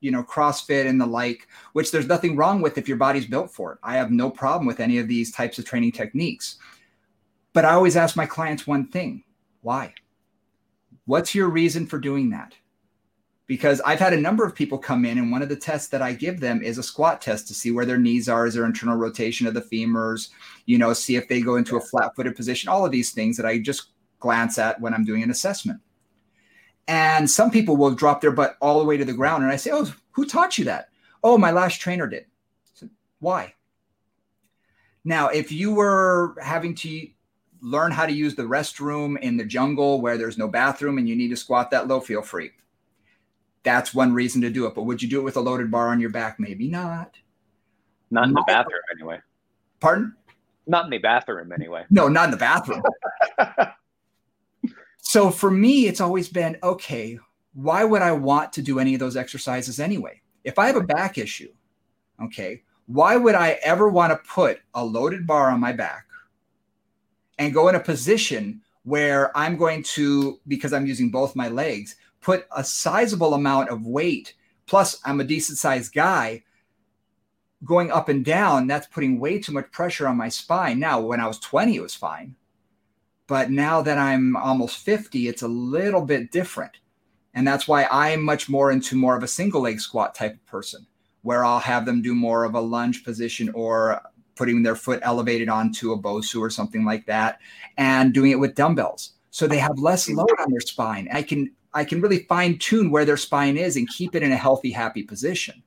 you 0.00 0.10
know 0.10 0.22
CrossFit 0.22 0.86
and 0.86 1.00
the 1.00 1.06
like, 1.06 1.48
which 1.72 1.90
there's 1.90 2.06
nothing 2.06 2.36
wrong 2.36 2.60
with 2.60 2.78
if 2.78 2.88
your 2.88 2.96
body's 2.96 3.26
built 3.26 3.50
for 3.50 3.72
it. 3.72 3.78
I 3.82 3.96
have 3.96 4.10
no 4.10 4.30
problem 4.30 4.66
with 4.66 4.80
any 4.80 4.98
of 4.98 5.08
these 5.08 5.32
types 5.32 5.58
of 5.58 5.64
training 5.64 5.92
techniques. 5.92 6.56
But 7.52 7.64
I 7.64 7.72
always 7.72 7.96
ask 7.96 8.16
my 8.16 8.26
clients 8.26 8.66
one 8.66 8.88
thing: 8.88 9.24
why? 9.62 9.94
What's 11.06 11.34
your 11.34 11.48
reason 11.48 11.86
for 11.86 11.98
doing 11.98 12.30
that? 12.30 12.54
Because 13.46 13.80
I've 13.82 14.00
had 14.00 14.12
a 14.12 14.20
number 14.20 14.44
of 14.44 14.56
people 14.56 14.76
come 14.76 15.04
in, 15.04 15.18
and 15.18 15.30
one 15.30 15.40
of 15.40 15.48
the 15.48 15.54
tests 15.54 15.86
that 15.88 16.02
I 16.02 16.12
give 16.12 16.40
them 16.40 16.62
is 16.62 16.78
a 16.78 16.82
squat 16.82 17.20
test 17.20 17.46
to 17.46 17.54
see 17.54 17.70
where 17.70 17.86
their 17.86 17.96
knees 17.96 18.28
are, 18.28 18.44
is 18.44 18.54
there 18.54 18.64
internal 18.64 18.96
rotation 18.96 19.46
of 19.46 19.54
the 19.54 19.60
femurs, 19.60 20.30
you 20.64 20.78
know, 20.78 20.92
see 20.92 21.14
if 21.14 21.28
they 21.28 21.40
go 21.40 21.54
into 21.54 21.76
a 21.76 21.80
flat 21.80 22.10
footed 22.16 22.34
position, 22.34 22.68
all 22.68 22.84
of 22.84 22.90
these 22.90 23.12
things 23.12 23.36
that 23.36 23.46
I 23.46 23.58
just 23.58 23.90
glance 24.18 24.58
at 24.58 24.80
when 24.80 24.92
I'm 24.92 25.04
doing 25.04 25.22
an 25.22 25.30
assessment. 25.30 25.80
And 26.88 27.28
some 27.28 27.50
people 27.50 27.76
will 27.76 27.90
drop 27.90 28.20
their 28.20 28.30
butt 28.30 28.56
all 28.60 28.78
the 28.78 28.84
way 28.84 28.96
to 28.96 29.04
the 29.04 29.12
ground. 29.12 29.42
And 29.42 29.52
I 29.52 29.56
say, 29.56 29.70
Oh, 29.72 29.92
who 30.12 30.24
taught 30.24 30.58
you 30.58 30.64
that? 30.66 30.88
Oh, 31.22 31.36
my 31.36 31.50
last 31.50 31.80
trainer 31.80 32.06
did. 32.06 32.26
So, 32.74 32.88
Why? 33.18 33.54
Now, 35.04 35.28
if 35.28 35.52
you 35.52 35.72
were 35.74 36.36
having 36.42 36.74
to 36.76 37.08
learn 37.60 37.92
how 37.92 38.06
to 38.06 38.12
use 38.12 38.34
the 38.34 38.42
restroom 38.42 39.18
in 39.20 39.36
the 39.36 39.44
jungle 39.44 40.00
where 40.00 40.18
there's 40.18 40.38
no 40.38 40.48
bathroom 40.48 40.98
and 40.98 41.08
you 41.08 41.16
need 41.16 41.28
to 41.28 41.36
squat 41.36 41.70
that 41.70 41.88
low, 41.88 42.00
feel 42.00 42.22
free. 42.22 42.50
That's 43.62 43.92
one 43.92 44.12
reason 44.12 44.42
to 44.42 44.50
do 44.50 44.66
it. 44.66 44.74
But 44.74 44.84
would 44.84 45.02
you 45.02 45.08
do 45.08 45.20
it 45.20 45.24
with 45.24 45.36
a 45.36 45.40
loaded 45.40 45.70
bar 45.70 45.88
on 45.88 46.00
your 46.00 46.10
back? 46.10 46.38
Maybe 46.38 46.68
not. 46.68 47.16
Not 48.10 48.28
in 48.28 48.34
the 48.34 48.44
bathroom, 48.46 48.82
anyway. 48.92 49.18
Pardon? 49.80 50.14
Not 50.66 50.84
in 50.84 50.90
the 50.90 50.98
bathroom, 50.98 51.52
anyway. 51.52 51.84
No, 51.90 52.08
not 52.08 52.26
in 52.26 52.30
the 52.30 52.36
bathroom. 52.36 52.82
so 55.08 55.30
for 55.30 55.52
me, 55.52 55.86
it's 55.86 56.00
always 56.00 56.28
been 56.28 56.58
okay, 56.64 57.16
why 57.54 57.84
would 57.84 58.02
I 58.02 58.10
want 58.10 58.52
to 58.54 58.60
do 58.60 58.80
any 58.80 58.92
of 58.92 58.98
those 58.98 59.16
exercises 59.16 59.78
anyway? 59.78 60.20
If 60.42 60.58
I 60.58 60.66
have 60.66 60.74
a 60.74 60.82
back 60.82 61.16
issue, 61.16 61.52
okay, 62.20 62.64
why 62.86 63.16
would 63.16 63.36
I 63.36 63.60
ever 63.62 63.88
want 63.88 64.10
to 64.10 64.28
put 64.28 64.58
a 64.74 64.84
loaded 64.84 65.24
bar 65.24 65.48
on 65.48 65.60
my 65.60 65.70
back 65.70 66.06
and 67.38 67.54
go 67.54 67.68
in 67.68 67.76
a 67.76 67.80
position 67.80 68.62
where 68.82 69.34
I'm 69.38 69.56
going 69.56 69.84
to, 69.94 70.40
because 70.48 70.72
I'm 70.72 70.86
using 70.86 71.12
both 71.12 71.36
my 71.36 71.50
legs, 71.50 71.94
put 72.20 72.44
a 72.56 72.64
sizable 72.64 73.34
amount 73.34 73.68
of 73.68 73.86
weight, 73.86 74.34
plus 74.66 75.00
I'm 75.04 75.20
a 75.20 75.24
decent 75.24 75.58
sized 75.58 75.94
guy, 75.94 76.42
going 77.64 77.92
up 77.92 78.08
and 78.08 78.24
down, 78.24 78.66
that's 78.66 78.88
putting 78.88 79.20
way 79.20 79.38
too 79.38 79.52
much 79.52 79.70
pressure 79.70 80.08
on 80.08 80.16
my 80.16 80.30
spine. 80.30 80.80
Now, 80.80 80.98
when 80.98 81.20
I 81.20 81.28
was 81.28 81.38
20, 81.38 81.76
it 81.76 81.80
was 81.80 81.94
fine. 81.94 82.34
But 83.26 83.50
now 83.50 83.82
that 83.82 83.98
I'm 83.98 84.36
almost 84.36 84.78
50, 84.78 85.28
it's 85.28 85.42
a 85.42 85.48
little 85.48 86.02
bit 86.02 86.30
different. 86.30 86.72
And 87.34 87.46
that's 87.46 87.68
why 87.68 87.86
I'm 87.90 88.22
much 88.22 88.48
more 88.48 88.70
into 88.70 88.96
more 88.96 89.16
of 89.16 89.22
a 89.22 89.28
single 89.28 89.62
leg 89.62 89.80
squat 89.80 90.14
type 90.14 90.34
of 90.34 90.46
person, 90.46 90.86
where 91.22 91.44
I'll 91.44 91.58
have 91.58 91.84
them 91.84 92.02
do 92.02 92.14
more 92.14 92.44
of 92.44 92.54
a 92.54 92.60
lunge 92.60 93.04
position 93.04 93.50
or 93.50 94.00
putting 94.36 94.62
their 94.62 94.76
foot 94.76 95.00
elevated 95.02 95.48
onto 95.48 95.92
a 95.92 95.98
Bosu 95.98 96.40
or 96.40 96.50
something 96.50 96.84
like 96.84 97.04
that, 97.06 97.40
and 97.76 98.14
doing 98.14 98.30
it 98.30 98.38
with 98.38 98.54
dumbbells. 98.54 99.12
So 99.30 99.46
they 99.46 99.58
have 99.58 99.78
less 99.78 100.06
mm-hmm. 100.06 100.18
load 100.18 100.40
on 100.40 100.50
their 100.50 100.60
spine. 100.60 101.08
I 101.12 101.22
can 101.22 101.50
I 101.74 101.84
can 101.84 102.00
really 102.00 102.20
fine 102.20 102.58
tune 102.58 102.90
where 102.90 103.04
their 103.04 103.18
spine 103.18 103.58
is 103.58 103.76
and 103.76 103.86
keep 103.88 104.14
it 104.14 104.22
in 104.22 104.32
a 104.32 104.36
healthy, 104.36 104.70
happy 104.70 105.02
position. 105.02 105.62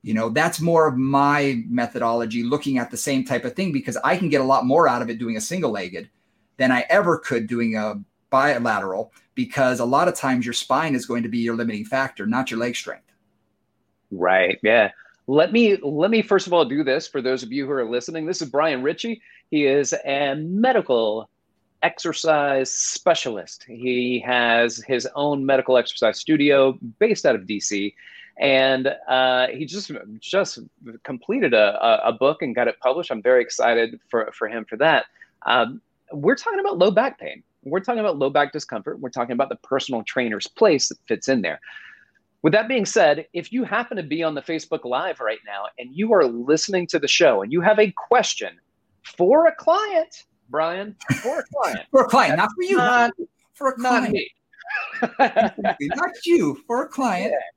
You 0.00 0.14
know, 0.14 0.30
that's 0.30 0.60
more 0.60 0.86
of 0.86 0.96
my 0.96 1.64
methodology 1.68 2.42
looking 2.42 2.78
at 2.78 2.90
the 2.90 2.96
same 2.96 3.24
type 3.24 3.44
of 3.44 3.54
thing 3.54 3.72
because 3.72 3.98
I 3.98 4.16
can 4.16 4.30
get 4.30 4.40
a 4.40 4.44
lot 4.44 4.64
more 4.64 4.88
out 4.88 5.02
of 5.02 5.10
it 5.10 5.18
doing 5.18 5.36
a 5.36 5.40
single 5.40 5.72
legged 5.72 6.08
than 6.56 6.72
I 6.72 6.84
ever 6.88 7.18
could 7.18 7.46
doing 7.46 7.76
a 7.76 8.00
bilateral 8.30 9.12
because 9.34 9.80
a 9.80 9.84
lot 9.84 10.08
of 10.08 10.14
times 10.14 10.44
your 10.44 10.52
spine 10.52 10.94
is 10.94 11.06
going 11.06 11.22
to 11.22 11.28
be 11.28 11.38
your 11.38 11.54
limiting 11.54 11.84
factor, 11.84 12.26
not 12.26 12.50
your 12.50 12.60
leg 12.60 12.74
strength. 12.76 13.12
Right. 14.10 14.58
Yeah. 14.62 14.90
Let 15.26 15.52
me 15.52 15.76
let 15.82 16.10
me 16.10 16.22
first 16.22 16.46
of 16.46 16.52
all 16.52 16.64
do 16.64 16.84
this 16.84 17.08
for 17.08 17.20
those 17.20 17.42
of 17.42 17.52
you 17.52 17.66
who 17.66 17.72
are 17.72 17.88
listening. 17.88 18.26
This 18.26 18.40
is 18.40 18.48
Brian 18.48 18.82
Richey. 18.82 19.20
He 19.50 19.66
is 19.66 19.92
a 20.04 20.34
medical 20.36 21.28
exercise 21.82 22.72
specialist. 22.72 23.64
He 23.68 24.22
has 24.24 24.82
his 24.86 25.08
own 25.14 25.44
medical 25.44 25.76
exercise 25.76 26.18
studio 26.18 26.78
based 26.98 27.26
out 27.26 27.34
of 27.34 27.42
DC 27.42 27.92
and 28.38 28.88
uh, 29.08 29.48
he 29.48 29.64
just 29.64 29.90
just 30.20 30.58
completed 31.02 31.54
a, 31.54 32.06
a, 32.06 32.12
book 32.12 32.42
and 32.42 32.54
got 32.54 32.68
it 32.68 32.78
published. 32.80 33.10
I'm 33.10 33.22
very 33.22 33.42
excited 33.42 33.98
for 34.08 34.30
for 34.32 34.46
him 34.46 34.66
for 34.66 34.76
that. 34.76 35.06
Um, 35.46 35.80
we're 36.12 36.36
talking 36.36 36.60
about 36.60 36.78
low 36.78 36.90
back 36.90 37.18
pain. 37.18 37.42
We're 37.64 37.80
talking 37.80 38.00
about 38.00 38.18
low 38.18 38.30
back 38.30 38.52
discomfort. 38.52 39.00
We're 39.00 39.10
talking 39.10 39.32
about 39.32 39.48
the 39.48 39.56
personal 39.56 40.02
trainer's 40.04 40.46
place 40.46 40.88
that 40.88 40.98
fits 41.06 41.28
in 41.28 41.42
there. 41.42 41.60
With 42.42 42.52
that 42.52 42.68
being 42.68 42.86
said, 42.86 43.26
if 43.32 43.52
you 43.52 43.64
happen 43.64 43.96
to 43.96 44.02
be 44.02 44.22
on 44.22 44.34
the 44.34 44.42
Facebook 44.42 44.84
Live 44.84 45.18
right 45.20 45.40
now 45.44 45.64
and 45.78 45.90
you 45.92 46.12
are 46.12 46.24
listening 46.24 46.86
to 46.88 46.98
the 46.98 47.08
show 47.08 47.42
and 47.42 47.52
you 47.52 47.60
have 47.60 47.78
a 47.78 47.92
question 48.08 48.56
for 49.02 49.46
a 49.46 49.54
client, 49.54 50.24
Brian, 50.48 50.94
for 51.22 51.40
a 51.40 51.44
client, 51.54 51.86
for 51.90 52.02
a 52.02 52.08
client, 52.08 52.36
not 52.36 52.50
for 52.54 52.62
you, 52.62 52.76
not, 52.76 53.10
for 53.54 53.68
a 53.68 53.72
client, 53.72 54.14
not 55.20 55.60
me, 55.60 55.80
not 55.96 56.10
you, 56.24 56.56
for 56.66 56.84
a 56.84 56.88
client. 56.88 57.32
Yeah 57.32 57.55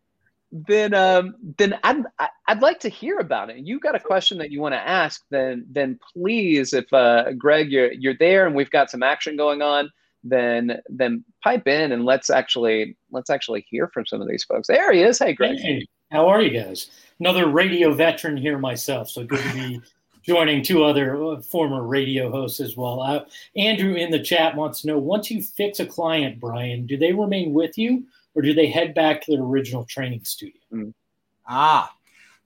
then 0.52 0.94
um, 0.94 1.36
then 1.58 1.78
I'd 1.84 2.04
I'd 2.48 2.62
like 2.62 2.80
to 2.82 2.90
hear 2.90 3.20
about 3.20 3.50
it. 3.50 3.58
You 3.60 3.80
got 3.80 3.96
a 3.96 4.00
question 4.00 4.38
that 4.40 4.52
you 4.52 4.62
want 4.62 4.74
to 4.74 4.80
ask? 4.80 5.24
Then 5.30 5.66
then 5.70 6.00
please, 6.14 6.74
if 6.74 6.92
uh, 6.92 7.34
Greg 7.34 7.72
you're 7.72 7.92
you're 7.92 8.18
there 8.18 8.48
and 8.48 8.56
we've 8.56 8.72
got 8.72 8.90
some 8.90 9.04
action 9.04 9.38
going 9.38 9.62
on, 9.62 9.92
then 10.24 10.80
then 10.90 11.24
pipe 11.44 11.68
in 11.68 11.92
and 11.92 12.04
let's 12.04 12.30
actually 12.30 12.98
let's 13.12 13.30
actually 13.30 13.66
hear 13.70 13.90
from 13.94 14.06
some 14.06 14.22
of 14.22 14.28
these 14.28 14.44
folks. 14.44 14.68
There 14.68 14.92
he 14.92 15.04
is. 15.04 15.20
Hey, 15.20 15.34
Greg. 15.34 15.60
Hey, 15.60 15.88
how 16.12 16.28
are 16.28 16.42
you 16.42 16.50
guys? 16.50 16.90
Another 17.20 17.48
radio 17.48 17.94
veteran 17.94 18.36
here 18.36 18.58
myself, 18.58 19.10
so 19.10 19.24
good 19.24 19.44
to 19.44 19.54
be 19.54 19.82
joining 20.24 20.64
two 20.64 20.84
other 20.84 21.24
uh, 21.24 21.42
former 21.42 21.84
radio 21.84 22.32
hosts 22.32 22.60
as 22.60 22.76
well. 22.76 23.02
Uh, 23.02 23.26
Andrew 23.56 23.94
in 23.94 24.10
the 24.10 24.20
chat 24.20 24.56
wants 24.56 24.82
to 24.82 24.88
know: 24.88 24.98
once 24.98 25.30
you 25.30 25.44
fix 25.44 25.80
a 25.80 25.86
client, 25.86 26.40
Brian, 26.40 26.88
do 26.88 26.98
they 26.98 27.14
remain 27.14 27.54
with 27.54 27.78
you? 27.78 28.06
Or 28.40 28.42
do 28.42 28.54
they 28.54 28.68
head 28.68 28.94
back 28.94 29.22
to 29.22 29.34
their 29.34 29.44
original 29.44 29.84
training 29.84 30.24
studio? 30.24 30.62
Mm. 30.72 30.94
Ah, 31.46 31.94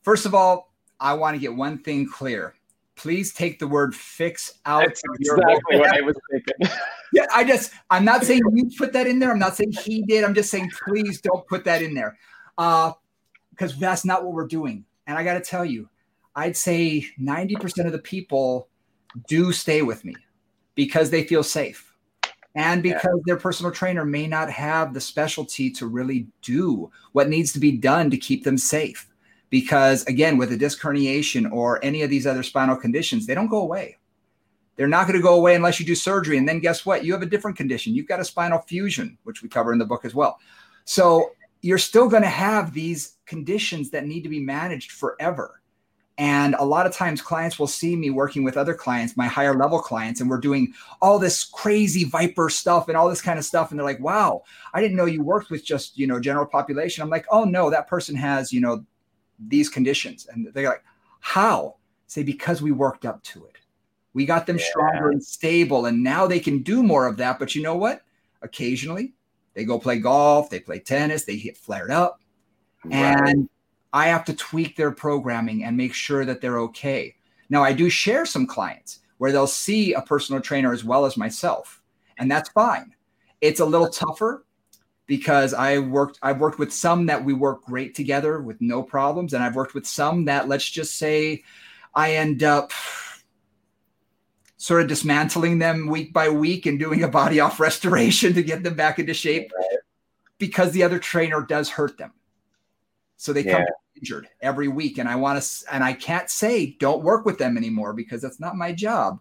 first 0.02 0.26
of 0.26 0.34
all, 0.34 0.74
I 1.00 1.14
want 1.14 1.36
to 1.36 1.40
get 1.40 1.54
one 1.54 1.78
thing 1.78 2.10
clear. 2.10 2.56
Please 2.96 3.32
take 3.32 3.60
the 3.60 3.68
word 3.68 3.94
fix 3.94 4.54
out 4.66 4.86
That's 4.88 5.04
of 5.08 5.18
your 5.20 5.38
exactly 5.38 5.78
what 5.78 5.96
I 5.96 6.02
was 6.02 6.16
thinking. 6.32 6.76
yeah, 7.14 7.28
I 7.32 7.44
just 7.44 7.74
I'm 7.92 8.04
not 8.04 8.24
saying 8.24 8.42
you 8.54 8.72
put 8.76 8.92
that 8.94 9.06
in 9.06 9.20
there. 9.20 9.32
I'm 9.32 9.38
not 9.38 9.56
saying 9.56 9.74
he 9.84 10.02
did. 10.02 10.24
I'm 10.24 10.34
just 10.34 10.50
saying 10.50 10.72
please 10.88 11.22
don't 11.22 11.48
put 11.48 11.64
that 11.66 11.84
in 11.84 11.94
there. 11.94 12.18
Uh, 12.58 12.94
because 13.52 13.78
that's 13.78 14.04
not 14.04 14.24
what 14.24 14.34
we're 14.34 14.48
doing. 14.48 14.84
And 15.06 15.16
I 15.16 15.24
got 15.24 15.36
to 15.36 15.42
tell 15.42 15.64
you, 15.64 15.88
I'd 16.36 16.58
say 16.58 17.06
90% 17.22 17.86
of 17.86 17.92
the 17.92 18.00
people 18.00 18.68
do 19.28 19.52
stay 19.52 19.84
with 19.84 20.04
me 20.04 20.16
because 20.74 21.12
they 21.12 21.24
feel 21.24 21.44
safe 21.44 21.93
and 22.56 22.84
because 22.84 23.16
yeah. 23.18 23.24
their 23.26 23.38
personal 23.38 23.72
trainer 23.72 24.06
may 24.06 24.28
not 24.28 24.50
have 24.50 24.94
the 24.94 25.02
specialty 25.02 25.72
to 25.72 25.88
really 25.88 26.28
do 26.42 26.92
what 27.14 27.30
needs 27.30 27.52
to 27.54 27.60
be 27.60 27.72
done 27.72 28.10
to 28.12 28.18
keep 28.18 28.44
them 28.44 28.58
safe. 28.58 29.08
Because 29.50 30.04
again, 30.06 30.38
with 30.38 30.52
a 30.52 30.58
disc 30.58 30.80
herniation 30.82 31.52
or 31.52 31.84
any 31.84 32.02
of 32.02 32.10
these 32.10 32.28
other 32.28 32.44
spinal 32.44 32.76
conditions, 32.76 33.26
they 33.26 33.36
don't 33.36 33.50
go 33.50 33.62
away. 33.62 33.98
They're 34.76 34.88
not 34.88 35.06
going 35.06 35.18
to 35.18 35.24
go 35.24 35.36
away 35.36 35.56
unless 35.56 35.80
you 35.80 35.86
do 35.86 35.96
surgery. 35.96 36.38
And 36.38 36.48
then 36.48 36.60
guess 36.60 36.86
what? 36.86 37.06
You 37.06 37.14
have 37.14 37.22
a 37.22 37.28
different 37.28 37.58
condition. 37.58 37.94
You've 37.94 38.08
got 38.08 38.20
a 38.20 38.26
spinal 38.26 38.60
fusion, 38.60 39.18
which 39.24 39.44
we 39.44 39.50
cover 39.50 39.72
in 39.72 39.78
the 39.78 39.86
book 39.86 40.06
as 40.06 40.16
well. 40.16 40.40
So 40.86 41.32
you're 41.62 41.78
still 41.78 42.10
going 42.10 42.24
to 42.24 42.30
have 42.30 42.74
these 42.74 43.18
conditions 43.26 43.92
that 43.92 44.06
need 44.06 44.22
to 44.24 44.30
be 44.30 44.40
managed 44.40 44.92
forever. 44.92 45.62
And 46.18 46.56
a 46.60 46.66
lot 46.66 46.86
of 46.86 46.94
times 46.94 47.22
clients 47.22 47.58
will 47.58 47.68
see 47.68 47.96
me 47.96 48.12
working 48.12 48.44
with 48.44 48.56
other 48.56 48.76
clients, 48.76 49.18
my 49.18 49.26
higher 49.26 49.56
level 49.56 49.80
clients, 49.80 50.22
and 50.22 50.30
we're 50.30 50.38
doing 50.38 50.74
all 51.02 51.18
this 51.18 51.44
crazy 51.44 52.06
ViPR 52.06 52.52
stuff 52.52 52.88
and 52.88 52.96
all 52.96 53.10
this 53.10 53.22
kind 53.22 53.40
of 53.40 53.46
stuff. 53.46 53.72
And 53.72 53.80
they're 53.80 53.86
like, 53.86 54.00
wow, 54.00 54.44
I 54.76 54.82
didn't 54.82 54.96
know 54.96 55.06
you 55.06 55.24
worked 55.24 55.50
with 55.50 55.66
just, 55.66 55.98
you 55.98 56.06
know, 56.06 56.20
general 56.20 56.46
population. 56.46 57.02
I'm 57.02 57.10
like, 57.10 57.26
oh 57.32 57.46
no, 57.46 57.72
that 57.72 57.88
person 57.88 58.16
has, 58.16 58.54
you 58.54 58.62
know, 58.62 58.86
these 59.48 59.70
conditions. 59.70 60.28
And 60.28 60.48
they're 60.54 60.70
like, 60.70 60.84
how? 61.20 61.78
Say, 62.06 62.22
because 62.22 62.62
we 62.62 62.72
worked 62.72 63.06
up 63.06 63.24
to 63.24 63.46
it. 63.46 63.58
We 64.14 64.28
got 64.28 64.46
them 64.46 64.60
yeah. 64.60 64.66
stronger 64.66 65.10
and 65.10 65.24
stable. 65.24 65.88
And 65.88 66.04
now 66.04 66.28
they 66.28 66.40
can 66.40 66.62
do 66.62 66.84
more 66.84 67.08
of 67.08 67.18
that. 67.18 67.40
But 67.40 67.56
you 67.56 67.64
know 67.64 67.76
what? 67.76 68.04
Occasionally 68.44 69.14
they 69.54 69.66
go 69.66 69.80
play 69.80 70.00
golf, 70.00 70.50
they 70.50 70.60
play 70.60 70.80
tennis, 70.80 71.26
they 71.26 71.38
get 71.38 71.58
flared 71.58 71.92
up. 71.92 72.20
Right. 72.84 72.94
And 72.94 73.50
I 73.94 74.08
have 74.08 74.26
to 74.26 74.34
tweak 74.34 74.76
their 74.76 74.92
programming 74.92 75.64
and 75.64 75.78
make 75.78 75.94
sure 75.94 76.26
that 76.26 76.42
they're 76.42 76.60
okay. 76.60 77.16
Now, 77.50 77.64
I 77.64 77.72
do 77.72 77.90
share 77.90 78.26
some 78.26 78.48
clients 78.48 79.00
where 79.20 79.32
they'll 79.32 79.48
see 79.48 79.94
a 79.94 80.02
personal 80.02 80.42
trainer 80.42 80.74
as 80.74 80.84
well 80.84 81.06
as 81.06 81.16
myself, 81.16 81.82
and 82.18 82.30
that's 82.30 82.50
fine. 82.50 82.96
It's 83.40 83.60
a 83.60 83.66
little 83.66 83.90
tougher 83.90 84.46
because 85.06 85.54
I 85.54 85.80
worked 85.80 86.18
I've 86.22 86.40
worked 86.40 86.60
with 86.60 86.74
some 86.74 87.06
that 87.08 87.24
we 87.24 87.34
work 87.34 87.66
great 87.66 87.94
together 87.94 88.42
with 88.42 88.62
no 88.62 88.82
problems 88.82 89.34
and 89.34 89.44
I've 89.44 89.56
worked 89.56 89.74
with 89.74 89.86
some 89.86 90.26
that 90.26 90.48
let's 90.48 90.70
just 90.70 90.98
say 90.98 91.44
I 91.94 92.16
end 92.16 92.42
up 92.42 92.72
sort 94.58 94.82
of 94.82 94.88
dismantling 94.88 95.60
them 95.60 95.88
week 95.88 96.14
by 96.14 96.30
week 96.30 96.66
and 96.66 96.80
doing 96.80 97.04
a 97.04 97.08
body 97.10 97.42
off 97.42 97.60
restoration 97.60 98.34
to 98.34 98.44
get 98.44 98.64
them 98.64 98.76
back 98.76 98.98
into 98.98 99.14
shape 99.14 99.52
because 100.38 100.72
the 100.72 100.84
other 100.84 101.00
trainer 101.00 101.42
does 101.42 101.70
hurt 101.70 101.98
them. 101.98 102.14
So 103.18 103.34
they 103.34 103.44
yeah. 103.44 103.60
come 103.60 103.66
injured 103.96 104.28
every 104.42 104.68
week 104.68 104.98
and 104.98 105.08
I 105.08 105.16
want 105.16 105.42
to 105.42 105.74
and 105.74 105.84
I 105.84 105.94
can't 105.94 106.30
say 106.30 106.76
don't 106.80 107.04
work 107.04 107.26
with 107.26 107.38
them 107.38 107.58
anymore 107.58 107.94
because 107.94 108.22
that's 108.22 108.40
not 108.40 108.56
my 108.56 108.74
job. 108.74 109.20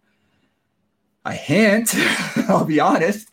A 1.25 1.33
hint, 1.33 1.95
I'll 2.49 2.65
be 2.65 2.81
honest. 2.81 3.29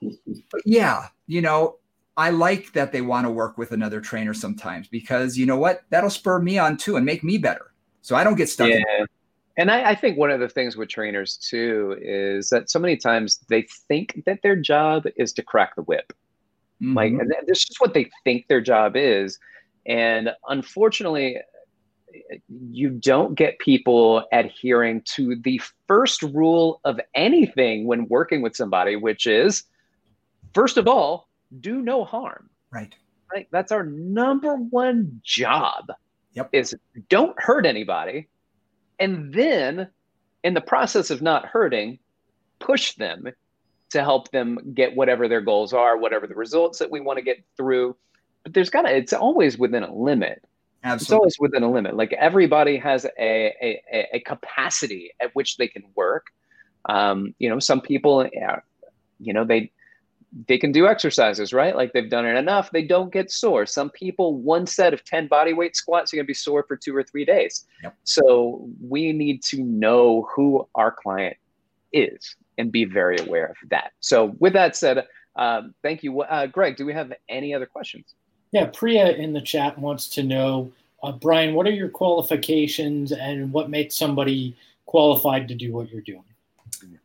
But 0.00 0.62
yeah, 0.64 1.08
you 1.26 1.40
know, 1.40 1.78
I 2.16 2.30
like 2.30 2.72
that 2.72 2.92
they 2.92 3.00
want 3.00 3.26
to 3.26 3.30
work 3.30 3.58
with 3.58 3.72
another 3.72 4.00
trainer 4.00 4.34
sometimes 4.34 4.88
because 4.88 5.36
you 5.36 5.46
know 5.46 5.56
what? 5.56 5.82
That'll 5.90 6.10
spur 6.10 6.40
me 6.40 6.58
on 6.58 6.76
too 6.76 6.96
and 6.96 7.04
make 7.04 7.24
me 7.24 7.38
better. 7.38 7.72
So 8.02 8.16
I 8.16 8.24
don't 8.24 8.36
get 8.36 8.48
stuck. 8.48 8.70
Yeah. 8.70 9.04
And 9.56 9.72
I, 9.72 9.90
I, 9.90 9.94
think 9.96 10.16
one 10.16 10.30
of 10.30 10.38
the 10.38 10.48
things 10.48 10.76
with 10.76 10.88
trainers 10.88 11.36
too 11.36 11.96
is 12.00 12.48
that 12.50 12.70
so 12.70 12.78
many 12.78 12.96
times 12.96 13.38
they 13.48 13.66
think 13.88 14.22
that 14.24 14.40
their 14.42 14.54
job 14.54 15.06
is 15.16 15.32
to 15.32 15.42
crack 15.42 15.74
the 15.74 15.82
whip. 15.82 16.12
Mm-hmm. 16.80 16.94
Like, 16.94 17.46
this 17.46 17.68
is 17.68 17.76
what 17.78 17.92
they 17.92 18.08
think 18.22 18.46
their 18.46 18.60
job 18.60 18.92
is. 18.94 19.38
And 19.88 20.30
unfortunately, 20.48 21.38
you 22.48 22.90
don't 22.90 23.34
get 23.34 23.58
people 23.58 24.24
adhering 24.32 25.02
to 25.16 25.36
the 25.36 25.60
first 25.86 26.22
rule 26.22 26.80
of 26.84 27.00
anything 27.14 27.86
when 27.86 28.06
working 28.08 28.42
with 28.42 28.54
somebody, 28.54 28.96
which 28.96 29.26
is 29.26 29.64
first 30.54 30.76
of 30.76 30.86
all, 30.86 31.28
do 31.60 31.82
no 31.82 32.04
harm. 32.04 32.50
Right. 32.70 32.94
Right. 33.32 33.48
That's 33.50 33.72
our 33.72 33.84
number 33.84 34.56
one 34.56 35.20
job 35.22 35.90
Yep. 36.38 36.50
Is 36.52 36.76
don't 37.08 37.34
hurt 37.40 37.66
anybody, 37.66 38.28
and 39.00 39.32
then 39.34 39.88
in 40.44 40.54
the 40.54 40.60
process 40.60 41.10
of 41.10 41.20
not 41.20 41.46
hurting, 41.46 41.98
push 42.60 42.94
them 42.94 43.24
to 43.90 44.02
help 44.02 44.30
them 44.30 44.72
get 44.72 44.94
whatever 44.94 45.26
their 45.26 45.40
goals 45.40 45.72
are, 45.72 45.96
whatever 45.96 46.28
the 46.28 46.36
results 46.36 46.78
that 46.78 46.92
we 46.92 47.00
want 47.00 47.16
to 47.16 47.24
get 47.24 47.42
through. 47.56 47.96
But 48.44 48.54
there's 48.54 48.70
gotta 48.70 48.94
it's 48.94 49.12
always 49.12 49.58
within 49.58 49.82
a 49.82 49.94
limit. 49.94 50.42
Absolutely. 50.84 51.02
It's 51.02 51.12
always 51.12 51.36
within 51.40 51.62
a 51.62 51.70
limit. 51.70 51.96
Like 51.96 52.12
everybody 52.12 52.76
has 52.78 53.04
a 53.04 53.12
a, 53.18 54.08
a 54.14 54.20
capacity 54.20 55.12
at 55.20 55.34
which 55.34 55.56
they 55.56 55.68
can 55.68 55.84
work. 55.94 56.26
Um, 56.88 57.34
you 57.38 57.48
know, 57.48 57.58
some 57.58 57.80
people, 57.80 58.28
you 59.18 59.32
know, 59.32 59.44
they 59.44 59.72
they 60.46 60.58
can 60.58 60.72
do 60.72 60.86
exercises, 60.86 61.52
right? 61.52 61.74
Like 61.74 61.92
they've 61.92 62.08
done 62.08 62.26
it 62.26 62.36
enough, 62.36 62.70
they 62.70 62.82
don't 62.82 63.12
get 63.12 63.30
sore. 63.30 63.66
Some 63.66 63.90
people, 63.90 64.36
one 64.36 64.66
set 64.66 64.92
of 64.92 65.04
10 65.04 65.26
body 65.26 65.52
weight 65.54 65.74
squats, 65.74 66.12
are 66.12 66.16
going 66.16 66.24
to 66.24 66.28
be 66.28 66.34
sore 66.34 66.64
for 66.68 66.76
two 66.76 66.94
or 66.94 67.02
three 67.02 67.24
days. 67.24 67.66
Yep. 67.82 67.96
So 68.04 68.68
we 68.80 69.12
need 69.12 69.42
to 69.44 69.62
know 69.62 70.28
who 70.34 70.68
our 70.74 70.92
client 70.92 71.36
is 71.92 72.36
and 72.58 72.70
be 72.70 72.84
very 72.84 73.16
aware 73.18 73.46
of 73.46 73.56
that. 73.70 73.92
So, 74.00 74.36
with 74.38 74.52
that 74.52 74.76
said, 74.76 75.06
um, 75.36 75.74
thank 75.82 76.02
you. 76.02 76.20
Uh, 76.22 76.46
Greg, 76.46 76.76
do 76.76 76.84
we 76.84 76.92
have 76.92 77.12
any 77.28 77.54
other 77.54 77.66
questions? 77.66 78.14
Yeah, 78.52 78.66
Priya 78.66 79.12
in 79.12 79.32
the 79.32 79.40
chat 79.40 79.78
wants 79.78 80.08
to 80.10 80.22
know, 80.22 80.72
uh, 81.02 81.12
Brian, 81.12 81.54
what 81.54 81.66
are 81.66 81.72
your 81.72 81.88
qualifications 81.88 83.12
and 83.12 83.52
what 83.52 83.70
makes 83.70 83.96
somebody 83.96 84.56
qualified 84.86 85.48
to 85.48 85.54
do 85.54 85.72
what 85.72 85.90
you're 85.90 86.00
doing? 86.00 86.24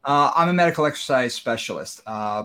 Uh, 0.06 0.32
I'm 0.36 0.50
a 0.50 0.54
medical 0.54 0.86
exercise 0.86 1.34
specialist. 1.34 2.02
Uh, 2.06 2.44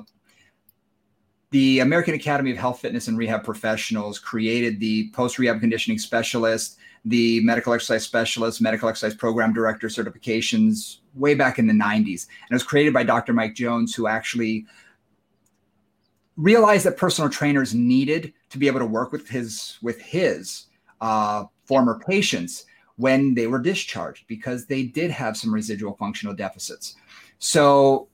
the 1.51 1.81
American 1.81 2.15
Academy 2.15 2.51
of 2.51 2.59
Health, 2.59 2.81
Fitness, 2.81 3.09
and 3.09 3.17
Rehab 3.17 3.45
Professionals 3.45 4.19
created 4.19 4.81
the 4.81 5.11
post 5.11 5.39
rehab 5.39 5.61
conditioning 5.61 5.99
specialist, 5.99 6.79
the 7.05 7.41
medical 7.41 7.73
exercise 7.73 8.05
specialist, 8.05 8.61
medical 8.61 8.89
exercise 8.89 9.15
program 9.15 9.55
director 9.55 9.89
certifications 9.89 10.99
way 11.15 11.35
back 11.35 11.59
in 11.59 11.67
the 11.67 11.73
90s. 11.73 12.27
And 12.27 12.51
it 12.51 12.55
was 12.55 12.63
created 12.63 12.93
by 12.93 13.03
Dr. 13.03 13.33
Mike 13.33 13.55
Jones, 13.55 13.95
who 13.95 14.07
actually 14.07 14.67
realized 16.37 16.85
that 16.85 16.97
personal 16.97 17.31
trainers 17.31 17.75
needed 17.75 18.33
to 18.51 18.59
be 18.59 18.67
able 18.67 18.81
to 18.81 18.87
work 18.87 19.13
with 19.13 19.29
his 19.29 19.79
with 19.83 20.01
his 20.01 20.67
uh, 21.01 21.45
former 21.65 22.01
patients 22.07 22.65
when 22.97 23.35
they 23.35 23.47
were 23.47 23.61
discharged 23.61 24.27
because 24.27 24.67
they 24.67 24.83
did 24.83 25.11
have 25.11 25.37
some 25.37 25.55
residual 25.55 25.95
functional 25.95 26.35
deficits. 26.35 26.97
So 27.39 28.09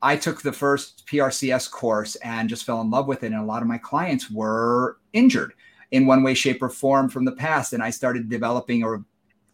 I 0.00 0.16
took 0.16 0.42
the 0.42 0.52
first 0.52 1.06
PRCS 1.06 1.70
course 1.70 2.14
and 2.16 2.48
just 2.48 2.64
fell 2.64 2.80
in 2.80 2.90
love 2.90 3.08
with 3.08 3.24
it. 3.24 3.32
And 3.32 3.42
a 3.42 3.44
lot 3.44 3.62
of 3.62 3.68
my 3.68 3.78
clients 3.78 4.30
were 4.30 4.98
injured 5.12 5.54
in 5.90 6.06
one 6.06 6.22
way, 6.22 6.34
shape, 6.34 6.62
or 6.62 6.68
form 6.68 7.08
from 7.08 7.24
the 7.24 7.32
past. 7.32 7.72
And 7.72 7.82
I 7.82 7.90
started 7.90 8.28
developing 8.28 8.84
a, 8.84 8.94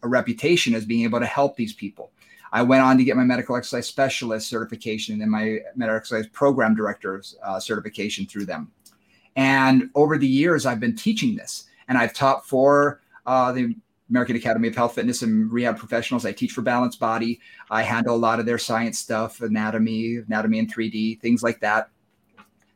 a 0.03 0.07
reputation 0.07 0.75
as 0.75 0.85
being 0.85 1.03
able 1.03 1.19
to 1.19 1.25
help 1.25 1.55
these 1.55 1.73
people. 1.73 2.11
I 2.51 2.61
went 2.61 2.83
on 2.83 2.97
to 2.97 3.03
get 3.03 3.17
my 3.17 3.23
medical 3.23 3.55
exercise 3.55 3.87
specialist 3.87 4.47
certification 4.47 5.13
and 5.13 5.21
then 5.21 5.29
my 5.29 5.59
medical 5.75 5.97
exercise 5.97 6.27
program 6.27 6.75
director's 6.75 7.35
uh, 7.43 7.59
certification 7.59 8.27
through 8.27 8.45
them. 8.45 8.71
And 9.35 9.89
over 9.95 10.17
the 10.17 10.27
years, 10.27 10.65
I've 10.65 10.79
been 10.79 10.95
teaching 10.95 11.35
this, 11.35 11.65
and 11.87 11.97
I've 11.97 12.13
taught 12.13 12.47
for 12.47 13.01
uh, 13.25 13.51
the 13.51 13.75
American 14.09 14.35
Academy 14.35 14.67
of 14.67 14.75
Health, 14.75 14.95
Fitness, 14.95 15.23
and 15.23 15.51
Rehab 15.51 15.77
Professionals. 15.77 16.25
I 16.25 16.31
teach 16.31 16.51
for 16.51 16.61
Balanced 16.61 16.99
Body. 16.99 17.39
I 17.69 17.81
handle 17.81 18.15
a 18.15 18.17
lot 18.17 18.39
of 18.39 18.45
their 18.45 18.57
science 18.57 18.99
stuff, 18.99 19.41
anatomy, 19.41 20.17
anatomy 20.17 20.59
in 20.59 20.67
3D, 20.67 21.19
things 21.19 21.43
like 21.43 21.59
that. 21.61 21.89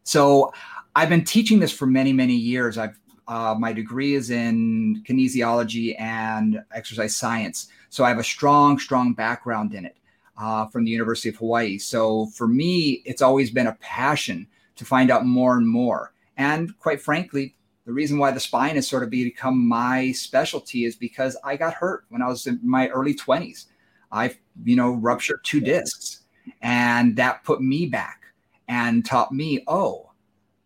So 0.04 0.52
I've 0.96 1.10
been 1.10 1.24
teaching 1.24 1.60
this 1.60 1.72
for 1.72 1.86
many, 1.86 2.12
many 2.14 2.36
years. 2.36 2.78
I've 2.78 2.98
uh, 3.28 3.54
my 3.54 3.72
degree 3.72 4.16
is 4.16 4.32
in 4.32 5.04
kinesiology 5.08 5.96
and 6.02 6.64
exercise 6.74 7.16
science, 7.16 7.68
so 7.90 8.04
I 8.04 8.10
have 8.10 8.18
a 8.18 8.24
strong, 8.24 8.80
strong 8.80 9.14
background 9.14 9.76
in 9.76 9.86
it 9.86 9.96
uh, 10.36 10.66
from 10.66 10.84
the 10.84 10.90
University 10.90 11.30
of 11.30 11.36
Hawaii. 11.36 11.78
So 11.78 12.26
for 12.28 12.48
me, 12.48 13.04
it's 13.06 13.22
always 13.22 13.52
been 13.52 13.68
a 13.68 13.78
passion 13.82 14.48
to 14.78 14.84
find 14.84 15.12
out 15.12 15.28
more 15.28 15.58
and 15.58 15.68
more. 15.68 16.12
And 16.40 16.76
quite 16.80 17.02
frankly, 17.02 17.58
the 17.86 17.92
reason 17.92 18.18
why 18.18 18.32
the 18.32 18.40
spine 18.40 18.76
has 18.76 18.88
sort 18.88 19.04
of 19.04 19.10
become 19.10 19.68
my 19.68 20.14
specialty 20.14 20.86
is 20.86 20.96
because 20.96 21.36
I 21.44 21.58
got 21.58 21.74
hurt 21.74 22.06
when 22.08 22.22
I 22.22 22.30
was 22.30 22.48
in 22.48 22.62
my 22.64 22.88
early 22.88 23.14
20s. 23.14 23.66
I, 24.10 24.38
you 24.64 24.78
know, 24.78 24.94
ruptured 24.94 25.42
two 25.44 25.60
discs, 25.60 26.22
and 26.62 27.16
that 27.18 27.44
put 27.44 27.62
me 27.62 27.88
back 27.88 28.22
and 28.70 29.06
taught 29.06 29.34
me, 29.34 29.66
oh, 29.68 30.12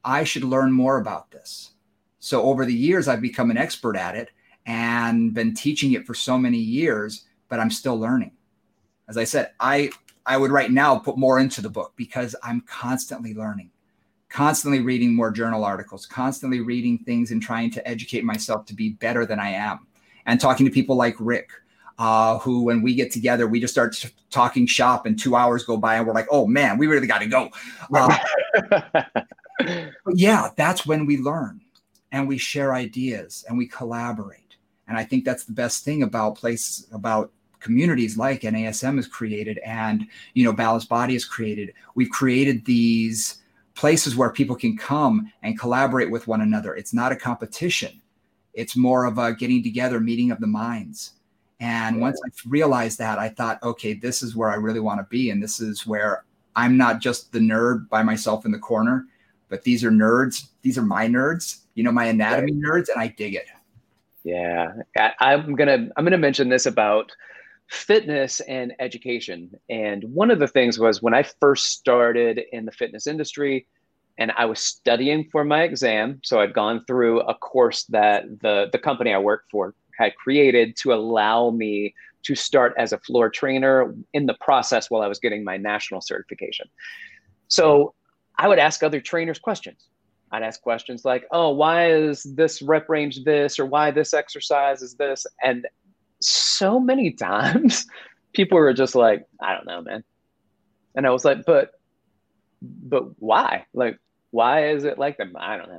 I 0.06 0.24
should 0.26 0.44
learn 0.44 0.72
more 0.72 0.98
about 0.98 1.32
this. 1.32 1.72
So 2.20 2.44
over 2.44 2.66
the 2.66 2.74
years, 2.74 3.08
I've 3.08 3.20
become 3.20 3.50
an 3.50 3.58
expert 3.58 3.98
at 3.98 4.16
it 4.16 4.30
and 4.68 5.34
been 5.34 5.56
teaching 5.56 5.94
it 5.94 6.06
for 6.06 6.14
so 6.14 6.38
many 6.38 6.60
years, 6.60 7.26
but 7.50 7.60
I'm 7.60 7.72
still 7.72 8.00
learning. 8.00 8.34
As 9.10 9.18
I 9.18 9.24
said, 9.24 9.52
I 9.60 9.90
I 10.26 10.38
would 10.38 10.52
right 10.52 10.72
now 10.72 11.00
put 11.00 11.18
more 11.18 11.40
into 11.40 11.62
the 11.62 11.70
book 11.70 11.94
because 11.98 12.36
I'm 12.44 12.62
constantly 12.62 13.34
learning 13.34 13.72
constantly 14.34 14.82
reading 14.82 15.14
more 15.14 15.30
journal 15.30 15.64
articles, 15.64 16.08
constantly 16.08 16.60
reading 16.60 16.98
things 16.98 17.30
and 17.30 17.40
trying 17.40 17.70
to 17.70 17.88
educate 17.88 18.24
myself 18.24 18.66
to 18.66 18.74
be 18.74 18.90
better 18.90 19.28
than 19.28 19.40
I 19.40 19.50
am. 19.50 19.86
And 20.26 20.42
talking 20.42 20.66
to 20.66 20.72
people 20.72 20.96
like 20.96 21.16
Rick, 21.20 21.52
uh, 22.00 22.40
who, 22.40 22.64
when 22.64 22.82
we 22.82 22.96
get 22.96 23.12
together, 23.12 23.46
we 23.46 23.60
just 23.60 23.74
start 23.74 24.04
talking 24.32 24.66
shop 24.66 25.06
and 25.06 25.20
two 25.20 25.36
hours 25.36 25.64
go 25.64 25.78
by 25.78 25.96
and 25.96 26.08
we're 26.08 26.16
like, 26.16 26.26
oh 26.32 26.48
man, 26.48 26.80
we 26.80 26.88
really 26.88 27.08
got 27.08 27.20
to 27.20 27.28
go. 27.28 27.50
Uh, 29.66 29.72
yeah, 30.16 30.50
that's 30.58 30.86
when 30.86 31.06
we 31.06 31.18
learn 31.18 31.62
and 32.12 32.28
we 32.28 32.38
share 32.38 32.74
ideas 32.74 33.46
and 33.48 33.58
we 33.58 33.68
collaborate. 33.68 34.58
And 34.88 34.98
I 34.98 35.04
think 35.04 35.24
that's 35.24 35.46
the 35.46 35.54
best 35.54 35.86
thing 35.86 36.02
about 36.02 36.36
places, 36.36 36.88
about 36.92 37.32
communities 37.60 38.18
like 38.18 38.42
NASM 38.42 38.98
is 38.98 39.08
created 39.08 39.60
and, 39.60 40.08
you 40.34 40.44
know, 40.44 40.52
Balanced 40.52 40.90
Body 40.90 41.16
is 41.16 41.24
created. 41.24 41.74
We've 41.94 42.10
created 42.10 42.66
these 42.66 43.43
places 43.76 44.16
where 44.16 44.30
people 44.30 44.56
can 44.56 44.78
come 44.78 45.32
and 45.42 45.60
collaborate 45.60 46.12
with 46.12 46.28
one 46.28 46.42
another. 46.42 46.76
It's 46.76 46.94
not 46.94 47.12
a 47.12 47.16
competition. 47.16 48.02
It's 48.54 48.76
more 48.76 49.06
of 49.06 49.18
a 49.18 49.34
getting 49.34 49.64
together, 49.64 50.00
meeting 50.00 50.32
of 50.32 50.40
the 50.40 50.48
minds. 50.48 51.14
And 51.60 52.02
once 52.02 52.20
I 52.26 52.30
realized 52.48 53.00
that, 53.00 53.20
I 53.20 53.30
thought, 53.30 53.62
okay, 53.64 53.94
this 53.94 54.22
is 54.22 54.36
where 54.36 54.50
I 54.50 54.56
really 54.56 54.80
want 54.80 55.00
to 55.00 55.08
be. 55.10 55.30
And 55.30 55.42
this 55.42 55.60
is 55.60 55.88
where 55.88 56.26
I'm 56.56 56.78
not 56.78 57.00
just 57.00 57.32
the 57.32 57.40
nerd 57.40 57.90
by 57.90 58.04
myself 58.04 58.46
in 58.46 58.52
the 58.52 58.60
corner, 58.60 59.08
but 59.50 59.64
these 59.64 59.84
are 59.84 59.92
nerds. 59.92 60.50
These 60.62 60.78
are 60.78 60.84
my 60.84 61.08
nerds, 61.08 61.62
you 61.76 61.84
know, 61.84 61.92
my 61.92 62.06
anatomy 62.06 62.54
nerds, 62.54 62.90
and 62.90 63.02
I 63.02 63.08
dig 63.08 63.36
it. 63.36 63.48
Yeah. 64.24 64.74
I, 64.98 65.34
am 65.34 65.56
gonna 65.56 65.90
I'm 65.96 66.04
gonna 66.04 66.18
mention 66.18 66.50
this 66.50 66.66
about 66.66 67.12
fitness 67.70 68.40
and 68.42 68.74
education. 68.80 69.52
And 69.70 70.04
one 70.04 70.32
of 70.32 70.40
the 70.40 70.48
things 70.48 70.78
was 70.78 71.02
when 71.02 71.14
I 71.14 71.24
first 71.24 71.68
started 71.68 72.42
in 72.52 72.66
the 72.66 72.72
fitness 72.72 73.08
industry 73.08 73.68
and 74.18 74.32
I 74.38 74.46
was 74.46 74.60
studying 74.60 75.28
for 75.32 75.44
my 75.44 75.64
exam. 75.64 76.20
So 76.24 76.40
I'd 76.40 76.54
gone 76.54 76.84
through 76.86 77.22
a 77.22 77.34
course 77.34 77.86
that 77.86 78.26
the, 78.42 78.70
the 78.72 78.78
company 78.78 79.14
I 79.14 79.18
worked 79.18 79.50
for 79.50 79.74
had 79.98 80.16
created 80.16 80.76
to 80.78 80.94
allow 80.94 81.50
me 81.50 81.96
to 82.24 82.36
start 82.36 82.74
as 82.78 82.94
a 82.94 82.98
floor 83.00 83.30
trainer 83.30 83.94
in 84.14 84.26
the 84.26 84.36
process 84.36 84.90
while 84.90 85.02
I 85.02 85.08
was 85.08 85.20
getting 85.20 85.44
my 85.44 85.58
national 85.58 86.02
certification. 86.02 86.68
So 87.48 87.96
I 88.38 88.48
would 88.48 88.60
ask 88.60 88.82
other 88.84 89.02
trainers 89.02 89.40
questions. 89.40 89.88
I'd 90.32 90.42
ask 90.42 90.62
questions 90.62 91.06
like, 91.06 91.26
oh, 91.32 91.50
why 91.50 91.92
is 91.92 92.24
this 92.24 92.62
rep 92.62 92.90
range 92.90 93.24
this, 93.24 93.60
or 93.60 93.68
why 93.68 93.92
this 93.92 94.14
exercise 94.14 94.82
is 94.82 94.96
this? 94.96 95.28
And 95.44 95.68
so 96.24 96.80
many 96.80 97.12
times 97.30 97.86
people 98.34 98.58
were 98.58 98.74
just 98.74 98.96
like, 98.96 99.26
I 99.42 99.54
don't 99.54 99.66
know, 99.66 99.82
man. 99.82 100.04
And 100.96 101.08
I 101.08 101.12
was 101.12 101.26
like, 101.26 101.46
but 101.46 101.72
but 102.62 103.20
why? 103.20 103.66
Like, 103.74 104.00
why 104.32 104.70
is 104.70 104.84
it 104.86 104.98
like 104.98 105.18
that? 105.18 105.28
I 105.38 105.58
don't 105.58 105.70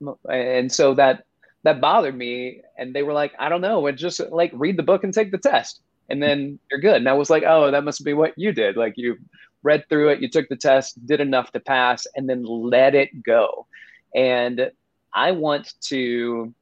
know. 0.00 0.18
And 0.28 0.70
so 0.70 0.94
that 0.94 1.24
that 1.64 1.80
bothered 1.80 2.16
me. 2.16 2.62
And 2.76 2.94
they 2.94 3.02
were 3.02 3.12
like, 3.12 3.32
I 3.38 3.48
don't 3.48 3.60
know. 3.60 3.86
And 3.86 3.98
just 3.98 4.20
like 4.30 4.50
read 4.54 4.76
the 4.76 4.82
book 4.82 5.04
and 5.04 5.12
take 5.12 5.30
the 5.32 5.38
test. 5.38 5.80
And 6.08 6.22
then 6.22 6.58
you're 6.70 6.80
good. 6.80 6.96
And 6.96 7.08
I 7.08 7.12
was 7.12 7.28
like, 7.28 7.44
oh, 7.46 7.70
that 7.70 7.84
must 7.84 8.04
be 8.04 8.14
what 8.14 8.32
you 8.36 8.52
did. 8.52 8.76
Like 8.76 8.94
you 8.96 9.18
read 9.62 9.84
through 9.88 10.10
it, 10.10 10.20
you 10.20 10.28
took 10.28 10.48
the 10.48 10.56
test, 10.56 11.04
did 11.06 11.20
enough 11.20 11.52
to 11.52 11.60
pass, 11.60 12.06
and 12.14 12.28
then 12.28 12.44
let 12.44 12.94
it 12.94 13.22
go. 13.22 13.66
And 14.14 14.70
I 15.12 15.32
want 15.32 15.74
to, 15.82 16.54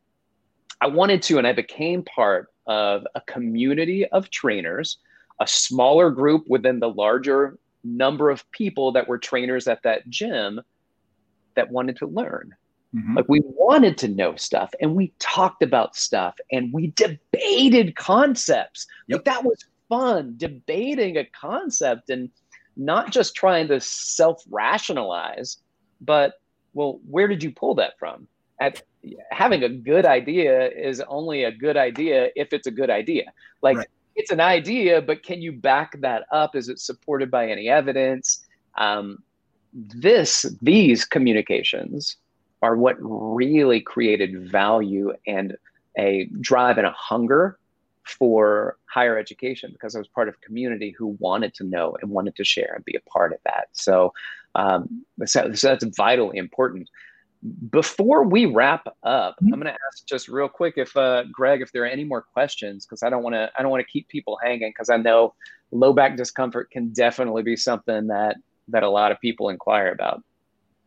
I 0.80 0.88
wanted 0.88 1.22
to, 1.24 1.38
and 1.38 1.46
I 1.46 1.52
became 1.52 2.02
part 2.02 2.48
of 2.66 3.06
a 3.14 3.20
community 3.22 4.06
of 4.08 4.30
trainers, 4.30 4.98
a 5.40 5.46
smaller 5.46 6.10
group 6.10 6.44
within 6.48 6.80
the 6.80 6.88
larger 6.88 7.58
number 7.84 8.30
of 8.30 8.50
people 8.50 8.92
that 8.92 9.06
were 9.06 9.18
trainers 9.18 9.68
at 9.68 9.82
that 9.82 10.08
gym 10.08 10.60
that 11.54 11.70
wanted 11.70 11.96
to 11.96 12.06
learn. 12.06 12.54
Mm-hmm. 12.94 13.16
Like 13.16 13.28
we 13.28 13.42
wanted 13.44 13.98
to 13.98 14.08
know 14.08 14.36
stuff 14.36 14.72
and 14.80 14.94
we 14.94 15.12
talked 15.18 15.62
about 15.62 15.96
stuff 15.96 16.34
and 16.52 16.72
we 16.72 16.92
debated 16.96 17.96
concepts. 17.96 18.86
Yep. 19.08 19.18
Like 19.18 19.24
that 19.24 19.44
was 19.44 19.64
fun, 19.88 20.34
debating 20.36 21.16
a 21.16 21.24
concept 21.24 22.10
and 22.10 22.30
not 22.76 23.10
just 23.10 23.34
trying 23.34 23.68
to 23.68 23.80
self 23.80 24.42
rationalize, 24.50 25.58
but 26.00 26.34
well, 26.74 27.00
where 27.08 27.26
did 27.28 27.42
you 27.42 27.50
pull 27.50 27.74
that 27.76 27.98
from? 27.98 28.28
At 28.60 28.82
having 29.30 29.62
a 29.62 29.68
good 29.68 30.06
idea 30.06 30.68
is 30.68 31.02
only 31.08 31.44
a 31.44 31.52
good 31.52 31.76
idea 31.76 32.30
if 32.36 32.52
it's 32.52 32.66
a 32.66 32.70
good 32.70 32.90
idea. 32.90 33.24
Like 33.62 33.78
right. 33.78 33.88
it's 34.14 34.30
an 34.30 34.40
idea, 34.40 35.02
but 35.02 35.22
can 35.22 35.42
you 35.42 35.52
back 35.52 36.00
that 36.00 36.24
up? 36.32 36.56
Is 36.56 36.68
it 36.68 36.80
supported 36.80 37.30
by 37.30 37.48
any 37.50 37.68
evidence? 37.68 38.44
Um, 38.78 39.22
this, 39.72 40.46
these 40.62 41.04
communications 41.04 42.16
are 42.62 42.76
what 42.76 42.96
really 43.00 43.80
created 43.80 44.50
value 44.50 45.12
and 45.26 45.56
a 45.98 46.28
drive 46.40 46.78
and 46.78 46.86
a 46.86 46.92
hunger 46.92 47.58
for 48.04 48.76
higher 48.86 49.18
education 49.18 49.70
because 49.72 49.94
I 49.94 49.98
was 49.98 50.08
part 50.08 50.28
of 50.28 50.34
a 50.34 50.46
community 50.46 50.94
who 50.96 51.16
wanted 51.18 51.54
to 51.54 51.64
know 51.64 51.96
and 52.00 52.10
wanted 52.10 52.36
to 52.36 52.44
share 52.44 52.72
and 52.74 52.84
be 52.84 52.94
a 52.94 53.10
part 53.10 53.32
of 53.32 53.38
that. 53.44 53.68
So, 53.72 54.12
um, 54.54 55.04
so, 55.26 55.52
so 55.52 55.68
that's 55.68 55.84
vitally 55.96 56.38
important. 56.38 56.88
Before 57.70 58.24
we 58.24 58.46
wrap 58.46 58.86
up, 59.02 59.36
mm-hmm. 59.36 59.52
I'm 59.52 59.60
going 59.60 59.72
to 59.72 59.78
ask 59.88 60.06
just 60.06 60.28
real 60.28 60.48
quick 60.48 60.74
if 60.76 60.96
uh, 60.96 61.24
Greg, 61.30 61.62
if 61.62 61.72
there 61.72 61.82
are 61.82 61.86
any 61.86 62.04
more 62.04 62.22
questions, 62.22 62.86
because 62.86 63.02
I 63.02 63.10
don't 63.10 63.22
want 63.22 63.34
to, 63.34 63.50
I 63.56 63.62
don't 63.62 63.70
want 63.70 63.86
to 63.86 63.90
keep 63.90 64.08
people 64.08 64.38
hanging, 64.42 64.70
because 64.70 64.90
I 64.90 64.96
know 64.96 65.34
low 65.70 65.92
back 65.92 66.16
discomfort 66.16 66.70
can 66.70 66.88
definitely 66.90 67.42
be 67.42 67.56
something 67.56 68.06
that 68.08 68.36
that 68.68 68.82
a 68.82 68.90
lot 68.90 69.12
of 69.12 69.20
people 69.20 69.48
inquire 69.48 69.92
about. 69.92 70.22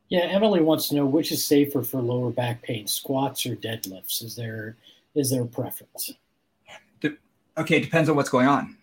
Yeah, 0.09 0.21
Emily 0.21 0.59
wants 0.59 0.89
to 0.89 0.95
know 0.95 1.05
which 1.05 1.31
is 1.31 1.45
safer 1.45 1.83
for 1.83 2.01
lower 2.01 2.31
back 2.31 2.61
pain, 2.63 2.87
squats 2.87 3.45
or 3.45 3.55
deadlifts. 3.55 4.23
Is 4.23 4.35
there 4.35 4.75
is 5.15 5.29
there 5.29 5.43
a 5.43 5.47
preference? 5.47 6.13
Okay, 7.57 7.77
it 7.77 7.83
depends 7.83 8.09
on 8.09 8.15
what's 8.15 8.29
going 8.29 8.47
on. 8.47 8.77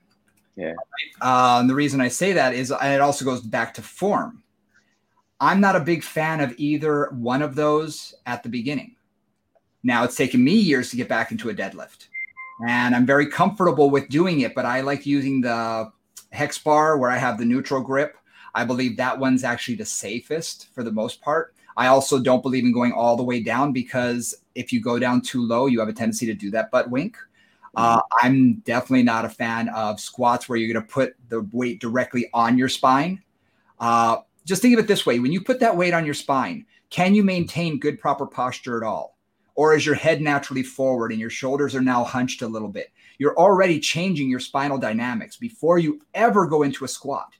Yeah. 0.55 0.75
Um, 1.23 1.67
the 1.67 1.75
reason 1.75 2.01
I 2.01 2.09
say 2.09 2.33
that 2.35 2.53
is, 2.55 2.71
and 2.71 2.93
it 2.93 3.01
also 3.01 3.25
goes 3.25 3.41
back 3.41 3.75
to 3.75 3.83
form. 3.83 4.43
I'm 5.41 5.61
not 5.61 5.77
a 5.77 5.81
big 5.81 6.03
fan 6.03 6.41
of 6.41 6.55
either 6.57 7.11
one 7.13 7.43
of 7.43 7.55
those 7.55 8.15
at 8.25 8.43
the 8.43 8.49
beginning. 8.49 8.97
Now 9.83 10.05
it's 10.05 10.17
taken 10.17 10.43
me 10.43 10.55
years 10.55 10.91
to 10.91 10.97
get 10.97 11.09
back 11.09 11.31
into 11.31 11.51
a 11.51 11.55
deadlift, 11.55 12.09
and 12.67 12.95
I'm 12.95 13.07
very 13.07 13.27
comfortable 13.27 13.91
with 13.91 14.09
doing 14.09 14.41
it. 14.41 14.55
But 14.55 14.65
I 14.65 14.81
like 14.81 15.07
using 15.07 15.41
the 15.41 15.93
hex 16.33 16.59
bar 16.59 16.99
where 16.99 17.11
I 17.11 17.19
have 17.19 17.39
the 17.39 17.45
neutral 17.45 17.83
grip. 17.83 18.17
I 18.55 18.65
believe 18.65 18.97
that 18.97 19.19
one's 19.19 19.45
actually 19.45 19.77
the 19.77 19.85
safest 19.85 20.69
for 20.75 20.83
the 20.83 20.91
most 20.91 21.21
part. 21.21 21.55
I 21.77 21.89
also 21.89 22.19
don't 22.19 22.43
believe 22.43 22.65
in 22.65 22.73
going 22.73 22.93
all 22.93 23.17
the 23.17 23.23
way 23.23 23.43
down 23.43 23.73
because 23.73 24.35
if 24.55 24.73
you 24.73 24.81
go 24.81 24.99
down 24.99 25.21
too 25.21 25.43
low, 25.43 25.67
you 25.67 25.79
have 25.81 25.89
a 25.89 25.93
tendency 25.93 26.25
to 26.27 26.35
do 26.35 26.51
that 26.53 26.71
butt 26.71 26.91
wink. 26.91 27.19
Uh, 27.77 28.01
I'm 28.23 28.55
definitely 28.65 29.03
not 29.03 29.27
a 29.27 29.29
fan 29.29 29.69
of 29.69 30.01
squats 30.01 30.49
where 30.49 30.57
you're 30.57 30.73
going 30.73 30.87
to 30.87 30.91
put 30.91 31.15
the 31.29 31.43
weight 31.53 31.79
directly 31.79 32.31
on 32.33 32.57
your 32.57 32.71
spine. 32.71 33.23
Uh, 33.79 34.19
just 34.47 34.63
think 34.63 34.75
of 34.75 34.81
it 34.83 34.87
this 34.87 35.05
way 35.05 35.19
when 35.19 35.33
you 35.33 35.43
put 35.43 35.61
that 35.61 35.77
weight 35.77 35.93
on 35.93 36.05
your 36.05 36.15
spine, 36.15 36.65
can 36.89 37.15
you 37.15 37.25
maintain 37.25 37.81
good, 37.81 38.01
proper 38.01 38.27
posture 38.27 38.79
at 38.79 38.87
all? 38.87 39.19
Or 39.57 39.75
is 39.75 39.85
your 39.85 39.95
head 39.95 40.21
naturally 40.21 40.63
forward 40.63 41.11
and 41.11 41.21
your 41.21 41.31
shoulders 41.31 41.75
are 41.75 41.81
now 41.81 42.05
hunched 42.05 42.43
a 42.43 42.47
little 42.47 42.69
bit? 42.69 42.93
You're 43.19 43.37
already 43.37 43.81
changing 43.81 44.31
your 44.31 44.39
spinal 44.39 44.79
dynamics 44.79 45.37
before 45.37 45.79
you 45.79 46.01
ever 46.15 46.47
go 46.47 46.63
into 46.63 46.85
a 46.85 46.89
squat. 46.89 47.33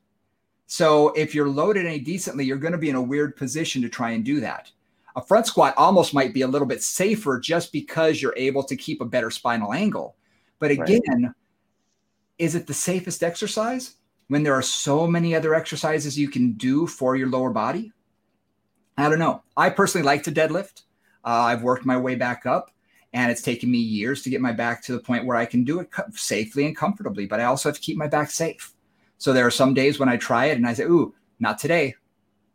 So 0.67 1.11
if 1.11 1.35
you're 1.35 1.49
loaded 1.49 1.87
any 1.87 2.01
decently, 2.01 2.45
you're 2.45 2.57
going 2.57 2.73
to 2.73 2.79
be 2.79 2.91
in 2.91 2.97
a 2.97 3.03
weird 3.03 3.37
position 3.37 3.83
to 3.83 3.89
try 3.89 4.11
and 4.11 4.25
do 4.25 4.41
that. 4.41 4.71
A 5.15 5.23
front 5.23 5.47
squat 5.47 5.75
almost 5.77 6.13
might 6.13 6.35
be 6.35 6.43
a 6.43 6.49
little 6.49 6.67
bit 6.67 6.83
safer 6.83 7.39
just 7.39 7.71
because 7.71 8.21
you're 8.21 8.35
able 8.37 8.65
to 8.65 8.77
keep 8.77 9.01
a 9.01 9.07
better 9.07 9.31
spinal 9.31 9.73
angle. 9.73 10.17
But 10.59 10.73
again, 10.73 11.01
right. 11.09 11.33
is 12.39 12.55
it 12.55 12.67
the 12.67 12.75
safest 12.75 13.23
exercise 13.23 13.95
when 14.29 14.43
there 14.43 14.55
are 14.55 14.63
so 14.63 15.07
many 15.07 15.35
other 15.35 15.55
exercises 15.55 16.19
you 16.19 16.29
can 16.29 16.53
do 16.53 16.87
for 16.87 17.17
your 17.17 17.29
lower 17.29 17.51
body? 17.51 17.93
I 18.99 19.09
don't 19.09 19.19
know. 19.19 19.43
I 19.57 19.71
personally 19.71 20.05
like 20.05 20.23
to 20.25 20.33
deadlift. 20.33 20.83
Uh, 21.25 21.51
I've 21.51 21.63
worked 21.63 21.85
my 21.85 21.97
way 21.97 22.15
back 22.15 22.47
up, 22.47 22.71
and 23.13 23.31
it's 23.31 23.43
taken 23.43 23.71
me 23.71 23.79
years 23.79 24.23
to 24.23 24.31
get 24.31 24.41
my 24.41 24.53
back 24.53 24.83
to 24.85 24.93
the 24.93 24.99
point 24.99 25.27
where 25.27 25.37
I 25.37 25.45
can 25.45 25.65
do 25.65 25.81
it 25.81 25.91
safely 26.13 26.67
and 26.67 26.77
comfortably. 26.77 27.27
But 27.27 27.41
I 27.41 27.45
also 27.45 27.69
have 27.69 27.77
to 27.77 27.83
keep 27.83 27.97
my 27.97 28.09
back 28.09 28.31
safe. 28.31 28.73
So 29.19 29.33
there 29.33 29.47
are 29.47 29.51
some 29.51 29.75
days 29.75 29.99
when 29.99 30.09
I 30.09 30.17
try 30.17 30.47
it 30.47 30.57
and 30.57 30.67
I 30.67 30.75
say, 30.75 30.85
"Ooh, 30.85 31.15
not 31.41 31.59
today, 31.59 31.95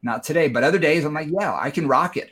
not 0.01 0.23
today." 0.23 0.47
But 0.47 0.63
other 0.63 0.79
days 0.79 1.05
I'm 1.05 1.13
like, 1.13 1.29
"Yeah, 1.29 1.55
I 1.55 1.69
can 1.69 1.87
rock 1.87 2.17
it." 2.17 2.31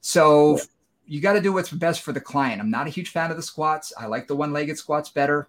So 0.00 0.58
you 1.04 1.20
got 1.20 1.34
to 1.34 1.40
do 1.40 1.52
what's 1.52 1.70
best 1.70 2.02
for 2.02 2.12
the 2.12 2.20
client. 2.20 2.60
I'm 2.60 2.70
not 2.70 2.86
a 2.86 2.90
huge 2.90 3.10
fan 3.10 3.30
of 3.30 3.36
the 3.36 3.42
squats. 3.42 3.92
I 3.98 4.06
like 4.06 4.26
the 4.26 4.36
one-legged 4.36 4.76
squats 4.76 5.10
better. 5.10 5.48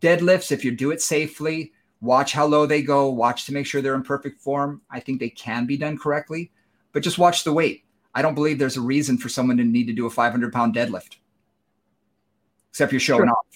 Deadlifts, 0.00 0.52
if 0.52 0.64
you 0.64 0.70
do 0.70 0.92
it 0.92 1.02
safely, 1.02 1.72
watch 2.00 2.32
how 2.32 2.46
low 2.46 2.66
they 2.66 2.82
go, 2.82 3.08
watch 3.08 3.46
to 3.46 3.52
make 3.52 3.66
sure 3.66 3.80
they're 3.80 3.94
in 3.94 4.02
perfect 4.02 4.40
form. 4.40 4.80
I 4.90 5.00
think 5.00 5.20
they 5.20 5.30
can 5.30 5.66
be 5.66 5.76
done 5.76 5.98
correctly, 5.98 6.50
but 6.92 7.02
just 7.02 7.18
watch 7.18 7.44
the 7.44 7.52
weight. 7.52 7.84
I 8.14 8.22
don't 8.22 8.34
believe 8.34 8.58
there's 8.58 8.76
a 8.76 8.82
reason 8.82 9.18
for 9.18 9.28
someone 9.28 9.56
to 9.58 9.64
need 9.64 9.86
to 9.86 9.92
do 9.92 10.06
a 10.06 10.10
500 10.10 10.52
pound 10.52 10.74
deadlift, 10.74 11.16
except 12.70 12.92
you're 12.92 13.00
showing 13.00 13.26
sure. 13.26 13.30
off. 13.30 13.46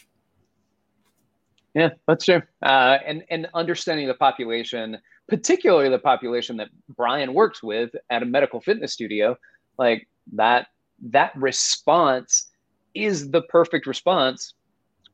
Yeah, 1.75 1.91
that's 2.07 2.27
true. 2.27 2.43
Uh, 2.63 2.99
and 3.07 3.25
and 3.31 3.49
understanding 3.55 4.07
the 4.07 4.15
population, 4.15 4.99
particularly 5.27 5.89
the 5.89 5.99
population 5.99 6.57
that 6.59 6.69
Brian 6.97 7.33
works 7.33 7.63
with 7.63 7.91
at 8.11 8.23
a 8.23 8.27
medical 8.27 8.61
fitness 8.61 8.93
studio, 8.93 9.39
like 9.79 10.07
that 10.35 10.67
that 11.01 11.35
response 11.35 12.51
is 12.95 13.31
the 13.31 13.43
perfect 13.43 13.87
response 13.87 14.55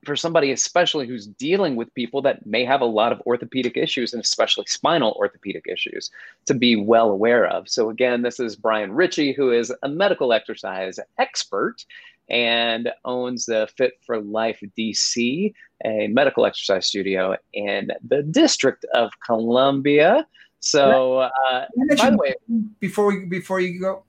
for 0.04 0.16
somebody, 0.16 0.52
especially 0.52 1.06
who's 1.06 1.26
dealing 1.26 1.76
with 1.76 1.92
people 1.94 2.22
that 2.22 2.46
may 2.46 2.64
have 2.64 2.80
a 2.80 2.86
lot 2.86 3.12
of 3.12 3.20
orthopedic 3.26 3.76
issues 3.76 4.12
and 4.12 4.22
especially 4.22 4.64
spinal 4.66 5.16
orthopedic 5.18 5.64
issues 5.68 6.10
to 6.46 6.54
be 6.54 6.76
well 6.76 7.10
aware 7.10 7.46
of. 7.46 7.68
So, 7.68 7.90
again, 7.90 8.22
this 8.22 8.38
is 8.38 8.56
Brian 8.56 8.92
Richey, 8.92 9.32
who 9.32 9.50
is 9.50 9.72
a 9.82 9.88
medical 9.88 10.32
exercise 10.32 10.98
expert 11.18 11.84
and 12.30 12.90
owns 13.04 13.46
the 13.46 13.68
Fit 13.76 13.94
for 14.04 14.20
Life 14.20 14.62
DC, 14.76 15.52
a 15.84 16.06
medical 16.08 16.44
exercise 16.44 16.86
studio 16.86 17.36
in 17.52 17.90
the 18.06 18.22
District 18.22 18.84
of 18.94 19.10
Columbia. 19.24 20.26
So, 20.60 21.18
uh, 21.20 21.66
by 21.96 22.10
the 22.10 22.16
way, 22.16 22.34
before 22.80 23.06
we 23.06 23.26
before 23.26 23.60
you 23.60 23.80
go, 23.80 24.02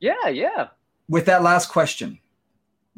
yeah, 0.00 0.28
yeah, 0.28 0.68
with 1.08 1.26
that 1.26 1.42
last 1.42 1.68
question, 1.68 2.18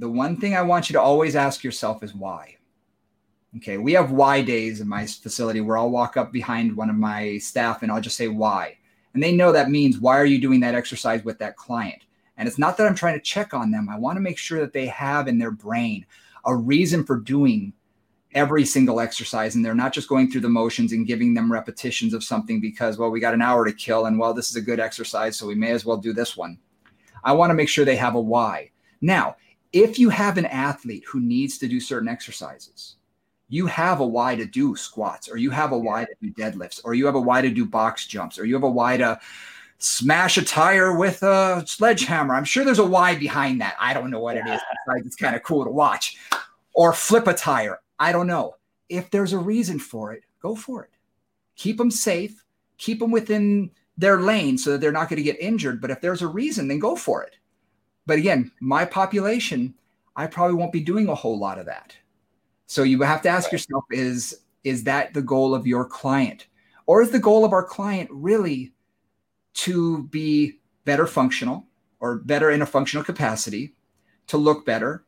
the 0.01 0.09
one 0.09 0.36
thing 0.36 0.57
I 0.57 0.62
want 0.62 0.88
you 0.88 0.94
to 0.94 1.01
always 1.01 1.36
ask 1.36 1.62
yourself 1.62 2.03
is 2.03 2.14
why. 2.14 2.57
Okay, 3.59 3.78
we 3.78 3.92
have 3.92 4.12
why 4.12 4.42
days 4.42 4.80
in 4.80 4.88
my 4.88 5.07
facility 5.07 5.61
where 5.61 5.76
I'll 5.76 5.90
walk 5.90 6.16
up 6.16 6.32
behind 6.32 6.76
one 6.76 6.88
of 6.88 6.96
my 6.96 7.38
staff 7.38 7.82
and 7.82 7.92
I'll 7.92 8.01
just 8.01 8.16
say 8.16 8.28
why. 8.28 8.78
And 9.12 9.22
they 9.22 9.32
know 9.32 9.53
that 9.53 9.70
means 9.70 9.98
why 9.98 10.18
are 10.18 10.24
you 10.24 10.40
doing 10.40 10.61
that 10.61 10.74
exercise 10.74 11.24
with 11.24 11.38
that 11.40 11.57
client? 11.57 12.05
And 12.36 12.48
it's 12.48 12.59
not 12.59 12.76
that 12.76 12.86
I'm 12.86 12.94
trying 12.94 13.14
to 13.14 13.20
check 13.20 13.53
on 13.53 13.70
them. 13.70 13.88
I 13.90 13.98
want 13.98 14.16
to 14.16 14.20
make 14.20 14.38
sure 14.38 14.61
that 14.61 14.72
they 14.72 14.86
have 14.86 15.28
in 15.28 15.38
their 15.38 15.51
brain 15.51 16.07
a 16.44 16.55
reason 16.57 17.05
for 17.05 17.16
doing 17.16 17.72
every 18.32 18.64
single 18.64 19.01
exercise 19.01 19.55
and 19.57 19.64
they're 19.64 19.74
not 19.74 19.92
just 19.92 20.09
going 20.09 20.30
through 20.30 20.40
the 20.40 20.48
motions 20.48 20.92
and 20.92 21.07
giving 21.07 21.34
them 21.34 21.53
repetitions 21.53 22.14
of 22.14 22.22
something 22.22 22.61
because 22.61 22.96
well 22.96 23.11
we 23.11 23.18
got 23.18 23.34
an 23.34 23.42
hour 23.42 23.64
to 23.64 23.72
kill 23.72 24.07
and 24.07 24.16
well 24.16 24.32
this 24.32 24.51
is 24.51 24.55
a 24.55 24.61
good 24.61 24.78
exercise 24.78 25.36
so 25.36 25.48
we 25.48 25.57
may 25.57 25.72
as 25.72 25.84
well 25.84 25.96
do 25.96 26.12
this 26.12 26.36
one 26.36 26.57
I 27.24 27.32
want 27.32 27.51
to 27.51 27.55
make 27.55 27.68
sure 27.68 27.84
they 27.84 27.96
have 27.96 28.14
a 28.14 28.20
why. 28.20 28.70
Now, 29.01 29.36
if 29.73 29.99
you 29.99 30.09
have 30.09 30.39
an 30.39 30.47
athlete 30.47 31.05
who 31.07 31.21
needs 31.21 31.59
to 31.59 31.68
do 31.68 31.81
certain 31.81 32.09
exercises, 32.09 32.97
you 33.49 33.66
have 33.66 34.01
a 34.01 34.07
why 34.07 34.37
to 34.37 34.45
do 34.45 34.77
squats, 34.77 35.29
or 35.29 35.37
you 35.37 35.51
have 35.51 35.73
a 35.73 35.79
why 35.79 36.05
to 36.05 36.14
do 36.23 36.33
deadlifts, 36.33 36.81
or 36.85 36.95
you 36.95 37.07
have 37.07 37.16
a 37.16 37.21
why 37.21 37.41
to 37.41 37.51
do 37.51 37.64
box 37.64 38.07
jumps, 38.07 38.39
or 38.39 38.45
you 38.45 38.55
have 38.55 38.62
a 38.62 38.71
why 38.71 38.97
to 38.97 39.18
smash 39.79 40.37
a 40.37 40.45
tire 40.45 40.97
with 40.97 41.23
a 41.23 41.64
sledgehammer. 41.66 42.35
I'm 42.35 42.45
sure 42.45 42.64
there's 42.64 42.79
a 42.79 42.87
why 42.87 43.16
behind 43.16 43.61
that. 43.61 43.75
I 43.81 43.95
don't 43.95 44.11
know 44.11 44.21
what 44.21 44.37
it 44.37 44.47
is. 44.47 44.61
It's 45.05 45.16
kind 45.16 45.35
of 45.35 45.43
cool 45.43 45.64
to 45.64 45.71
watch. 45.71 46.16
Or 46.75 46.93
flip 46.93 47.27
a 47.27 47.35
tire. 47.35 47.81
I 47.99 48.12
don't 48.12 48.27
know. 48.27 48.57
If 48.89 49.11
there's 49.11 49.33
a 49.33 49.39
reason 49.39 49.79
for 49.79 50.12
it, 50.12 50.23
go 50.41 50.55
for 50.55 50.85
it. 50.85 50.91
Keep 51.57 51.79
them 51.79 51.91
safe, 51.91 52.45
keep 52.79 53.01
them 53.01 53.11
within 53.11 53.71
their 53.99 54.21
lane 54.21 54.57
so 54.59 54.71
that 54.73 54.81
they're 54.81 54.93
not 54.93 55.09
going 55.09 55.16
to 55.18 55.23
get 55.23 55.41
injured. 55.41 55.81
But 55.81 55.91
if 55.91 56.01
there's 56.01 56.23
a 56.23 56.27
reason, 56.27 56.68
then 56.68 56.79
go 56.79 56.95
for 56.95 57.23
it. 57.23 57.37
But 58.11 58.19
again, 58.19 58.51
my 58.59 58.85
population, 58.85 59.73
I 60.17 60.27
probably 60.27 60.57
won't 60.57 60.73
be 60.73 60.81
doing 60.81 61.07
a 61.07 61.15
whole 61.15 61.39
lot 61.39 61.61
of 61.61 61.67
that. 61.67 61.97
So 62.67 62.83
you 62.83 63.01
have 63.03 63.23
to 63.23 63.29
ask 63.29 63.45
right. 63.45 63.53
yourself 63.53 63.85
is 63.93 64.41
is 64.65 64.83
that 64.83 65.15
the 65.15 65.23
goal 65.23 65.55
of 65.55 65.65
your 65.65 65.85
client? 65.85 66.49
Or 66.87 67.03
is 67.03 67.13
the 67.13 67.21
goal 67.21 67.45
of 67.45 67.53
our 67.53 67.63
client 67.63 68.11
really 68.13 68.73
to 69.63 70.03
be 70.09 70.59
better 70.85 71.07
functional 71.07 71.67
or 72.01 72.17
better 72.17 72.51
in 72.51 72.63
a 72.63 72.67
functional 72.67 73.05
capacity, 73.05 73.77
to 74.27 74.37
look 74.37 74.67
better, 74.67 75.05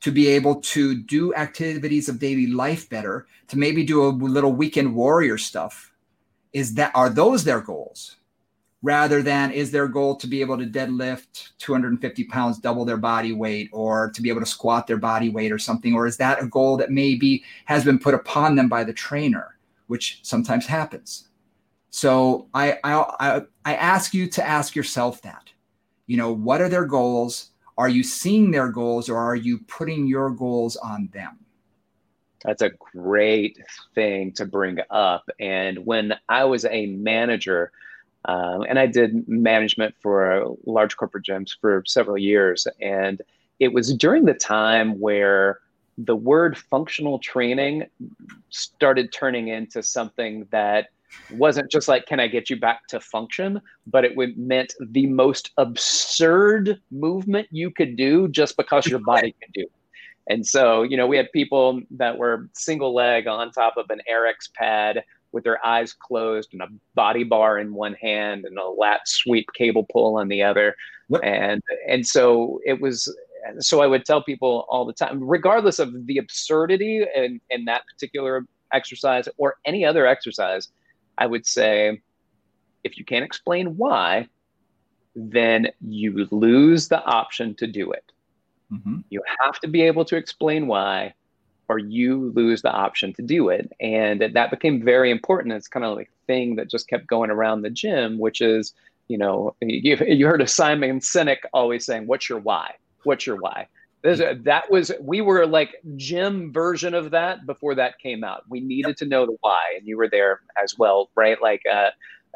to 0.00 0.10
be 0.10 0.26
able 0.26 0.56
to 0.74 1.00
do 1.00 1.32
activities 1.36 2.08
of 2.08 2.18
daily 2.18 2.48
life 2.48 2.90
better, 2.90 3.28
to 3.46 3.56
maybe 3.56 3.84
do 3.84 4.04
a 4.04 4.10
little 4.10 4.52
weekend 4.52 4.92
warrior 4.92 5.38
stuff? 5.38 5.92
Is 6.52 6.74
that 6.74 6.90
are 6.96 7.10
those 7.10 7.44
their 7.44 7.60
goals? 7.60 8.16
Rather 8.82 9.22
than 9.22 9.50
is 9.50 9.70
their 9.70 9.88
goal 9.88 10.16
to 10.16 10.26
be 10.26 10.40
able 10.40 10.56
to 10.56 10.66
deadlift 10.66 11.50
250 11.58 12.24
pounds, 12.24 12.58
double 12.58 12.84
their 12.84 12.96
body 12.96 13.32
weight, 13.32 13.68
or 13.72 14.10
to 14.10 14.22
be 14.22 14.30
able 14.30 14.40
to 14.40 14.46
squat 14.46 14.86
their 14.86 14.96
body 14.96 15.28
weight 15.28 15.52
or 15.52 15.58
something? 15.58 15.94
Or 15.94 16.06
is 16.06 16.16
that 16.16 16.42
a 16.42 16.46
goal 16.46 16.76
that 16.78 16.90
maybe 16.90 17.44
has 17.66 17.84
been 17.84 17.98
put 17.98 18.14
upon 18.14 18.56
them 18.56 18.68
by 18.68 18.84
the 18.84 18.92
trainer, 18.92 19.58
which 19.88 20.20
sometimes 20.22 20.66
happens? 20.66 21.28
So 21.90 22.48
I, 22.54 22.78
I, 22.84 23.14
I, 23.20 23.42
I 23.64 23.74
ask 23.74 24.14
you 24.14 24.28
to 24.28 24.46
ask 24.46 24.74
yourself 24.74 25.20
that, 25.22 25.50
you 26.06 26.16
know, 26.16 26.32
what 26.32 26.60
are 26.60 26.68
their 26.68 26.86
goals? 26.86 27.50
Are 27.76 27.88
you 27.88 28.02
seeing 28.02 28.50
their 28.50 28.68
goals 28.68 29.08
or 29.08 29.18
are 29.18 29.36
you 29.36 29.58
putting 29.66 30.06
your 30.06 30.30
goals 30.30 30.76
on 30.76 31.10
them? 31.12 31.38
That's 32.44 32.62
a 32.62 32.70
great 32.94 33.58
thing 33.94 34.32
to 34.32 34.46
bring 34.46 34.78
up. 34.88 35.28
And 35.40 35.84
when 35.84 36.14
I 36.28 36.44
was 36.44 36.64
a 36.64 36.86
manager, 36.86 37.72
um, 38.26 38.62
and 38.68 38.78
I 38.78 38.86
did 38.86 39.26
management 39.28 39.94
for 40.00 40.56
large 40.66 40.96
corporate 40.96 41.24
gyms 41.24 41.50
for 41.60 41.82
several 41.86 42.18
years, 42.18 42.66
and 42.80 43.22
it 43.58 43.72
was 43.72 43.94
during 43.94 44.24
the 44.24 44.34
time 44.34 44.98
where 44.98 45.60
the 45.98 46.16
word 46.16 46.56
functional 46.56 47.18
training 47.18 47.84
started 48.48 49.12
turning 49.12 49.48
into 49.48 49.82
something 49.82 50.46
that 50.50 50.88
wasn't 51.32 51.68
just 51.70 51.88
like 51.88 52.06
can 52.06 52.20
i 52.20 52.28
get 52.28 52.48
you 52.48 52.56
back 52.56 52.86
to 52.86 53.00
function? 53.00 53.60
but 53.86 54.04
it 54.04 54.16
would 54.16 54.38
meant 54.38 54.72
the 54.80 55.06
most 55.06 55.50
absurd 55.56 56.80
movement 56.90 57.48
you 57.50 57.70
could 57.70 57.96
do 57.96 58.28
just 58.28 58.56
because 58.56 58.86
your 58.86 59.00
body 59.00 59.34
could 59.42 59.52
do 59.52 59.66
and 60.28 60.46
so 60.46 60.82
you 60.82 60.96
know 60.96 61.06
we 61.06 61.16
had 61.16 61.30
people 61.32 61.80
that 61.90 62.16
were 62.16 62.48
single 62.54 62.94
leg 62.94 63.26
on 63.26 63.50
top 63.50 63.76
of 63.76 63.86
an 63.90 64.00
Airex 64.10 64.52
pad 64.54 65.02
with 65.32 65.44
their 65.44 65.64
eyes 65.64 65.92
closed 65.92 66.52
and 66.52 66.62
a 66.62 66.68
body 66.94 67.24
bar 67.24 67.58
in 67.58 67.74
one 67.74 67.94
hand 67.94 68.44
and 68.44 68.58
a 68.58 68.68
lat 68.68 69.00
sweep 69.06 69.46
cable 69.54 69.86
pull 69.92 70.16
on 70.16 70.28
the 70.28 70.42
other 70.42 70.74
yep. 71.08 71.20
and 71.22 71.62
and 71.88 72.06
so 72.06 72.60
it 72.64 72.80
was 72.80 73.08
so 73.58 73.80
I 73.80 73.86
would 73.86 74.04
tell 74.04 74.22
people 74.22 74.66
all 74.68 74.84
the 74.84 74.92
time, 74.92 75.22
regardless 75.22 75.78
of 75.78 76.06
the 76.06 76.18
absurdity 76.18 77.04
in, 77.14 77.40
in 77.50 77.64
that 77.66 77.82
particular 77.86 78.46
exercise 78.72 79.28
or 79.36 79.56
any 79.64 79.84
other 79.84 80.06
exercise, 80.06 80.68
I 81.18 81.26
would 81.26 81.46
say 81.46 82.00
if 82.84 82.98
you 82.98 83.04
can't 83.04 83.24
explain 83.24 83.76
why, 83.76 84.28
then 85.14 85.68
you 85.80 86.28
lose 86.30 86.88
the 86.88 87.02
option 87.04 87.54
to 87.56 87.66
do 87.66 87.92
it. 87.92 88.12
Mm-hmm. 88.72 88.98
You 89.10 89.22
have 89.40 89.58
to 89.60 89.68
be 89.68 89.82
able 89.82 90.04
to 90.06 90.16
explain 90.16 90.66
why, 90.66 91.14
or 91.70 91.78
you 91.78 92.32
lose 92.34 92.62
the 92.62 92.72
option 92.72 93.12
to 93.12 93.22
do 93.22 93.48
it. 93.48 93.72
And 93.80 94.20
that 94.20 94.50
became 94.50 94.82
very 94.82 95.08
important. 95.08 95.54
It's 95.54 95.68
kind 95.68 95.86
of 95.86 95.96
like 95.96 96.08
a 96.08 96.26
thing 96.26 96.56
that 96.56 96.68
just 96.68 96.88
kept 96.88 97.06
going 97.06 97.30
around 97.30 97.62
the 97.62 97.70
gym, 97.70 98.18
which 98.18 98.40
is, 98.40 98.74
you 99.06 99.16
know, 99.16 99.54
you, 99.60 99.96
you 100.06 100.26
heard 100.26 100.40
of 100.40 100.50
Simon 100.50 100.98
Sinek 100.98 101.38
always 101.54 101.86
saying, 101.86 102.08
What's 102.08 102.28
your 102.28 102.40
why? 102.40 102.74
What's 103.04 103.24
your 103.24 103.36
why? 103.36 103.68
That 104.02 104.64
was 104.68 104.90
we 105.00 105.20
were 105.20 105.46
like 105.46 105.76
gym 105.94 106.52
version 106.52 106.92
of 106.92 107.12
that 107.12 107.46
before 107.46 107.76
that 107.76 108.00
came 108.00 108.24
out. 108.24 108.42
We 108.48 108.60
needed 108.60 108.88
yep. 108.88 108.96
to 108.96 109.04
know 109.06 109.26
the 109.26 109.36
why, 109.40 109.60
and 109.76 109.86
you 109.86 109.96
were 109.96 110.08
there 110.08 110.40
as 110.60 110.76
well, 110.76 111.10
right? 111.14 111.40
Like 111.40 111.62
uh, 111.72 111.90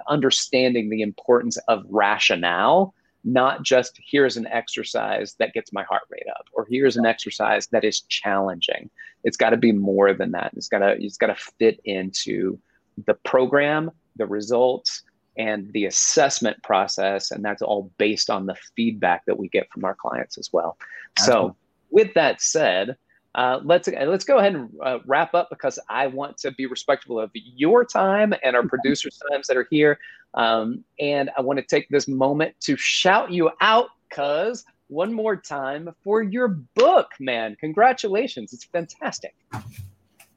understanding 0.07 0.91
the 0.91 1.03
importance 1.03 1.57
of 1.67 1.85
rationale, 1.89 2.95
not 3.25 3.63
just 3.63 3.99
here's 4.05 4.37
an 4.37 4.47
exercise 4.49 5.35
that 5.39 5.55
gets 5.55 5.73
my 5.73 5.83
heart 5.85 6.03
rate 6.11 6.27
up, 6.31 6.47
or 6.53 6.67
here's 6.71 6.97
an 6.97 7.07
exercise 7.07 7.67
that 7.69 7.85
is 7.85 8.03
challenging. 8.03 8.91
It's 9.25 9.37
got 9.37 9.51
to 9.51 9.57
be 9.57 9.73
more 9.73 10.13
than 10.13 10.33
that. 10.33 10.53
It's 10.55 10.69
got 10.69 10.81
to 10.81 10.97
it's 11.01 11.17
got 11.17 11.29
to 11.29 11.37
fit 11.59 11.81
into 11.85 12.59
the 13.07 13.15
program, 13.15 13.91
the 14.17 14.27
results, 14.27 15.03
and 15.37 15.73
the 15.73 15.87
assessment 15.87 16.63
process 16.63 17.31
and 17.31 17.45
that's 17.45 17.63
all 17.63 17.91
based 17.99 18.31
on 18.31 18.47
the 18.47 18.55
feedback 18.77 19.25
that 19.27 19.39
we 19.39 19.49
get 19.49 19.69
from 19.71 19.85
our 19.85 19.95
clients 19.95 20.39
as 20.39 20.51
well 20.53 20.77
so 21.19 21.57
with 21.91 22.15
that 22.15 22.41
said 22.41 22.97
uh, 23.35 23.61
let's 23.65 23.89
let's 23.89 24.25
go 24.25 24.39
ahead 24.39 24.55
and 24.55 24.71
uh, 24.83 24.99
wrap 25.07 25.35
up 25.35 25.49
because 25.51 25.79
I 25.89 26.07
want 26.07 26.37
to 26.39 26.53
be 26.53 26.67
respectful 26.67 27.19
of 27.19 27.31
your 27.35 27.85
time 27.85 28.35
and 28.43 28.55
our 28.55 28.63
producers' 28.69 29.21
times 29.31 29.47
that 29.49 29.57
are 29.57 29.67
here, 29.71 29.99
um, 30.35 30.85
and 31.01 31.31
I 31.37 31.41
want 31.41 31.59
to 31.59 31.65
take 31.65 31.89
this 31.89 32.07
moment 32.09 32.55
to 32.61 32.77
shout 32.77 33.31
you 33.31 33.51
out, 33.61 33.91
cuz 34.11 34.65
one 34.89 35.13
more 35.13 35.35
time 35.35 35.95
for 36.05 36.23
your 36.23 36.49
book, 36.49 37.09
man! 37.19 37.57
Congratulations, 37.61 38.53
it's 38.53 38.65
fantastic. 38.65 39.35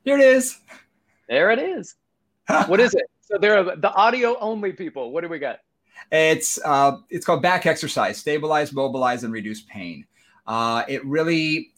Here 0.03 0.17
it 0.17 0.23
is. 0.23 0.59
There 1.27 1.51
it 1.51 1.59
is. 1.59 1.95
what 2.67 2.79
is 2.79 2.93
it? 2.93 3.03
So 3.21 3.37
there 3.37 3.57
are 3.57 3.75
the 3.75 3.91
audio 3.93 4.37
only 4.39 4.71
people. 4.71 5.11
What 5.11 5.21
do 5.21 5.27
we 5.27 5.37
got? 5.37 5.59
It's 6.11 6.59
uh, 6.63 6.97
it's 7.09 7.25
called 7.25 7.41
back 7.41 7.65
exercise, 7.65 8.17
stabilize, 8.17 8.71
mobilize, 8.71 9.23
and 9.23 9.33
reduce 9.33 9.61
pain. 9.63 10.05
Uh, 10.45 10.83
it 10.87 11.05
really, 11.05 11.71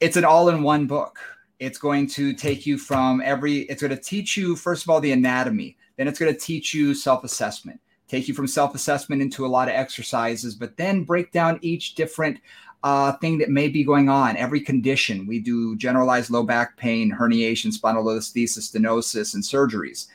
it's 0.00 0.16
an 0.16 0.24
all-in-one 0.24 0.86
book. 0.86 1.18
It's 1.58 1.78
going 1.78 2.06
to 2.10 2.32
take 2.32 2.66
you 2.66 2.78
from 2.78 3.20
every. 3.24 3.60
It's 3.62 3.82
going 3.82 3.94
to 3.96 4.02
teach 4.02 4.36
you 4.36 4.54
first 4.54 4.84
of 4.84 4.90
all 4.90 5.00
the 5.00 5.12
anatomy. 5.12 5.76
Then 5.96 6.06
it's 6.06 6.18
going 6.18 6.32
to 6.32 6.38
teach 6.38 6.72
you 6.72 6.94
self-assessment. 6.94 7.80
Take 8.06 8.28
you 8.28 8.34
from 8.34 8.46
self-assessment 8.46 9.20
into 9.20 9.44
a 9.44 9.48
lot 9.48 9.68
of 9.68 9.74
exercises, 9.74 10.54
but 10.54 10.76
then 10.76 11.04
break 11.04 11.32
down 11.32 11.58
each 11.60 11.94
different 11.94 12.40
uh, 12.84 13.12
thing 13.14 13.38
that 13.38 13.50
may 13.50 13.68
be 13.68 13.82
going 13.82 14.08
on, 14.08 14.36
every 14.36 14.60
condition. 14.60 15.26
We 15.26 15.40
do 15.40 15.76
generalized 15.76 16.30
low 16.30 16.44
back 16.44 16.76
pain, 16.76 17.12
herniation, 17.12 17.76
spondylolisthesis, 17.76 18.72
stenosis, 18.72 19.34
and 19.34 19.42
surgeries 19.42 20.06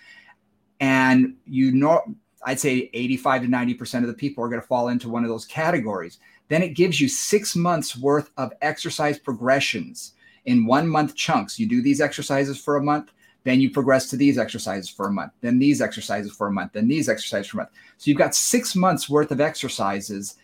and 0.83 1.35
you 1.45 1.71
know 1.71 2.01
i'd 2.45 2.59
say 2.59 2.89
85 2.93 3.43
to 3.43 3.47
90% 3.47 4.01
of 4.01 4.07
the 4.07 4.13
people 4.13 4.43
are 4.43 4.49
going 4.49 4.61
to 4.61 4.67
fall 4.67 4.89
into 4.89 5.07
one 5.07 5.23
of 5.23 5.29
those 5.29 5.45
categories 5.45 6.19
then 6.49 6.63
it 6.63 6.75
gives 6.75 6.99
you 6.99 7.07
six 7.07 7.55
months 7.55 7.97
worth 7.97 8.29
of 8.37 8.53
exercise 8.61 9.17
progressions. 9.17 10.13
In 10.45 10.65
one 10.65 10.87
month 10.87 11.15
chunks 11.15 11.57
you 11.59 11.67
do 11.67 11.81
these 11.81 12.01
exercises 12.01 12.59
for 12.59 12.75
a 12.75 12.83
month 12.83 13.11
then 13.45 13.59
you 13.59 13.69
progress 13.69 14.09
to 14.09 14.15
these 14.15 14.37
exercises 14.37 14.89
for 14.89 15.07
a 15.07 15.11
month 15.11 15.31
then 15.41 15.59
these 15.59 15.81
exercises 15.81 16.31
for 16.33 16.47
a 16.47 16.51
month 16.51 16.73
then 16.73 16.87
these 16.87 17.09
exercises 17.09 17.47
for 17.47 17.57
a 17.57 17.61
month. 17.61 17.69
So 17.97 18.09
you've 18.09 18.17
got 18.17 18.35
six 18.35 18.75
months 18.75 19.09
worth 19.09 19.31
of 19.31 19.41
exercises 19.41 20.35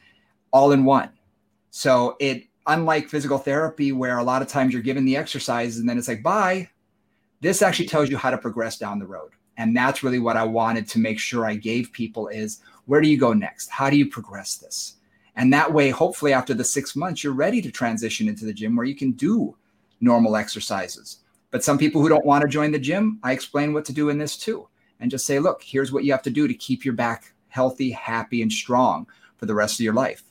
all 0.51 0.71
in 0.71 0.85
one. 0.85 1.09
So 1.71 2.15
it 2.19 2.45
unlike 2.67 3.09
physical 3.09 3.37
therapy 3.37 3.91
where 3.91 4.19
a 4.19 4.23
lot 4.23 4.41
of 4.41 4.47
times 4.47 4.73
you're 4.73 4.81
given 4.81 5.05
the 5.05 5.17
exercises 5.17 5.79
and 5.79 5.89
then 5.89 5.97
it's 5.97 6.07
like 6.07 6.23
bye 6.23 6.69
this 7.41 7.61
actually 7.61 7.87
tells 7.87 8.09
you 8.09 8.17
how 8.17 8.29
to 8.29 8.37
progress 8.37 8.77
down 8.77 8.99
the 8.99 9.07
road. 9.07 9.31
And 9.57 9.75
that's 9.75 10.03
really 10.03 10.19
what 10.19 10.37
i 10.37 10.43
wanted 10.43 10.87
to 10.89 10.99
make 10.99 11.19
sure 11.19 11.45
i 11.45 11.55
gave 11.55 11.91
people 11.91 12.29
is 12.29 12.61
where 12.85 13.01
do 13.01 13.09
you 13.09 13.17
go 13.17 13.33
next? 13.33 13.69
How 13.69 13.89
do 13.89 13.97
you 13.97 14.09
progress 14.09 14.55
this 14.55 14.95
and 15.35 15.53
that 15.53 15.73
way 15.73 15.89
hopefully 15.89 16.33
after 16.33 16.53
the 16.53 16.63
six 16.63 16.95
months 16.95 17.23
you're 17.23 17.33
ready 17.33 17.61
to 17.61 17.71
transition 17.71 18.27
into 18.27 18.45
the 18.45 18.53
gym 18.53 18.75
where 18.75 18.85
you 18.85 18.95
can 18.95 19.11
do 19.11 19.55
normal 20.01 20.35
exercises. 20.35 21.19
But 21.51 21.63
some 21.63 21.77
people 21.77 22.01
who 22.01 22.09
don't 22.09 22.25
want 22.25 22.43
to 22.43 22.47
join 22.47 22.71
the 22.71 22.79
gym 22.79 23.19
i 23.23 23.31
explain 23.31 23.73
what 23.73 23.85
to 23.85 23.93
do 23.93 24.09
in 24.09 24.17
this 24.17 24.37
too 24.37 24.67
and 24.99 25.09
just 25.11 25.25
say 25.25 25.39
look 25.39 25.63
here's 25.63 25.91
what 25.91 26.03
you 26.03 26.11
have 26.11 26.21
to 26.23 26.29
do 26.29 26.47
to 26.47 26.53
keep 26.53 26.85
your 26.85 26.93
back 26.93 27.33
healthy 27.49 27.91
happy 27.91 28.41
and 28.41 28.51
strong 28.51 29.07
for 29.37 29.45
the 29.45 29.55
rest 29.55 29.79
of 29.79 29.83
your 29.83 29.93
life. 29.93 30.23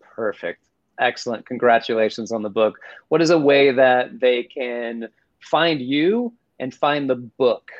Perfect. 0.00 0.64
Excellent. 0.98 1.44
Congratulations 1.46 2.32
on 2.32 2.42
the 2.42 2.50
book. 2.50 2.78
What 3.08 3.20
is 3.20 3.30
a 3.30 3.38
way 3.38 3.72
that 3.72 4.20
they 4.20 4.44
can 4.44 5.08
find 5.40 5.80
you 5.80 6.32
and 6.58 6.72
find 6.72 7.10
the 7.10 7.16
book? 7.16 7.70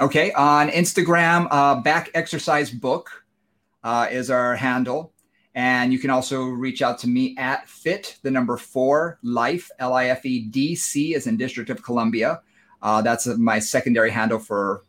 Okay, 0.00 0.32
on 0.32 0.68
Instagram, 0.68 1.48
uh, 1.50 1.80
Back 1.80 2.10
Exercise 2.14 2.70
Book 2.70 3.24
uh, 3.82 4.08
is 4.10 4.30
our 4.30 4.56
handle. 4.56 5.12
And 5.58 5.92
you 5.92 5.98
can 5.98 6.10
also 6.10 6.44
reach 6.44 6.82
out 6.82 6.98
to 7.00 7.08
me 7.08 7.34
at 7.36 7.68
fit, 7.68 8.18
the 8.22 8.30
number 8.30 8.56
four, 8.56 9.18
life, 9.24 9.68
L 9.80 9.92
I 9.92 10.04
F 10.04 10.24
E 10.24 10.42
D 10.42 10.76
C, 10.76 11.16
is 11.16 11.26
in 11.26 11.36
District 11.36 11.68
of 11.68 11.82
Columbia. 11.82 12.42
Uh, 12.80 13.02
that's 13.02 13.26
my 13.26 13.58
secondary 13.58 14.12
handle 14.12 14.38
for 14.38 14.84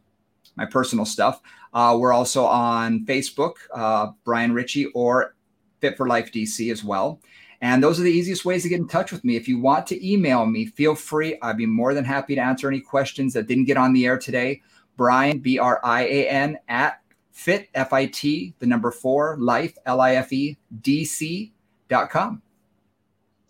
my 0.58 0.68
personal 0.68 1.06
stuff. 1.06 1.42
Uh, 1.74 1.98
we're 2.00 2.14
also 2.14 2.46
on 2.46 3.04
Facebook, 3.08 3.54
uh, 3.74 4.12
Brian 4.24 4.54
Richey, 4.54 4.86
or 4.94 5.36
Fit 5.82 5.98
for 5.98 6.08
Life 6.08 6.32
DC 6.32 6.72
as 6.72 6.84
well. 6.84 7.20
And 7.62 7.84
those 7.84 8.00
are 8.00 8.04
the 8.04 8.12
easiest 8.12 8.46
ways 8.46 8.62
to 8.62 8.70
get 8.70 8.80
in 8.80 8.88
touch 8.88 9.12
with 9.12 9.26
me. 9.26 9.36
If 9.36 9.48
you 9.48 9.60
want 9.60 9.88
to 9.88 10.08
email 10.08 10.46
me, 10.46 10.68
feel 10.68 10.94
free. 10.94 11.36
I'd 11.42 11.58
be 11.58 11.66
more 11.66 11.96
than 11.96 12.06
happy 12.06 12.36
to 12.36 12.42
answer 12.42 12.68
any 12.68 12.80
questions 12.80 13.34
that 13.34 13.48
didn't 13.48 13.66
get 13.66 13.78
on 13.78 13.94
the 13.94 14.06
air 14.06 14.20
today. 14.20 14.62
Brian, 14.98 15.40
B 15.40 15.58
R 15.58 15.82
I 15.84 16.04
A 16.04 16.30
N, 16.30 16.60
at 16.68 17.02
fit, 17.32 17.70
F 17.74 17.94
I 17.94 18.06
T, 18.08 18.54
the 18.60 18.66
number 18.66 18.92
four, 18.92 19.38
life, 19.40 19.76
L 19.86 20.02
I 20.02 20.16
F 20.16 20.32
E, 20.34 20.58
D 20.82 21.06
C 21.06 21.54
dot 21.88 22.10
com. 22.10 22.42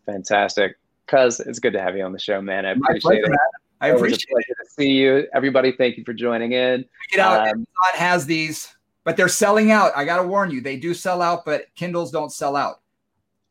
Fantastic. 0.06 0.78
Cuz 1.08 1.40
it's 1.40 1.60
good 1.60 1.74
to 1.74 1.82
have 1.82 1.98
you 1.98 2.04
on 2.04 2.12
the 2.12 2.20
show, 2.20 2.42
man. 2.42 2.66
I 2.66 2.72
appreciate 2.72 3.02
pleasure, 3.02 3.34
it. 3.34 3.40
I 3.82 3.88
appreciate 3.90 4.28
it. 4.30 4.46
it. 4.50 4.58
to 4.64 4.70
see 4.72 4.92
you. 4.92 5.28
Everybody, 5.34 5.72
thank 5.72 5.98
you 5.98 6.04
for 6.04 6.14
joining 6.14 6.52
in. 6.52 6.86
Get 7.12 7.20
out. 7.20 7.42
Um, 7.42 7.48
Amazon 7.48 7.66
has 7.96 8.26
these, 8.26 8.76
but 9.04 9.18
they're 9.18 9.28
selling 9.28 9.72
out. 9.72 9.92
I 9.96 10.06
got 10.06 10.22
to 10.22 10.28
warn 10.28 10.52
you, 10.52 10.62
they 10.62 10.78
do 10.78 10.94
sell 10.94 11.22
out, 11.22 11.46
but 11.46 11.66
Kindles 11.76 12.12
don't 12.12 12.32
sell 12.32 12.56
out. 12.56 12.79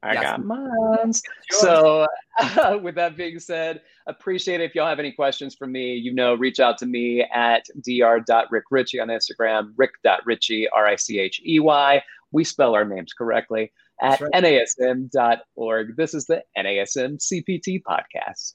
I 0.02 0.14
yes. 0.14 0.22
got 0.22 0.44
mine. 0.44 1.12
So, 1.50 2.06
uh, 2.38 2.78
with 2.82 2.94
that 2.94 3.16
being 3.16 3.38
said, 3.40 3.82
appreciate 4.06 4.60
it. 4.60 4.64
If 4.64 4.74
y'all 4.74 4.88
have 4.88 5.00
any 5.00 5.12
questions 5.12 5.54
for 5.56 5.66
me, 5.66 5.94
you 5.94 6.14
know, 6.14 6.34
reach 6.34 6.60
out 6.60 6.78
to 6.78 6.86
me 6.86 7.22
at 7.22 7.64
dr.rickrichey 7.84 9.02
on 9.02 9.08
Instagram, 9.08 9.72
rick.richey, 9.76 10.68
R 10.68 10.86
I 10.86 10.96
C 10.96 11.18
H 11.18 11.40
E 11.44 11.58
Y. 11.58 12.02
We 12.30 12.44
spell 12.44 12.74
our 12.74 12.84
names 12.84 13.12
correctly 13.12 13.72
at 14.00 14.20
right. 14.20 14.32
nasm.org. 14.32 15.96
This 15.96 16.14
is 16.14 16.26
the 16.26 16.42
NASM 16.56 17.18
CPT 17.18 17.82
podcast. 17.82 18.52